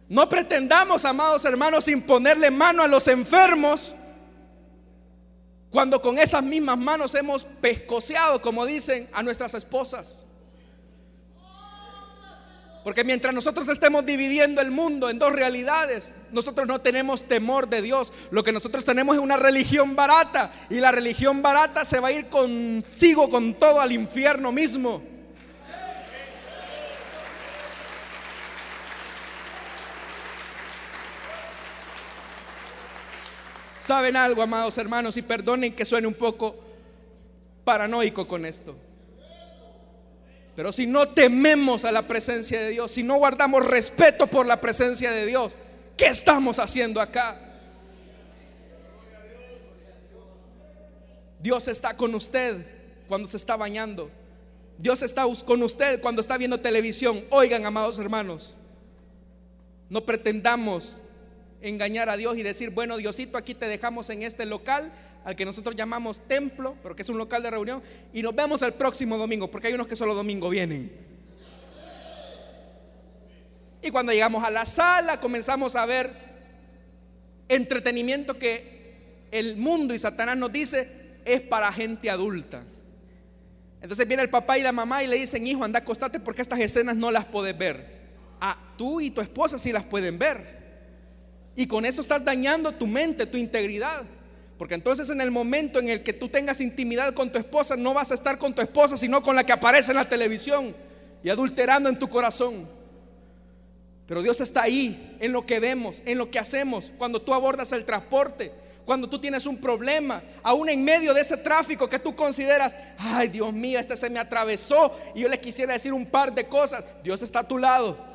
No 0.09 0.31
pretendamos, 0.31 1.05
amados 1.05 1.45
hermanos, 1.45 1.89
imponerle 1.89 2.51
mano 2.51 2.83
a 2.83 2.89
los 2.89 3.07
enfermos 3.07 3.95
cuando 5.75 6.01
con 6.01 6.19
esas 6.19 6.45
mismas 6.45 6.79
manos 6.79 7.17
hemos 7.17 7.43
pescoceado, 7.43 8.41
como 8.41 8.65
dicen, 8.65 9.09
a 9.13 9.25
nuestras 9.25 9.55
esposas. 9.55 10.25
Porque 12.85 13.03
mientras 13.03 13.35
nosotros 13.35 13.67
estemos 13.67 14.07
dividiendo 14.07 14.61
el 14.61 14.71
mundo 14.71 15.11
en 15.11 15.19
dos 15.19 15.33
realidades, 15.33 16.13
nosotros 16.31 16.69
no 16.69 16.81
tenemos 16.81 17.25
temor 17.25 17.69
de 17.69 17.83
Dios. 17.83 18.13
Lo 18.31 18.45
que 18.45 18.53
nosotros 18.53 18.85
tenemos 18.85 19.17
es 19.17 19.21
una 19.21 19.37
religión 19.37 19.97
barata. 19.97 20.53
Y 20.71 20.77
la 20.77 20.93
religión 20.93 21.43
barata 21.43 21.85
se 21.85 21.99
va 21.99 22.07
a 22.07 22.13
ir 22.13 22.29
consigo 22.29 23.29
con 23.29 23.55
todo 23.55 23.81
al 23.81 23.91
infierno 23.91 24.53
mismo. 24.53 25.03
¿Saben 33.85 34.17
algo, 34.17 34.41
amados 34.41 34.79
hermanos? 34.79 35.19
Y 35.19 35.21
perdonen 35.21 35.75
que 35.75 35.85
suene 35.85 36.07
un 36.07 36.15
poco 36.15 36.57
paranoico 37.65 38.27
con 38.27 38.47
esto. 38.47 38.75
Pero 40.57 40.73
si 40.73 40.87
no 40.87 41.07
tememos 41.09 41.85
a 41.85 41.93
la 41.93 42.09
presencia 42.09 42.63
de 42.63 42.71
Dios, 42.71 42.93
si 42.93 43.03
no 43.03 43.17
guardamos 43.17 43.63
respeto 43.67 44.27
por 44.27 44.47
la 44.47 44.59
presencia 44.59 45.11
de 45.11 45.27
Dios, 45.27 45.55
¿qué 45.99 46.07
estamos 46.07 46.59
haciendo 46.59 46.99
acá? 46.99 47.39
Dios 51.41 51.69
está 51.69 51.95
con 51.95 52.15
usted 52.15 52.57
cuando 53.07 53.29
se 53.29 53.37
está 53.37 53.55
bañando. 53.55 54.11
Dios 54.79 55.03
está 55.03 55.27
con 55.45 55.63
usted 55.63 56.01
cuando 56.01 56.23
está 56.23 56.39
viendo 56.39 56.59
televisión. 56.59 57.23
Oigan, 57.29 57.67
amados 57.67 57.99
hermanos, 57.99 58.55
no 59.91 60.01
pretendamos 60.07 61.03
engañar 61.65 62.09
a 62.09 62.17
Dios 62.17 62.37
y 62.37 62.43
decir, 62.43 62.71
bueno, 62.71 62.97
Diosito, 62.97 63.39
aquí 63.39 63.55
te 63.55 63.67
dejamos 63.67 64.11
en 64.11 64.23
este 64.23 64.47
local, 64.47 64.93
al 65.25 65.35
que 65.35 65.45
nosotros 65.45 65.75
llamamos 65.75 66.21
templo, 66.29 66.77
pero 66.83 66.95
que 66.95 67.03
es 67.03 67.09
un 67.09 67.19
local 67.19 67.43
de 67.43 67.51
reunión, 67.51 67.83
y 68.13 68.23
nos 68.23 68.35
vemos 68.35 68.63
el 68.63 68.75
próximo 68.75 69.17
domingo, 69.17 69.51
porque 69.51 69.69
hay 69.69 69.75
unos 69.75 69.87
que 69.87 69.97
solo 69.97 70.15
domingo 70.15 70.51
vienen. 70.51 70.93
Y 73.83 73.91
cuando 73.91 74.13
llegamos 74.13 74.45
a 74.45 74.51
la 74.51 74.65
sala, 74.65 75.21
comenzamos 75.21 75.77
a 75.77 75.85
ver 75.85 76.11
entretenimiento 77.49 78.39
que 78.39 79.27
el 79.31 79.57
mundo 79.57 79.95
y 79.95 79.99
Satanás 79.99 80.37
nos 80.37 80.53
dice 80.53 81.19
es 81.25 81.41
para 81.41 81.71
gente 81.73 82.09
adulta. 82.09 82.63
Entonces 83.83 84.09
viene 84.09 84.23
el 84.23 84.31
papá 84.31 84.57
y 84.57 84.63
la 84.63 84.73
mamá 84.73 85.03
y 85.03 85.07
le 85.07 85.17
dicen, 85.17 85.47
hijo, 85.47 85.65
anda, 85.65 85.81
acostate 85.81 86.19
porque 86.19 86.41
estas 86.41 86.61
escenas 86.61 86.97
no 86.97 87.11
las 87.11 87.27
puedes 87.27 87.57
ver. 87.57 87.87
Ah, 88.41 88.57
tú 88.79 89.01
y 89.01 89.11
tu 89.11 89.21
esposa 89.21 89.59
sí 89.59 89.73
las 89.73 89.85
pueden 89.85 90.19
ver. 90.19 90.64
Y 91.57 91.67
con 91.67 91.85
eso 91.85 92.01
estás 92.01 92.25
dañando 92.25 92.73
tu 92.73 92.87
mente, 92.87 93.27
tu 93.27 93.37
integridad. 93.37 94.03
Porque 94.59 94.75
entonces 94.75 95.11
en 95.11 95.21
el 95.21 95.31
momento 95.31 95.79
en 95.79 95.89
el 95.89 96.03
que 96.03 96.13
tú 96.13 96.29
tengas 96.29 96.61
intimidad 96.61 97.13
con 97.15 97.31
tu 97.31 97.39
esposa, 97.39 97.77
no 97.77 97.95
vas 97.95 98.11
a 98.11 98.15
estar 98.15 98.39
con 98.39 98.55
tu 98.55 98.63
esposa, 98.63 98.97
sino 98.97 99.23
con 99.23 99.35
la 99.35 99.45
que 99.45 99.53
aparece 99.53 99.91
en 99.91 99.97
la 99.97 100.09
televisión 100.09 100.75
y 101.23 101.29
adulterando 101.29 101.89
en 101.89 101.99
tu 101.99 102.09
corazón. 102.09 102.69
Pero 104.07 104.23
Dios 104.23 104.41
está 104.41 104.63
ahí, 104.63 105.17
en 105.19 105.33
lo 105.33 105.47
que 105.47 105.59
vemos, 105.59 106.03
en 106.05 106.19
lo 106.19 106.31
que 106.31 106.39
hacemos, 106.39 106.93
cuando 106.99 107.23
tú 107.23 107.33
abordas 107.33 107.73
el 107.73 107.85
transporte, 107.85 108.53
cuando 108.85 109.09
tú 109.09 109.19
tienes 109.19 109.47
un 109.47 109.57
problema, 109.57 110.23
aún 110.43 110.69
en 110.69 110.85
medio 110.85 111.15
de 111.15 111.23
ese 111.23 111.39
tráfico 111.39 111.89
que 111.89 111.99
tú 111.99 112.15
consideras, 112.15 112.77
ay 112.99 113.29
Dios 113.29 113.53
mío, 113.53 113.79
este 113.79 113.97
se 113.97 114.11
me 114.11 114.21
atravesó 114.21 114.95
y 115.15 115.21
yo 115.21 115.29
le 115.29 115.41
quisiera 115.41 115.73
decir 115.73 115.95
un 115.95 116.05
par 116.05 116.35
de 116.35 116.47
cosas, 116.47 116.85
Dios 117.03 117.23
está 117.23 117.41
a 117.41 117.49
tu 117.49 117.57
lado. 117.57 118.14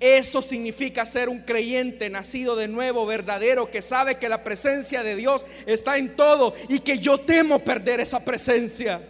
Eso 0.00 0.40
significa 0.40 1.04
ser 1.04 1.28
un 1.28 1.40
creyente 1.40 2.08
nacido 2.08 2.56
de 2.56 2.68
nuevo, 2.68 3.04
verdadero, 3.04 3.70
que 3.70 3.82
sabe 3.82 4.16
que 4.16 4.30
la 4.30 4.42
presencia 4.42 5.02
de 5.02 5.14
Dios 5.14 5.44
está 5.66 5.98
en 5.98 6.16
todo 6.16 6.54
y 6.70 6.80
que 6.80 6.98
yo 6.98 7.18
temo 7.18 7.58
perder 7.58 8.00
esa 8.00 8.24
presencia. 8.24 9.02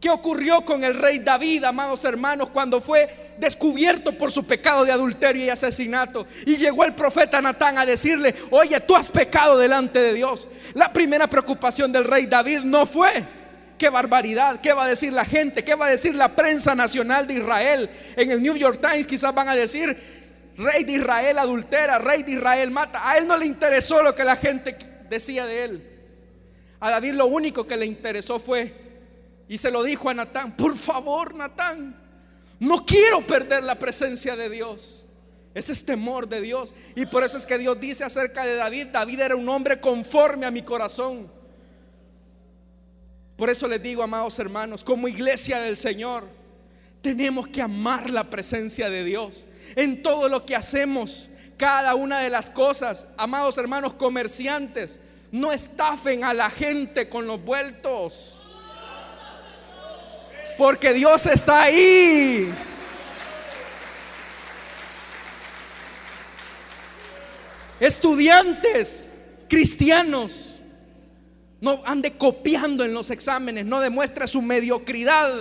¿Qué 0.00 0.10
ocurrió 0.10 0.64
con 0.64 0.82
el 0.82 0.94
rey 0.94 1.20
David, 1.20 1.62
amados 1.62 2.04
hermanos, 2.04 2.48
cuando 2.48 2.80
fue 2.80 3.34
descubierto 3.38 4.16
por 4.18 4.32
su 4.32 4.44
pecado 4.44 4.84
de 4.84 4.90
adulterio 4.90 5.44
y 5.44 5.50
asesinato? 5.50 6.26
Y 6.44 6.56
llegó 6.56 6.84
el 6.84 6.94
profeta 6.94 7.40
Natán 7.40 7.78
a 7.78 7.86
decirle, 7.86 8.34
oye, 8.50 8.80
tú 8.80 8.96
has 8.96 9.08
pecado 9.08 9.56
delante 9.56 10.00
de 10.00 10.14
Dios. 10.14 10.48
La 10.74 10.92
primera 10.92 11.28
preocupación 11.28 11.92
del 11.92 12.04
rey 12.04 12.26
David 12.26 12.60
no 12.60 12.86
fue 12.86 13.24
qué 13.80 13.88
barbaridad, 13.88 14.60
qué 14.60 14.74
va 14.74 14.84
a 14.84 14.88
decir 14.88 15.10
la 15.10 15.24
gente, 15.24 15.64
qué 15.64 15.74
va 15.74 15.86
a 15.86 15.90
decir 15.90 16.14
la 16.14 16.28
prensa 16.36 16.74
nacional 16.74 17.26
de 17.26 17.34
Israel. 17.34 17.88
En 18.14 18.30
el 18.30 18.42
New 18.42 18.54
York 18.54 18.78
Times 18.78 19.06
quizás 19.06 19.34
van 19.34 19.48
a 19.48 19.54
decir, 19.56 19.96
rey 20.58 20.84
de 20.84 20.92
Israel 20.92 21.38
adultera, 21.38 21.98
rey 21.98 22.22
de 22.22 22.32
Israel 22.32 22.70
mata. 22.70 23.08
A 23.08 23.16
él 23.16 23.26
no 23.26 23.38
le 23.38 23.46
interesó 23.46 24.02
lo 24.02 24.14
que 24.14 24.22
la 24.22 24.36
gente 24.36 24.76
decía 25.08 25.46
de 25.46 25.64
él. 25.64 26.00
A 26.78 26.90
David 26.90 27.14
lo 27.14 27.24
único 27.24 27.66
que 27.66 27.78
le 27.78 27.86
interesó 27.86 28.38
fue, 28.38 28.74
y 29.48 29.56
se 29.56 29.70
lo 29.70 29.82
dijo 29.82 30.10
a 30.10 30.14
Natán, 30.14 30.54
por 30.58 30.76
favor 30.76 31.34
Natán, 31.34 31.96
no 32.58 32.84
quiero 32.84 33.26
perder 33.26 33.62
la 33.62 33.76
presencia 33.76 34.36
de 34.36 34.50
Dios. 34.50 35.06
Ese 35.54 35.72
es 35.72 35.86
temor 35.86 36.28
de 36.28 36.42
Dios. 36.42 36.74
Y 36.96 37.06
por 37.06 37.24
eso 37.24 37.38
es 37.38 37.46
que 37.46 37.56
Dios 37.56 37.80
dice 37.80 38.04
acerca 38.04 38.44
de 38.44 38.56
David, 38.56 38.88
David 38.88 39.20
era 39.20 39.36
un 39.36 39.48
hombre 39.48 39.80
conforme 39.80 40.44
a 40.44 40.50
mi 40.50 40.60
corazón. 40.60 41.39
Por 43.40 43.48
eso 43.48 43.66
les 43.66 43.82
digo, 43.82 44.02
amados 44.02 44.38
hermanos, 44.38 44.84
como 44.84 45.08
iglesia 45.08 45.60
del 45.60 45.74
Señor, 45.74 46.28
tenemos 47.00 47.48
que 47.48 47.62
amar 47.62 48.10
la 48.10 48.24
presencia 48.24 48.90
de 48.90 49.02
Dios 49.02 49.46
en 49.76 50.02
todo 50.02 50.28
lo 50.28 50.44
que 50.44 50.54
hacemos, 50.54 51.26
cada 51.56 51.94
una 51.94 52.20
de 52.20 52.28
las 52.28 52.50
cosas. 52.50 53.08
Amados 53.16 53.56
hermanos 53.56 53.94
comerciantes, 53.94 55.00
no 55.32 55.52
estafen 55.52 56.22
a 56.22 56.34
la 56.34 56.50
gente 56.50 57.08
con 57.08 57.26
los 57.26 57.42
vueltos. 57.42 58.42
Porque 60.58 60.92
Dios 60.92 61.24
está 61.24 61.62
ahí. 61.62 62.52
Estudiantes 67.80 69.08
cristianos 69.48 70.59
no 71.60 71.82
ande 71.84 72.12
copiando 72.12 72.84
en 72.84 72.94
los 72.94 73.10
exámenes, 73.10 73.66
no 73.66 73.80
demuestre 73.80 74.26
su 74.26 74.40
mediocridad. 74.42 75.32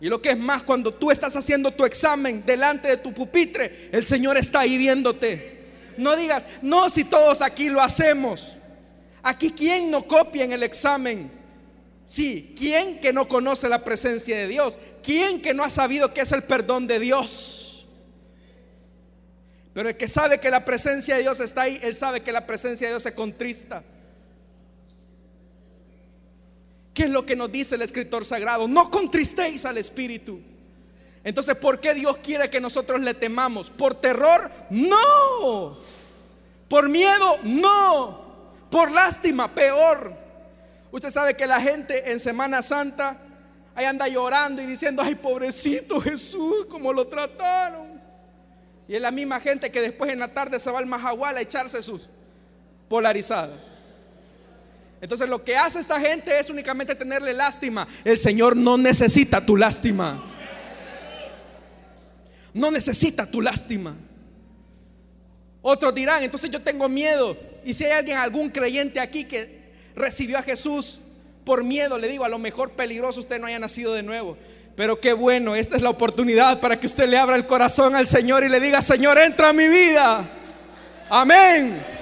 Y 0.00 0.08
lo 0.08 0.20
que 0.20 0.30
es 0.30 0.38
más, 0.38 0.62
cuando 0.62 0.92
tú 0.92 1.10
estás 1.10 1.36
haciendo 1.36 1.70
tu 1.70 1.84
examen 1.84 2.44
delante 2.44 2.88
de 2.88 2.96
tu 2.96 3.12
pupitre, 3.12 3.88
el 3.92 4.04
Señor 4.04 4.36
está 4.36 4.60
ahí 4.60 4.76
viéndote. 4.78 5.54
No 5.96 6.16
digas, 6.16 6.46
no, 6.62 6.90
si 6.90 7.04
todos 7.04 7.42
aquí 7.42 7.68
lo 7.68 7.80
hacemos. 7.80 8.56
Aquí, 9.22 9.50
¿quién 9.50 9.90
no 9.90 10.06
copia 10.06 10.44
en 10.44 10.52
el 10.52 10.62
examen? 10.62 11.30
Sí, 12.04 12.54
¿quién 12.58 12.98
que 12.98 13.12
no 13.12 13.28
conoce 13.28 13.68
la 13.68 13.84
presencia 13.84 14.36
de 14.36 14.46
Dios? 14.46 14.78
¿Quién 15.02 15.40
que 15.40 15.54
no 15.54 15.64
ha 15.64 15.70
sabido 15.70 16.12
qué 16.12 16.20
es 16.22 16.32
el 16.32 16.42
perdón 16.42 16.86
de 16.86 17.00
Dios? 17.00 17.86
Pero 19.72 19.88
el 19.88 19.96
que 19.96 20.06
sabe 20.06 20.38
que 20.38 20.50
la 20.50 20.64
presencia 20.64 21.16
de 21.16 21.22
Dios 21.22 21.40
está 21.40 21.62
ahí, 21.62 21.78
él 21.82 21.94
sabe 21.94 22.22
que 22.22 22.32
la 22.32 22.46
presencia 22.46 22.86
de 22.86 22.92
Dios 22.92 23.02
se 23.02 23.14
contrista. 23.14 23.82
¿Qué 26.94 27.02
es 27.04 27.10
lo 27.10 27.26
que 27.26 27.34
nos 27.34 27.50
dice 27.50 27.74
el 27.74 27.82
escritor 27.82 28.24
sagrado? 28.24 28.68
No 28.68 28.88
contristéis 28.88 29.64
al 29.64 29.76
Espíritu. 29.78 30.40
Entonces, 31.24 31.56
¿por 31.56 31.80
qué 31.80 31.92
Dios 31.92 32.18
quiere 32.18 32.48
que 32.48 32.60
nosotros 32.60 33.00
le 33.00 33.14
temamos? 33.14 33.68
¿Por 33.68 33.96
terror? 33.96 34.48
No. 34.70 35.76
¿Por 36.68 36.88
miedo? 36.88 37.38
No. 37.42 38.22
¿Por 38.70 38.92
lástima? 38.92 39.52
Peor. 39.52 40.14
Usted 40.92 41.10
sabe 41.10 41.34
que 41.34 41.46
la 41.46 41.60
gente 41.60 42.12
en 42.12 42.20
Semana 42.20 42.62
Santa 42.62 43.18
ahí 43.74 43.86
anda 43.86 44.06
llorando 44.06 44.62
y 44.62 44.66
diciendo, 44.66 45.02
ay 45.02 45.16
pobrecito 45.16 46.00
Jesús, 46.00 46.66
cómo 46.70 46.92
lo 46.92 47.08
trataron. 47.08 48.00
Y 48.86 48.94
es 48.94 49.00
la 49.00 49.10
misma 49.10 49.40
gente 49.40 49.72
que 49.72 49.80
después 49.80 50.12
en 50.12 50.20
la 50.20 50.28
tarde 50.28 50.60
se 50.60 50.70
va 50.70 50.78
al 50.78 50.86
Mahahual 50.86 51.36
a 51.36 51.40
echarse 51.40 51.82
sus 51.82 52.08
polarizadas. 52.88 53.73
Entonces 55.04 55.28
lo 55.28 55.44
que 55.44 55.54
hace 55.54 55.80
esta 55.80 56.00
gente 56.00 56.40
es 56.40 56.48
únicamente 56.48 56.94
tenerle 56.94 57.34
lástima. 57.34 57.86
El 58.06 58.16
Señor 58.16 58.56
no 58.56 58.78
necesita 58.78 59.44
tu 59.44 59.54
lástima. 59.54 60.18
No 62.54 62.70
necesita 62.70 63.30
tu 63.30 63.42
lástima. 63.42 63.94
Otros 65.60 65.94
dirán, 65.94 66.22
entonces 66.22 66.48
yo 66.48 66.62
tengo 66.62 66.88
miedo. 66.88 67.36
Y 67.66 67.74
si 67.74 67.84
hay 67.84 67.90
alguien, 67.90 68.16
algún 68.16 68.48
creyente 68.48 68.98
aquí 68.98 69.26
que 69.26 69.74
recibió 69.94 70.38
a 70.38 70.42
Jesús 70.42 71.00
por 71.44 71.64
miedo, 71.64 71.98
le 71.98 72.08
digo, 72.08 72.24
a 72.24 72.30
lo 72.30 72.38
mejor 72.38 72.70
peligroso 72.70 73.20
usted 73.20 73.38
no 73.38 73.46
haya 73.46 73.58
nacido 73.58 73.92
de 73.92 74.02
nuevo. 74.02 74.38
Pero 74.74 75.00
qué 75.00 75.12
bueno, 75.12 75.54
esta 75.54 75.76
es 75.76 75.82
la 75.82 75.90
oportunidad 75.90 76.60
para 76.60 76.80
que 76.80 76.86
usted 76.86 77.10
le 77.10 77.18
abra 77.18 77.36
el 77.36 77.46
corazón 77.46 77.94
al 77.94 78.06
Señor 78.06 78.42
y 78.42 78.48
le 78.48 78.58
diga, 78.58 78.80
Señor, 78.80 79.18
entra 79.18 79.50
a 79.50 79.52
mi 79.52 79.68
vida. 79.68 80.26
Amén. 81.10 81.93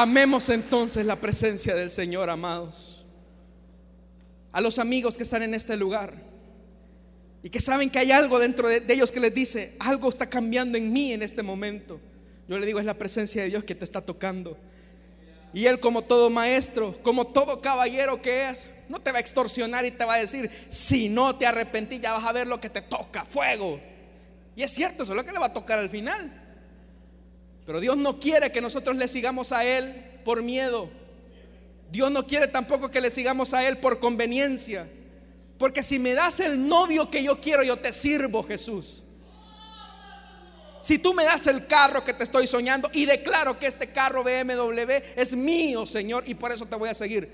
Amemos 0.00 0.48
entonces 0.48 1.04
la 1.04 1.16
presencia 1.16 1.74
del 1.74 1.90
Señor, 1.90 2.30
amados. 2.30 3.04
A 4.52 4.60
los 4.60 4.78
amigos 4.78 5.16
que 5.16 5.24
están 5.24 5.42
en 5.42 5.54
este 5.54 5.76
lugar 5.76 6.14
y 7.42 7.50
que 7.50 7.60
saben 7.60 7.90
que 7.90 7.98
hay 7.98 8.12
algo 8.12 8.38
dentro 8.38 8.68
de, 8.68 8.84
ellos 8.90 9.10
que 9.10 9.18
les 9.18 9.34
dice, 9.34 9.74
algo 9.80 10.08
está 10.08 10.30
cambiando 10.30 10.78
en 10.78 10.92
mí 10.92 11.12
en 11.12 11.24
este 11.24 11.42
momento. 11.42 12.00
Yo 12.46 12.60
le 12.60 12.66
digo, 12.66 12.78
es 12.78 12.86
la 12.86 12.94
presencia 12.94 13.42
de 13.42 13.48
Dios 13.48 13.64
que 13.64 13.74
te 13.74 13.84
está 13.84 14.00
tocando. 14.00 14.56
Y 15.52 15.66
Él 15.66 15.80
como 15.80 16.02
todo 16.02 16.30
maestro, 16.30 16.96
como 17.02 17.26
todo 17.26 17.60
caballero 17.60 18.22
que 18.22 18.50
es, 18.50 18.70
no 18.88 19.00
te 19.00 19.10
va 19.10 19.18
a 19.18 19.20
extorsionar 19.20 19.84
y 19.84 19.90
te 19.90 20.04
va 20.04 20.14
a 20.14 20.20
decir, 20.20 20.48
si 20.68 21.08
no 21.08 21.34
te 21.34 21.44
arrepentí 21.44 21.98
ya 21.98 22.12
vas 22.12 22.24
a 22.24 22.30
ver 22.30 22.46
lo 22.46 22.60
que 22.60 22.70
te 22.70 22.82
toca, 22.82 23.24
fuego. 23.24 23.80
Y 24.54 24.62
es 24.62 24.70
cierto, 24.70 25.02
eso 25.02 25.10
es 25.10 25.16
lo 25.16 25.24
que 25.24 25.32
le 25.32 25.40
va 25.40 25.46
a 25.46 25.52
tocar 25.52 25.80
al 25.80 25.90
final. 25.90 26.47
Pero 27.68 27.80
Dios 27.80 27.98
no 27.98 28.18
quiere 28.18 28.50
que 28.50 28.62
nosotros 28.62 28.96
le 28.96 29.06
sigamos 29.06 29.52
a 29.52 29.62
Él 29.62 29.94
por 30.24 30.42
miedo. 30.42 30.88
Dios 31.92 32.10
no 32.10 32.26
quiere 32.26 32.48
tampoco 32.48 32.90
que 32.90 32.98
le 32.98 33.10
sigamos 33.10 33.52
a 33.52 33.68
Él 33.68 33.76
por 33.76 34.00
conveniencia. 34.00 34.88
Porque 35.58 35.82
si 35.82 35.98
me 35.98 36.14
das 36.14 36.40
el 36.40 36.66
novio 36.66 37.10
que 37.10 37.22
yo 37.22 37.38
quiero, 37.42 37.62
yo 37.62 37.76
te 37.76 37.92
sirvo, 37.92 38.42
Jesús. 38.42 39.04
Si 40.80 40.98
tú 40.98 41.12
me 41.12 41.24
das 41.24 41.46
el 41.46 41.66
carro 41.66 42.02
que 42.02 42.14
te 42.14 42.24
estoy 42.24 42.46
soñando 42.46 42.88
y 42.94 43.04
declaro 43.04 43.58
que 43.58 43.66
este 43.66 43.88
carro 43.88 44.24
BMW 44.24 45.02
es 45.14 45.36
mío, 45.36 45.84
Señor, 45.84 46.24
y 46.26 46.32
por 46.32 46.50
eso 46.50 46.64
te 46.64 46.74
voy 46.74 46.88
a 46.88 46.94
seguir, 46.94 47.30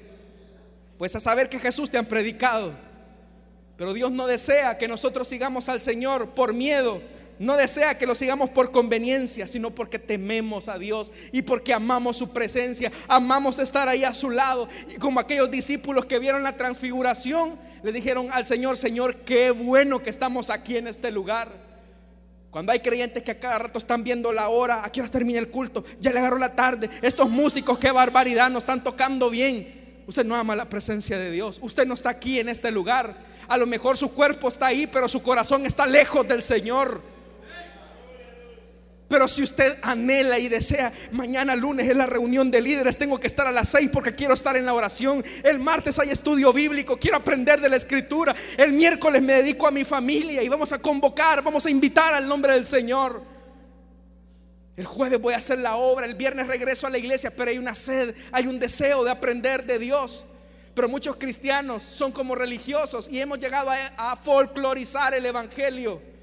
pues 0.99 1.15
a 1.15 1.21
saber 1.21 1.49
que 1.49 1.61
Jesús 1.61 1.89
te 1.89 1.97
han 1.97 2.07
predicado. 2.07 2.73
Pero 3.77 3.93
Dios 3.93 4.11
no 4.11 4.27
desea 4.27 4.79
que 4.79 4.89
nosotros 4.89 5.29
sigamos 5.29 5.69
al 5.69 5.81
Señor 5.81 6.31
por 6.31 6.53
miedo, 6.53 7.01
no 7.45 7.57
desea 7.57 7.97
que 7.99 8.07
lo 8.07 8.15
sigamos 8.15 8.51
por 8.51 8.73
conveniencia, 8.73 9.47
sino 9.47 9.71
porque 9.71 9.99
tememos 9.99 10.69
a 10.69 10.79
Dios 10.79 11.13
y 11.31 11.43
porque 11.43 11.73
amamos 11.73 12.17
su 12.17 12.33
presencia, 12.33 12.91
amamos 13.07 13.59
estar 13.59 13.89
ahí 13.89 14.05
a 14.05 14.15
su 14.15 14.31
lado. 14.31 14.69
Y 14.93 14.97
como 14.97 15.21
aquellos 15.21 15.51
discípulos 15.51 16.07
que 16.07 16.19
vieron 16.19 16.43
la 16.43 16.57
transfiguración, 16.57 17.59
le 17.83 17.93
dijeron 17.93 18.29
al 18.33 18.47
Señor, 18.47 18.77
Señor, 18.77 19.17
qué 19.17 19.51
bueno 19.51 20.03
que 20.03 20.11
estamos 20.11 20.51
aquí 20.51 20.77
en 20.77 20.89
este 20.89 21.11
lugar. 21.11 21.53
Cuando 22.51 22.73
hay 22.73 22.81
creyentes 22.81 23.23
que 23.23 23.33
a 23.33 23.39
cada 23.41 23.59
rato 23.59 23.79
están 23.79 24.05
viendo 24.05 24.33
la 24.33 24.49
hora, 24.49 24.85
a 24.85 24.91
qué 24.91 25.01
hora 25.01 25.11
termina 25.11 25.39
el 25.39 25.49
culto, 25.49 25.85
ya 26.01 26.13
le 26.13 26.21
agarró 26.21 26.39
la 26.39 26.55
tarde, 26.55 26.89
estos 27.03 27.29
músicos, 27.29 27.79
qué 27.79 27.91
barbaridad, 27.91 28.49
no 28.49 28.61
están 28.61 28.83
tocando 28.83 29.29
bien. 29.29 30.03
Usted 30.07 30.25
no 30.25 30.37
ama 30.37 30.55
la 30.55 30.67
presencia 30.67 31.19
de 31.19 31.31
Dios, 31.31 31.59
usted 31.63 31.87
no 31.87 31.95
está 31.95 32.11
aquí 32.11 32.39
en 32.39 32.49
este 32.49 32.71
lugar. 32.71 33.17
A 33.49 33.57
lo 33.57 33.67
mejor 33.67 33.97
su 33.97 34.15
cuerpo 34.15 34.49
está 34.49 34.67
ahí, 34.67 34.87
pero 34.87 35.09
su 35.09 35.23
corazón 35.23 35.67
está 35.67 35.87
lejos 35.87 36.27
del 36.29 36.43
Señor. 36.43 37.14
Pero 39.15 39.29
si 39.29 39.45
usted 39.45 39.79
anhela 39.81 40.41
y 40.41 40.49
desea, 40.49 40.93
mañana 41.13 41.55
lunes 41.55 41.89
es 41.89 41.97
la 41.97 42.05
reunión 42.05 42.51
de 42.51 42.61
líderes, 42.61 42.99
tengo 42.99 43.21
que 43.21 43.29
estar 43.29 43.47
a 43.47 43.53
las 43.53 43.69
seis 43.69 43.89
porque 43.93 44.13
quiero 44.13 44.35
estar 44.35 44.57
en 44.57 44.67
la 44.67 44.75
oración. 44.75 45.25
El 45.45 45.61
martes 45.61 46.01
hay 46.01 46.11
estudio 46.11 46.53
bíblico, 46.53 46.97
quiero 46.97 47.19
aprender 47.19 47.61
de 47.61 47.69
la 47.69 47.77
escritura. 47.77 48.35
El 48.57 48.73
miércoles 48.73 49.23
me 49.23 49.35
dedico 49.35 49.69
a 49.69 49.71
mi 49.71 49.85
familia 49.85 50.43
y 50.43 50.49
vamos 50.49 50.73
a 50.73 50.81
convocar, 50.81 51.45
vamos 51.45 51.65
a 51.65 51.71
invitar 51.71 52.13
al 52.13 52.27
nombre 52.27 52.55
del 52.55 52.67
Señor. 52.67 53.23
El 54.77 54.85
jueves 54.85 55.21
voy 55.21 55.35
a 55.35 55.37
hacer 55.37 55.61
la 55.61 55.77
obra, 55.77 56.07
el 56.07 56.17
viernes 56.17 56.49
regreso 56.49 56.89
a 56.89 56.91
la 56.91 56.99
iglesia, 56.99 57.31
pero 57.31 57.53
hay 57.53 57.59
una 57.59 57.77
sed, 57.77 58.17
hay 58.33 58.49
un 58.49 58.59
deseo 58.59 59.05
de 59.05 59.13
aprender 59.13 59.65
de 59.65 59.79
Dios. 59.79 60.27
Pero 60.75 60.89
muchos 60.89 61.15
cristianos 61.15 61.85
son 61.85 62.11
como 62.11 62.35
religiosos 62.35 63.09
y 63.09 63.21
hemos 63.21 63.39
llegado 63.39 63.71
a, 63.71 63.77
a 63.97 64.17
folclorizar 64.17 65.15
el 65.15 65.25
Evangelio. 65.25 66.14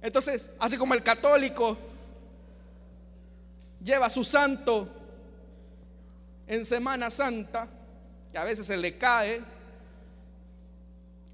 Entonces, 0.00 0.50
así 0.58 0.76
como 0.76 0.94
el 0.94 1.02
católico 1.02 1.76
lleva 3.82 4.08
su 4.08 4.24
santo 4.24 4.88
en 6.46 6.64
Semana 6.64 7.10
Santa, 7.10 7.68
que 8.32 8.38
a 8.38 8.44
veces 8.44 8.66
se 8.66 8.76
le 8.76 8.96
cae, 8.96 9.40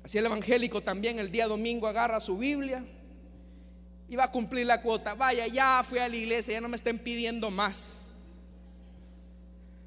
así 0.03 0.19
el 0.19 0.27
evangélico 0.27 0.83
también 0.83 1.19
el 1.19 1.31
día 1.31 1.47
domingo 1.47 1.87
agarra 1.87 2.21
su 2.21 2.37
Biblia 2.37 2.85
y 4.09 4.17
va 4.17 4.25
a 4.25 4.31
cumplir 4.31 4.67
la 4.67 4.81
cuota. 4.83 5.15
Vaya, 5.15 5.47
ya 5.47 5.85
fui 5.89 5.99
a 5.99 6.09
la 6.09 6.17
iglesia, 6.17 6.55
ya 6.55 6.61
no 6.61 6.69
me 6.69 6.77
estén 6.77 6.99
pidiendo 6.99 7.51
más. 7.51 7.99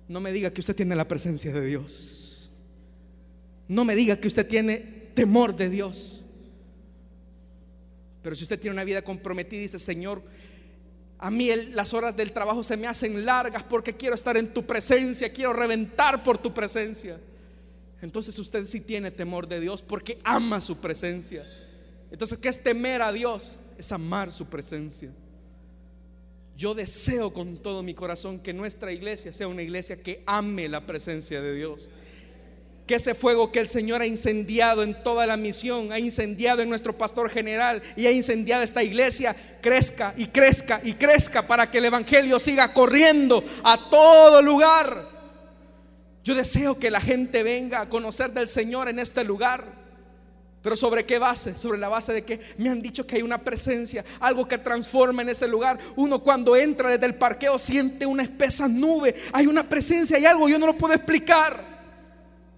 No 0.07 0.21
me 0.21 0.32
diga 0.32 0.51
que 0.51 0.61
usted 0.61 0.75
tiene 0.75 0.95
la 0.95 1.07
presencia 1.07 1.51
de 1.51 1.65
Dios. 1.65 2.49
No 3.67 3.84
me 3.84 3.95
diga 3.95 4.17
que 4.17 4.28
usted 4.28 4.47
tiene 4.47 4.78
temor 4.78 5.55
de 5.55 5.69
Dios. 5.69 6.23
Pero 8.28 8.36
si 8.36 8.43
usted 8.43 8.59
tiene 8.59 8.73
una 8.73 8.84
vida 8.84 9.01
comprometida 9.01 9.57
y 9.57 9.61
dice, 9.61 9.80
Señor, 9.80 10.21
a 11.17 11.32
mí 11.32 11.49
las 11.71 11.93
horas 11.93 12.13
del 12.17 12.34
trabajo 12.34 12.61
se 12.61 12.75
me 12.75 12.86
hacen 12.86 13.23
largas 13.23 13.63
porque 13.63 13.95
quiero 13.95 14.15
estar 14.15 14.36
en 14.36 14.53
tu 14.53 14.65
presencia, 14.65 15.32
quiero 15.32 15.53
reventar 15.53 16.25
por 16.25 16.38
tu 16.38 16.53
presencia. 16.53 17.21
Entonces 18.01 18.38
usted 18.38 18.65
sí 18.65 18.82
tiene 18.82 19.11
temor 19.11 19.47
de 19.47 19.61
Dios 19.61 19.82
porque 19.82 20.19
ama 20.25 20.59
su 20.59 20.75
presencia. 20.75 21.47
Entonces, 22.11 22.38
¿qué 22.38 22.49
es 22.49 22.61
temer 22.61 23.01
a 23.01 23.13
Dios? 23.13 23.55
Es 23.78 23.93
amar 23.93 24.34
su 24.34 24.45
presencia. 24.47 25.09
Yo 26.57 26.75
deseo 26.75 27.32
con 27.32 27.55
todo 27.55 27.82
mi 27.82 27.93
corazón 27.93 28.41
que 28.41 28.51
nuestra 28.51 28.91
iglesia 28.91 29.32
sea 29.32 29.47
una 29.47 29.61
iglesia 29.61 30.03
que 30.03 30.21
ame 30.25 30.67
la 30.67 30.86
presencia 30.86 31.39
de 31.41 31.55
Dios 31.55 31.89
que 32.88 32.95
ese 32.95 33.13
fuego 33.13 33.51
que 33.51 33.59
el 33.59 33.67
Señor 33.67 34.01
ha 34.01 34.07
incendiado 34.07 34.81
en 34.81 35.03
toda 35.03 35.27
la 35.27 35.35
misión, 35.35 35.91
ha 35.91 35.99
incendiado 35.99 36.61
en 36.61 36.69
nuestro 36.69 36.97
pastor 36.97 37.29
general 37.29 37.83
y 37.97 38.07
ha 38.07 38.11
incendiado 38.11 38.63
esta 38.63 38.81
iglesia, 38.81 39.35
crezca 39.61 40.13
y 40.15 40.27
crezca 40.27 40.79
y 40.81 40.93
crezca 40.93 41.45
para 41.45 41.69
que 41.69 41.79
el 41.79 41.85
Evangelio 41.85 42.39
siga 42.39 42.73
corriendo 42.73 43.43
a 43.63 43.89
todo 43.89 44.41
lugar. 44.41 45.05
Yo 46.23 46.33
deseo 46.33 46.79
que 46.79 46.89
la 46.89 47.01
gente 47.01 47.43
venga 47.43 47.81
a 47.81 47.89
conocer 47.89 48.31
del 48.31 48.47
Señor 48.47 48.88
en 48.88 48.99
este 48.99 49.23
lugar. 49.25 49.65
Pero 50.61 50.75
sobre 50.75 51.05
qué 51.05 51.19
base? 51.19 51.57
Sobre 51.57 51.77
la 51.77 51.88
base 51.88 52.13
de 52.13 52.23
que 52.23 52.39
me 52.57 52.69
han 52.69 52.81
dicho 52.81 53.05
que 53.05 53.17
hay 53.17 53.21
una 53.21 53.38
presencia, 53.38 54.03
algo 54.19 54.47
que 54.47 54.57
transforma 54.57 55.21
en 55.21 55.29
ese 55.29 55.47
lugar. 55.47 55.77
Uno 55.95 56.19
cuando 56.19 56.55
entra 56.55 56.89
desde 56.89 57.05
el 57.05 57.15
parqueo 57.15 57.59
siente 57.59 58.05
una 58.05 58.23
espesa 58.23 58.67
nube, 58.67 59.15
hay 59.31 59.47
una 59.47 59.67
presencia, 59.67 60.17
hay 60.17 60.25
algo, 60.25 60.49
yo 60.49 60.57
no 60.57 60.65
lo 60.65 60.77
puedo 60.77 60.93
explicar. 60.93 61.76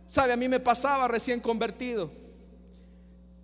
Sabe, 0.09 0.33
a 0.33 0.37
mí 0.37 0.47
me 0.47 0.59
pasaba 0.59 1.07
recién 1.07 1.39
convertido. 1.39 2.11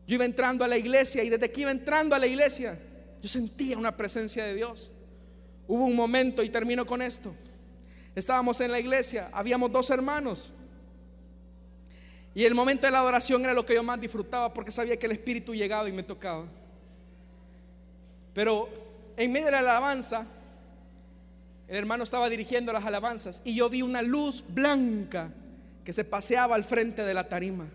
Yo 0.07 0.15
iba 0.15 0.25
entrando 0.25 0.65
a 0.65 0.67
la 0.67 0.75
iglesia 0.75 1.23
y 1.23 1.29
desde 1.29 1.51
que 1.51 1.61
iba 1.61 1.69
entrando 1.69 2.15
a 2.15 2.19
la 2.19 2.25
iglesia, 2.25 2.75
yo 3.21 3.29
sentía 3.29 3.77
una 3.77 3.95
presencia 3.95 4.43
de 4.43 4.55
Dios. 4.55 4.91
Hubo 5.67 5.85
un 5.85 5.95
momento, 5.95 6.41
y 6.41 6.49
termino 6.49 6.83
con 6.83 7.03
esto. 7.03 7.35
Estábamos 8.15 8.59
en 8.61 8.71
la 8.71 8.79
iglesia, 8.79 9.29
habíamos 9.31 9.71
dos 9.71 9.91
hermanos. 9.91 10.51
Y 12.33 12.45
el 12.45 12.55
momento 12.55 12.87
de 12.87 12.91
la 12.91 13.01
adoración 13.01 13.43
era 13.43 13.53
lo 13.53 13.63
que 13.63 13.75
yo 13.75 13.83
más 13.83 14.01
disfrutaba 14.01 14.51
porque 14.51 14.71
sabía 14.71 14.97
que 14.97 15.05
el 15.05 15.11
Espíritu 15.11 15.53
llegaba 15.53 15.87
y 15.87 15.91
me 15.91 16.01
tocaba. 16.01 16.47
Pero 18.33 18.69
en 19.17 19.31
medio 19.31 19.45
de 19.45 19.51
la 19.51 19.59
alabanza, 19.59 20.25
el 21.67 21.77
hermano 21.77 22.03
estaba 22.03 22.27
dirigiendo 22.27 22.73
las 22.73 22.85
alabanzas 22.85 23.43
y 23.45 23.53
yo 23.53 23.69
vi 23.69 23.83
una 23.83 24.01
luz 24.01 24.43
blanca 24.49 25.31
que 25.85 25.93
se 25.93 26.03
paseaba 26.03 26.55
al 26.55 26.63
frente 26.63 27.03
de 27.03 27.13
la 27.13 27.29
tarima. 27.29 27.67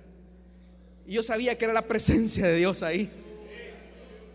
Y 1.07 1.15
yo 1.15 1.23
sabía 1.23 1.57
que 1.57 1.65
era 1.65 1.73
la 1.73 1.83
presencia 1.83 2.47
de 2.47 2.57
Dios 2.57 2.83
ahí. 2.83 3.09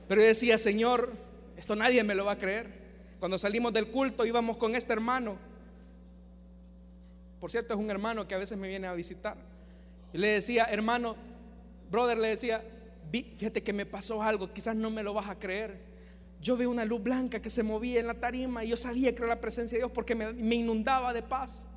Pero 0.07 0.21
yo 0.21 0.27
decía, 0.27 0.57
Señor, 0.57 1.11
esto 1.57 1.75
nadie 1.75 2.03
me 2.03 2.15
lo 2.15 2.25
va 2.25 2.31
a 2.31 2.37
creer. 2.37 2.67
Cuando 3.19 3.37
salimos 3.37 3.73
del 3.73 3.87
culto 3.87 4.25
íbamos 4.25 4.55
con 4.57 4.75
este 4.75 4.93
hermano. 4.93 5.37
Por 7.41 7.51
cierto, 7.51 7.73
es 7.73 7.79
un 7.79 7.91
hermano 7.91 8.27
que 8.27 8.33
a 8.33 8.37
veces 8.37 8.57
me 8.57 8.69
viene 8.69 8.87
a 8.87 8.93
visitar. 8.93 9.35
Y 10.13 10.17
le 10.19 10.29
decía, 10.29 10.65
hermano, 10.65 11.17
brother, 11.91 12.17
le 12.17 12.29
decía, 12.29 12.63
fíjate 13.11 13.61
que 13.61 13.73
me 13.73 13.85
pasó 13.85 14.23
algo, 14.23 14.53
quizás 14.53 14.75
no 14.75 14.89
me 14.89 15.03
lo 15.03 15.13
vas 15.13 15.29
a 15.29 15.37
creer. 15.37 15.77
Yo 16.39 16.55
veo 16.55 16.69
una 16.69 16.85
luz 16.85 17.03
blanca 17.03 17.41
que 17.41 17.49
se 17.49 17.61
movía 17.61 17.99
en 17.99 18.07
la 18.07 18.13
tarima 18.13 18.63
y 18.63 18.69
yo 18.69 18.77
sabía 18.77 19.13
que 19.13 19.17
era 19.17 19.27
la 19.27 19.41
presencia 19.41 19.75
de 19.75 19.81
Dios 19.81 19.91
porque 19.91 20.15
me, 20.15 20.31
me 20.31 20.55
inundaba 20.55 21.11
de 21.11 21.21
paz. 21.23 21.67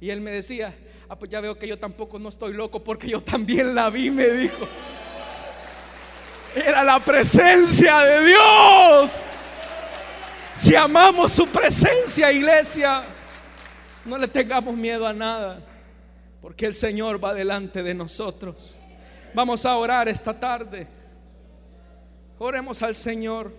Y 0.00 0.10
él 0.10 0.20
me 0.20 0.30
decía, 0.30 0.74
ah, 1.08 1.18
pues 1.18 1.30
ya 1.30 1.40
veo 1.40 1.58
que 1.58 1.66
yo 1.66 1.78
tampoco 1.78 2.18
no 2.18 2.28
estoy 2.28 2.54
loco 2.54 2.82
porque 2.82 3.08
yo 3.08 3.22
también 3.22 3.74
la 3.74 3.90
vi, 3.90 4.10
me 4.10 4.28
dijo. 4.28 4.68
Era 6.54 6.84
la 6.84 7.00
presencia 7.00 8.00
de 8.00 8.26
Dios. 8.26 9.34
Si 10.54 10.74
amamos 10.74 11.32
su 11.32 11.46
presencia, 11.46 12.32
iglesia, 12.32 13.04
no 14.04 14.18
le 14.18 14.26
tengamos 14.26 14.74
miedo 14.74 15.06
a 15.06 15.12
nada, 15.12 15.60
porque 16.40 16.66
el 16.66 16.74
Señor 16.74 17.22
va 17.22 17.34
delante 17.34 17.82
de 17.82 17.94
nosotros. 17.94 18.76
Vamos 19.34 19.64
a 19.64 19.76
orar 19.76 20.08
esta 20.08 20.38
tarde. 20.38 20.88
Oremos 22.38 22.82
al 22.82 22.94
Señor. 22.94 23.52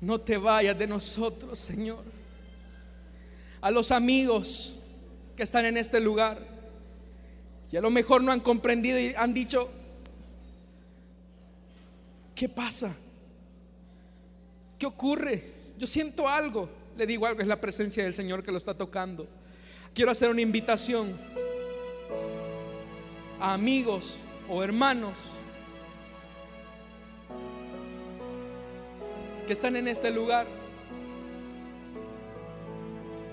No 0.00 0.20
te 0.20 0.36
vayas 0.36 0.78
de 0.78 0.86
nosotros, 0.86 1.58
Señor. 1.58 2.04
A 3.60 3.70
los 3.70 3.90
amigos 3.90 4.74
que 5.36 5.42
están 5.42 5.64
en 5.64 5.76
este 5.76 6.00
lugar 6.00 6.38
y 7.72 7.76
a 7.76 7.80
lo 7.80 7.90
mejor 7.90 8.22
no 8.22 8.32
han 8.32 8.40
comprendido 8.40 8.98
y 8.98 9.14
han 9.14 9.32
dicho, 9.32 9.70
¿qué 12.34 12.48
pasa? 12.48 12.96
¿Qué 14.78 14.86
ocurre? 14.86 15.52
Yo 15.78 15.86
siento 15.86 16.28
algo. 16.28 16.68
Le 16.96 17.06
digo 17.06 17.26
algo, 17.26 17.40
es 17.40 17.46
la 17.46 17.60
presencia 17.60 18.02
del 18.02 18.14
Señor 18.14 18.42
que 18.42 18.50
lo 18.50 18.58
está 18.58 18.74
tocando. 18.74 19.26
Quiero 19.94 20.10
hacer 20.10 20.30
una 20.30 20.40
invitación 20.40 21.16
a 23.40 23.54
amigos 23.54 24.18
o 24.48 24.62
hermanos 24.62 25.18
que 29.46 29.52
están 29.52 29.76
en 29.76 29.88
este 29.88 30.10
lugar 30.10 30.46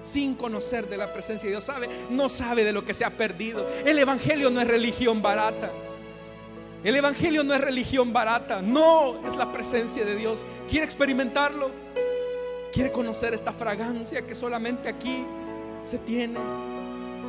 sin 0.07 0.35
conocer 0.35 0.87
de 0.87 0.97
la 0.97 1.11
presencia 1.13 1.47
de 1.47 1.51
Dios. 1.51 1.63
¿Sabe? 1.63 1.89
No 2.09 2.29
sabe 2.29 2.63
de 2.63 2.71
lo 2.71 2.85
que 2.85 2.93
se 2.93 3.05
ha 3.05 3.09
perdido. 3.09 3.67
El 3.85 3.99
Evangelio 3.99 4.49
no 4.49 4.61
es 4.61 4.67
religión 4.67 5.21
barata. 5.21 5.71
El 6.83 6.95
Evangelio 6.95 7.43
no 7.43 7.53
es 7.53 7.61
religión 7.61 8.13
barata. 8.13 8.61
No, 8.61 9.27
es 9.27 9.35
la 9.35 9.51
presencia 9.51 10.05
de 10.05 10.15
Dios. 10.15 10.45
¿Quiere 10.69 10.85
experimentarlo? 10.85 11.69
¿Quiere 12.71 12.91
conocer 12.91 13.33
esta 13.33 13.51
fragancia 13.51 14.25
que 14.25 14.33
solamente 14.33 14.87
aquí 14.87 15.25
se 15.81 15.97
tiene? 15.97 16.39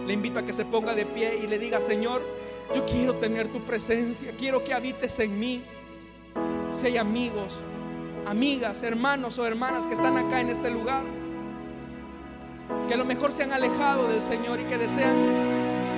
Le 0.07 0.13
invito 0.13 0.39
a 0.39 0.43
que 0.43 0.53
se 0.53 0.65
ponga 0.65 0.95
de 0.95 1.05
pie 1.05 1.41
y 1.43 1.47
le 1.47 1.59
diga, 1.59 1.81
Señor, 1.81 2.23
yo 2.75 2.87
quiero 2.87 3.15
tener 3.17 3.49
tu 3.49 3.65
presencia. 3.65 4.33
Quiero 4.39 4.63
que 4.63 4.73
habites 4.73 5.19
en 5.19 5.39
mí. 5.39 5.63
Si 6.73 6.87
hay 6.87 6.99
amigos, 6.99 7.61
amigas, 8.27 8.83
hermanos 8.83 9.39
o 9.39 9.47
hermanas 9.47 9.87
que 9.87 9.95
están 9.95 10.17
acá 10.17 10.41
en 10.41 10.51
este 10.51 10.71
lugar 10.71 11.18
que 12.87 12.95
a 12.95 12.97
lo 12.97 13.05
mejor 13.05 13.33
se 13.33 13.43
han 13.43 13.53
alejado 13.53 14.07
del 14.09 14.21
Señor 14.21 14.61
y 14.61 14.65
que 14.65 14.79
desean 14.79 15.15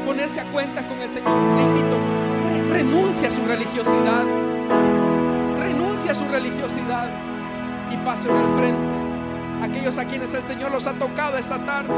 ponerse 0.04 0.40
a 0.40 0.44
cuenta 0.44 0.86
con 0.86 1.00
el 1.00 1.08
Señor, 1.10 1.30
le 1.56 1.62
invito, 1.62 1.96
renuncia 2.70 3.28
a 3.28 3.30
su 3.30 3.44
religiosidad, 3.44 4.24
renuncia 5.58 6.12
a 6.12 6.14
su 6.14 6.24
religiosidad 6.26 7.08
y 7.92 7.96
pase 7.98 8.28
al 8.30 8.58
frente. 8.58 9.00
Aquellos 9.62 9.98
a 9.98 10.04
quienes 10.06 10.32
el 10.34 10.42
Señor 10.42 10.72
los 10.72 10.86
ha 10.86 10.94
tocado 10.94 11.36
esta 11.36 11.64
tarde. 11.64 11.92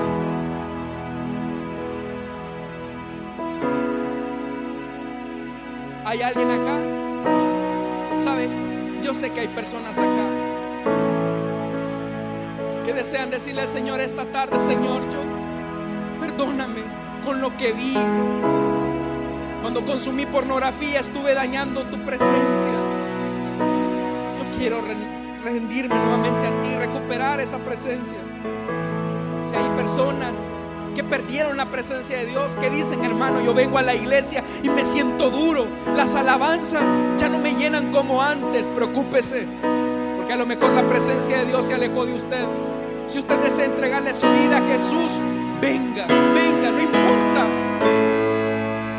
¿Hay 6.04 6.20
alguien 6.20 6.50
acá? 6.50 8.18
¿Sabe? 8.18 8.48
Yo 9.02 9.14
sé 9.14 9.30
que 9.30 9.40
hay 9.40 9.48
personas 9.48 9.98
acá 9.98 10.41
desean 13.02 13.32
decirle 13.32 13.62
al 13.62 13.68
Señor 13.68 14.00
esta 14.00 14.26
tarde, 14.26 14.60
Señor, 14.60 15.02
yo 15.10 15.18
perdóname 16.20 16.82
con 17.24 17.40
lo 17.40 17.56
que 17.56 17.72
vi. 17.72 17.94
Cuando 19.60 19.84
consumí 19.84 20.24
pornografía 20.24 21.00
estuve 21.00 21.34
dañando 21.34 21.82
tu 21.82 21.98
presencia. 21.98 22.70
Yo 24.38 24.56
quiero 24.56 24.84
rendirme 25.44 25.96
nuevamente 25.96 26.46
a 26.46 26.62
ti, 26.62 26.76
recuperar 26.76 27.40
esa 27.40 27.58
presencia. 27.58 28.18
Si 29.42 29.52
hay 29.52 29.68
personas 29.70 30.40
que 30.94 31.02
perdieron 31.02 31.56
la 31.56 31.66
presencia 31.72 32.16
de 32.18 32.26
Dios, 32.26 32.54
que 32.54 32.70
dicen, 32.70 33.02
hermano, 33.02 33.40
yo 33.40 33.52
vengo 33.52 33.78
a 33.78 33.82
la 33.82 33.96
iglesia 33.96 34.44
y 34.62 34.68
me 34.68 34.86
siento 34.86 35.28
duro. 35.28 35.66
Las 35.96 36.14
alabanzas 36.14 36.88
ya 37.16 37.28
no 37.28 37.40
me 37.40 37.56
llenan 37.56 37.90
como 37.90 38.22
antes. 38.22 38.68
Preocúpese, 38.68 39.48
porque 40.16 40.34
a 40.34 40.36
lo 40.36 40.46
mejor 40.46 40.72
la 40.72 40.86
presencia 40.88 41.38
de 41.38 41.46
Dios 41.46 41.66
se 41.66 41.74
alejó 41.74 42.06
de 42.06 42.14
usted. 42.14 42.46
Si 43.12 43.18
usted 43.18 43.40
desea 43.40 43.66
entregarle 43.66 44.14
su 44.14 44.26
vida 44.26 44.56
a 44.56 44.72
Jesús, 44.72 45.20
venga, 45.60 46.06
venga, 46.06 46.70
no 46.70 46.80
importa. 46.80 47.46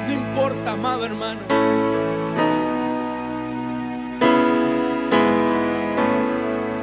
No 0.05 0.13
importa, 0.13 0.71
amado 0.73 1.05
hermano. 1.05 1.39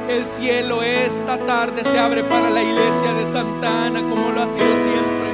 El 0.09 0.25
cielo 0.25 0.83
esta 0.83 1.37
tarde 1.45 1.85
se 1.85 1.97
abre 1.97 2.21
para 2.25 2.49
la 2.49 2.63
iglesia 2.63 3.13
de 3.13 3.25
Santa 3.25 3.85
Ana 3.85 4.01
como 4.01 4.31
lo 4.31 4.41
ha 4.41 4.47
sido 4.49 4.75
siempre. 4.75 5.31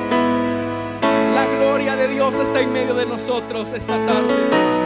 La 1.33 1.47
gloria 1.57 1.95
de 1.95 2.09
Dios 2.09 2.37
está 2.37 2.61
en 2.61 2.73
medio 2.73 2.93
de 2.93 3.07
nosotros 3.07 3.71
esta 3.71 3.97
tarde. 4.05 4.76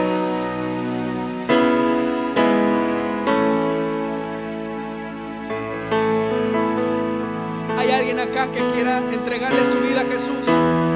Que 8.52 8.66
quiera 8.68 8.98
entregarle 9.12 9.64
su 9.64 9.78
vida 9.80 10.02
a 10.02 10.04
Jesús, 10.04 10.46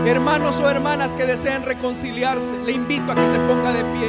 hermanos 0.07 0.61
o 0.61 0.71
hermanas 0.71 1.15
que 1.15 1.27
desean 1.27 1.65
reconciliarse, 1.65 2.53
le 2.65 2.73
invito 2.73 3.11
a 3.13 3.15
que 3.15 3.27
se 3.27 3.39
ponga 3.39 3.73
de 3.73 3.85
pie. 3.85 4.09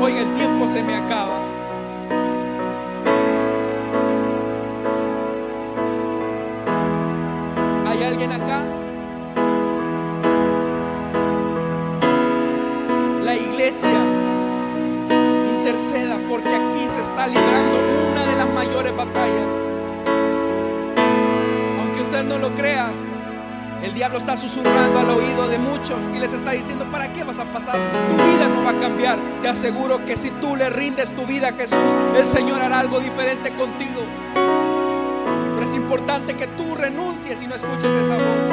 Oiga, 0.00 0.20
el 0.20 0.34
tiempo 0.34 0.66
se 0.68 0.82
me 0.82 0.94
acaba. 0.94 1.55
No 22.26 22.38
lo 22.38 22.54
crea, 22.54 22.90
el 23.82 23.94
diablo 23.94 24.18
está 24.18 24.36
susurrando 24.36 24.98
al 24.98 25.10
oído 25.10 25.48
de 25.48 25.58
muchos 25.58 25.98
y 26.14 26.18
les 26.18 26.32
está 26.32 26.52
diciendo, 26.52 26.86
¿para 26.90 27.12
qué 27.12 27.24
vas 27.24 27.38
a 27.38 27.44
pasar? 27.44 27.76
Tu 28.08 28.16
vida 28.16 28.48
no 28.48 28.64
va 28.64 28.70
a 28.70 28.78
cambiar. 28.78 29.18
Te 29.42 29.48
aseguro 29.48 30.04
que 30.04 30.16
si 30.16 30.30
tú 30.30 30.56
le 30.56 30.70
rindes 30.70 31.14
tu 31.14 31.26
vida 31.26 31.48
a 31.48 31.52
Jesús, 31.52 31.94
el 32.16 32.24
Señor 32.24 32.62
hará 32.62 32.80
algo 32.80 33.00
diferente 33.00 33.50
contigo. 33.50 34.02
Pero 34.34 35.64
es 35.64 35.74
importante 35.74 36.34
que 36.34 36.46
tú 36.48 36.74
renuncies 36.74 37.40
y 37.42 37.46
no 37.46 37.54
escuches 37.54 37.92
esa 37.92 38.16
voz. 38.16 38.46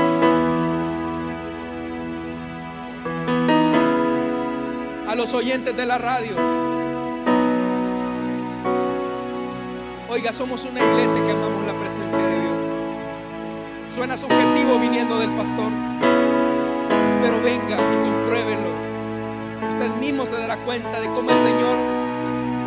A 5.07 5.15
los 5.15 5.33
oyentes 5.33 5.75
de 5.75 5.85
la 5.85 5.97
radio. 5.97 6.35
Oiga, 10.09 10.31
somos 10.31 10.63
una 10.65 10.79
iglesia 10.79 11.25
que 11.25 11.31
amamos 11.31 11.65
la 11.65 11.73
presencia 11.73 12.21
de 12.21 12.41
Dios. 12.41 12.62
Suena 13.93 14.17
subjetivo 14.17 14.79
viniendo 14.79 15.19
del 15.19 15.29
pastor, 15.35 15.71
pero 17.21 17.39
venga 17.43 17.77
y 17.77 17.97
compruébelo. 18.03 18.71
Usted 19.69 19.89
mismo 19.99 20.25
se 20.25 20.35
dará 20.35 20.57
cuenta 20.57 20.99
de 20.99 21.05
cómo 21.09 21.29
el 21.29 21.37
Señor 21.37 21.77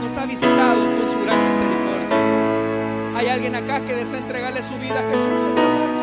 nos 0.01 0.17
ha 0.19 0.25
visitado 0.25 0.85
con 0.85 1.11
su 1.11 1.19
gran 1.25 1.45
misericordia. 1.49 3.17
¿Hay 3.17 3.27
alguien 3.27 3.57
acá 3.57 3.81
que 3.81 3.97
desea 3.97 4.19
entregarle 4.19 4.63
su 4.63 4.75
vida 4.77 5.01
a 5.01 5.11
Jesús 5.11 5.43
esta 5.51 5.63
tarde? 5.63 5.97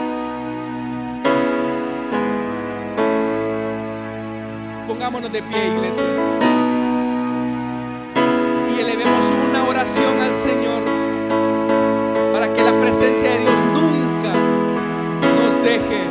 Pongámonos 4.89 5.31
de 5.31 5.41
pie, 5.41 5.67
iglesia. 5.69 6.05
Y 8.75 8.81
elevemos 8.81 9.31
una 9.49 9.69
oración 9.69 10.19
al 10.19 10.33
Señor 10.33 10.83
para 12.33 12.53
que 12.53 12.61
la 12.61 12.77
presencia 12.81 13.29
de 13.29 13.39
Dios 13.39 13.62
deje. 15.63 16.03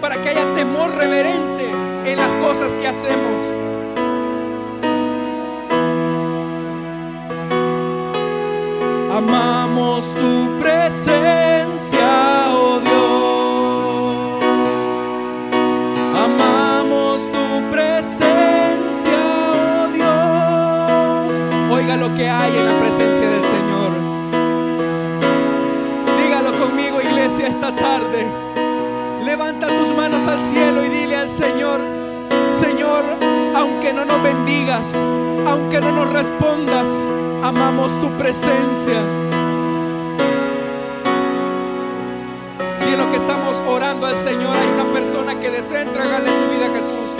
Para 0.00 0.20
que 0.20 0.28
haya 0.30 0.54
temor 0.54 0.94
reverente 0.96 1.70
en 2.04 2.18
las 2.18 2.34
cosas 2.36 2.74
que 2.74 2.88
hacemos. 2.88 3.40
Amamos 9.12 10.14
tu 10.14 10.58
presencia, 10.58 12.08
oh 12.52 12.80
Dios. 12.80 12.90
Amamos 16.24 17.30
tu 17.30 17.70
presencia, 17.70 19.20
oh 19.52 19.88
Dios. 19.92 21.42
Oiga 21.70 21.96
lo 21.96 22.14
que 22.14 22.28
hay 22.28 22.56
en 22.56 22.64
la 22.66 22.80
presencia 22.80 23.26
de 23.28 23.34
Dios. 23.34 23.39
Tarde. 27.74 28.26
Levanta 29.24 29.68
tus 29.68 29.94
manos 29.94 30.26
al 30.26 30.38
cielo 30.38 30.84
y 30.84 30.88
dile 30.88 31.16
al 31.16 31.28
Señor, 31.28 31.80
Señor, 32.48 33.04
aunque 33.54 33.92
no 33.92 34.04
nos 34.04 34.22
bendigas, 34.22 34.94
aunque 35.46 35.80
no 35.80 35.92
nos 35.92 36.10
respondas, 36.12 37.08
amamos 37.42 38.00
tu 38.00 38.10
presencia. 38.12 39.00
Si 42.74 42.88
en 42.88 42.98
lo 42.98 43.10
que 43.10 43.18
estamos 43.18 43.62
orando 43.68 44.06
al 44.06 44.16
Señor 44.16 44.56
hay 44.56 44.68
una 44.74 44.92
persona 44.92 45.38
que 45.38 45.50
desea 45.50 45.82
entregarle 45.82 46.28
su 46.28 46.44
vida 46.50 46.66
a 46.66 46.74
Jesús, 46.74 47.16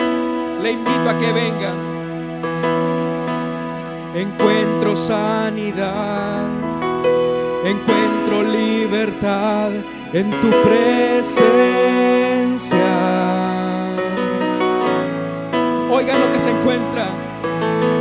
le 0.62 0.72
invito 0.72 1.10
a 1.10 1.18
que 1.18 1.32
venga. 1.32 1.72
Encuentro 4.14 4.96
sanidad, 4.96 6.48
encuentro 7.64 8.42
libertad 8.42 9.70
en 10.12 10.28
tu 10.30 10.50
presencia. 10.62 11.30
Oigan 15.90 16.20
lo 16.20 16.32
que 16.32 16.40
se 16.40 16.50
encuentra. 16.50 17.06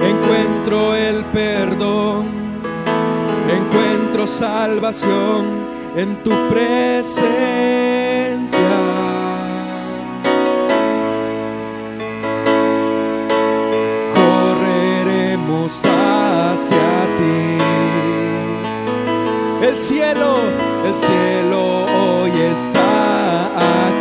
Encuentro 0.03 0.95
el 0.95 1.23
perdón, 1.25 2.25
encuentro 3.49 4.25
salvación 4.25 5.45
en 5.95 6.23
tu 6.23 6.31
presencia. 6.49 7.19
Correremos 14.15 15.85
hacia 15.85 17.07
ti. 17.17 17.57
El 19.67 19.77
cielo, 19.77 20.37
el 20.85 20.95
cielo 20.95 21.88
está 22.51 23.45
aquí. 23.87 23.98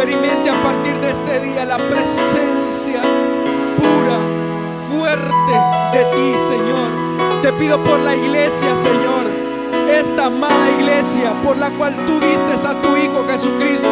Experimente 0.00 0.48
a 0.48 0.62
partir 0.62 0.98
de 0.98 1.10
este 1.10 1.40
día 1.40 1.66
la 1.66 1.76
presencia 1.76 3.02
pura, 3.76 4.18
fuerte 4.88 5.52
de 5.92 6.04
ti, 6.04 6.38
Señor. 6.38 7.42
Te 7.42 7.52
pido 7.52 7.82
por 7.84 8.00
la 8.00 8.16
iglesia, 8.16 8.74
Señor, 8.76 9.26
esta 9.92 10.26
amada 10.26 10.70
iglesia 10.78 11.34
por 11.44 11.58
la 11.58 11.70
cual 11.72 11.94
tú 12.06 12.18
diste 12.18 12.66
a 12.66 12.80
tu 12.80 12.96
Hijo 12.96 13.26
Jesucristo. 13.28 13.90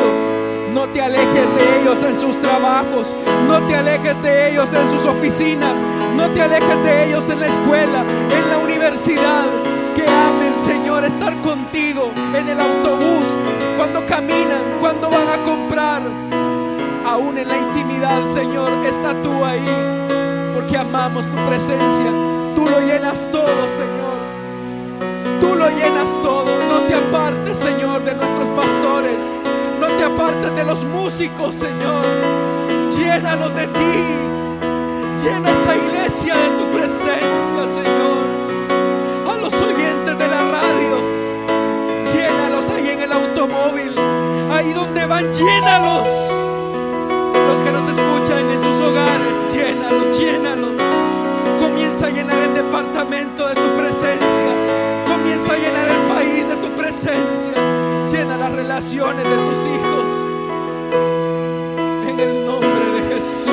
No 0.73 0.89
te 0.89 1.03
alejes 1.03 1.55
de 1.55 1.83
ellos 1.83 2.03
en 2.03 2.19
sus 2.19 2.41
trabajos, 2.41 3.15
no 3.47 3.61
te 3.67 3.75
alejes 3.75 4.23
de 4.23 4.51
ellos 4.51 4.73
en 4.73 4.91
sus 4.91 5.05
oficinas, 5.05 5.85
no 6.17 6.31
te 6.31 6.41
alejes 6.41 6.85
de 6.85 7.09
ellos 7.09 7.29
en 7.29 7.41
la 7.41 7.49
escuela, 7.49 8.03
en 8.31 8.51
la 8.51 8.59
universidad. 8.59 9.58
Señor, 10.55 11.05
estar 11.05 11.35
contigo 11.41 12.11
en 12.35 12.49
el 12.49 12.61
autobús, 12.61 13.37
cuando 13.77 14.05
caminan, 14.07 14.79
cuando 14.81 15.11
van 15.11 15.29
a 15.29 15.45
comprar. 15.45 16.03
Aún 17.07 17.39
en 17.39 17.49
la 17.49 17.57
intimidad, 17.57 18.25
Señor, 18.25 18.71
está 18.87 19.15
tú 19.23 19.45
ahí, 19.45 19.65
porque 20.55 20.77
amamos 20.77 21.27
tu 21.27 21.37
presencia. 21.47 22.11
Tú 22.55 22.69
lo 22.69 22.81
llenas 22.81 23.29
todo, 23.31 23.69
Señor. 23.69 24.19
Tú 25.41 25.55
lo 25.55 25.69
llenas 25.71 26.19
todo. 26.23 26.51
No 26.69 26.81
te 26.87 26.95
apartes, 26.95 27.59
Señor, 27.59 28.05
de 28.05 28.15
nuestros 28.15 28.49
pastores. 28.51 29.33
No 29.81 29.87
te 29.87 30.05
apartes 30.05 30.55
de 30.55 30.65
los 30.65 30.85
músicos, 30.85 31.55
Señor. 31.55 32.05
Llénalos 32.91 33.55
de 33.55 33.67
ti. 33.69 34.03
Llena 35.23 35.51
esta 35.51 35.77
iglesia 35.77 36.35
de 36.37 36.49
tu 36.59 36.65
presencia, 36.77 37.67
Señor. 37.67 38.18
Ahí 44.51 44.73
donde 44.73 45.07
van, 45.07 45.33
llénalos. 45.33 46.09
Los 47.49 47.61
que 47.61 47.71
nos 47.71 47.89
escuchan 47.89 48.49
en 48.51 48.59
sus 48.59 48.77
hogares, 48.81 49.53
llénalos, 49.53 50.19
llénalos. 50.19 50.73
Comienza 51.61 52.07
a 52.07 52.11
llenar 52.11 52.39
el 52.39 52.55
departamento 52.55 53.49
de 53.49 53.55
tu 53.55 53.75
presencia. 53.77 55.05
Comienza 55.07 55.53
a 55.53 55.57
llenar 55.57 55.89
el 55.89 56.07
país 56.07 56.49
de 56.49 56.57
tu 56.57 56.69
presencia. 56.71 57.53
Llena 58.11 58.37
las 58.37 58.53
relaciones 58.53 59.25
de 59.25 59.37
tus 59.37 59.59
hijos. 59.67 60.11
En 62.09 62.21
el 62.21 62.47
nombre 62.47 62.87
de 62.93 63.15
Jesús. 63.15 63.53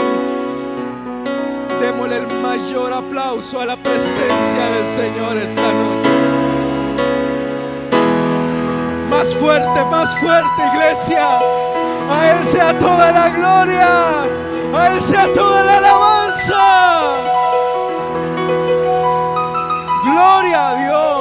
Démosle 1.82 2.18
el 2.18 2.28
mayor 2.42 2.94
aplauso 2.94 3.60
a 3.60 3.66
la 3.66 3.76
presencia 3.76 4.66
del 4.76 4.88
Señor 4.88 5.38
esta 5.38 5.62
noche. 5.62 6.15
Más 9.26 9.36
fuerte, 9.38 9.86
más 9.86 10.16
fuerte, 10.20 10.68
iglesia. 10.72 11.40
A 12.12 12.30
Él 12.30 12.46
sea 12.46 12.78
toda 12.78 13.12
la 13.12 13.30
gloria. 13.30 14.22
A 14.72 14.88
Él 14.90 15.02
sea 15.02 15.34
toda 15.34 15.64
la 15.64 15.78
alabanza. 15.78 17.08
Gloria 20.04 20.70
a 20.70 20.76
Dios. 20.76 21.15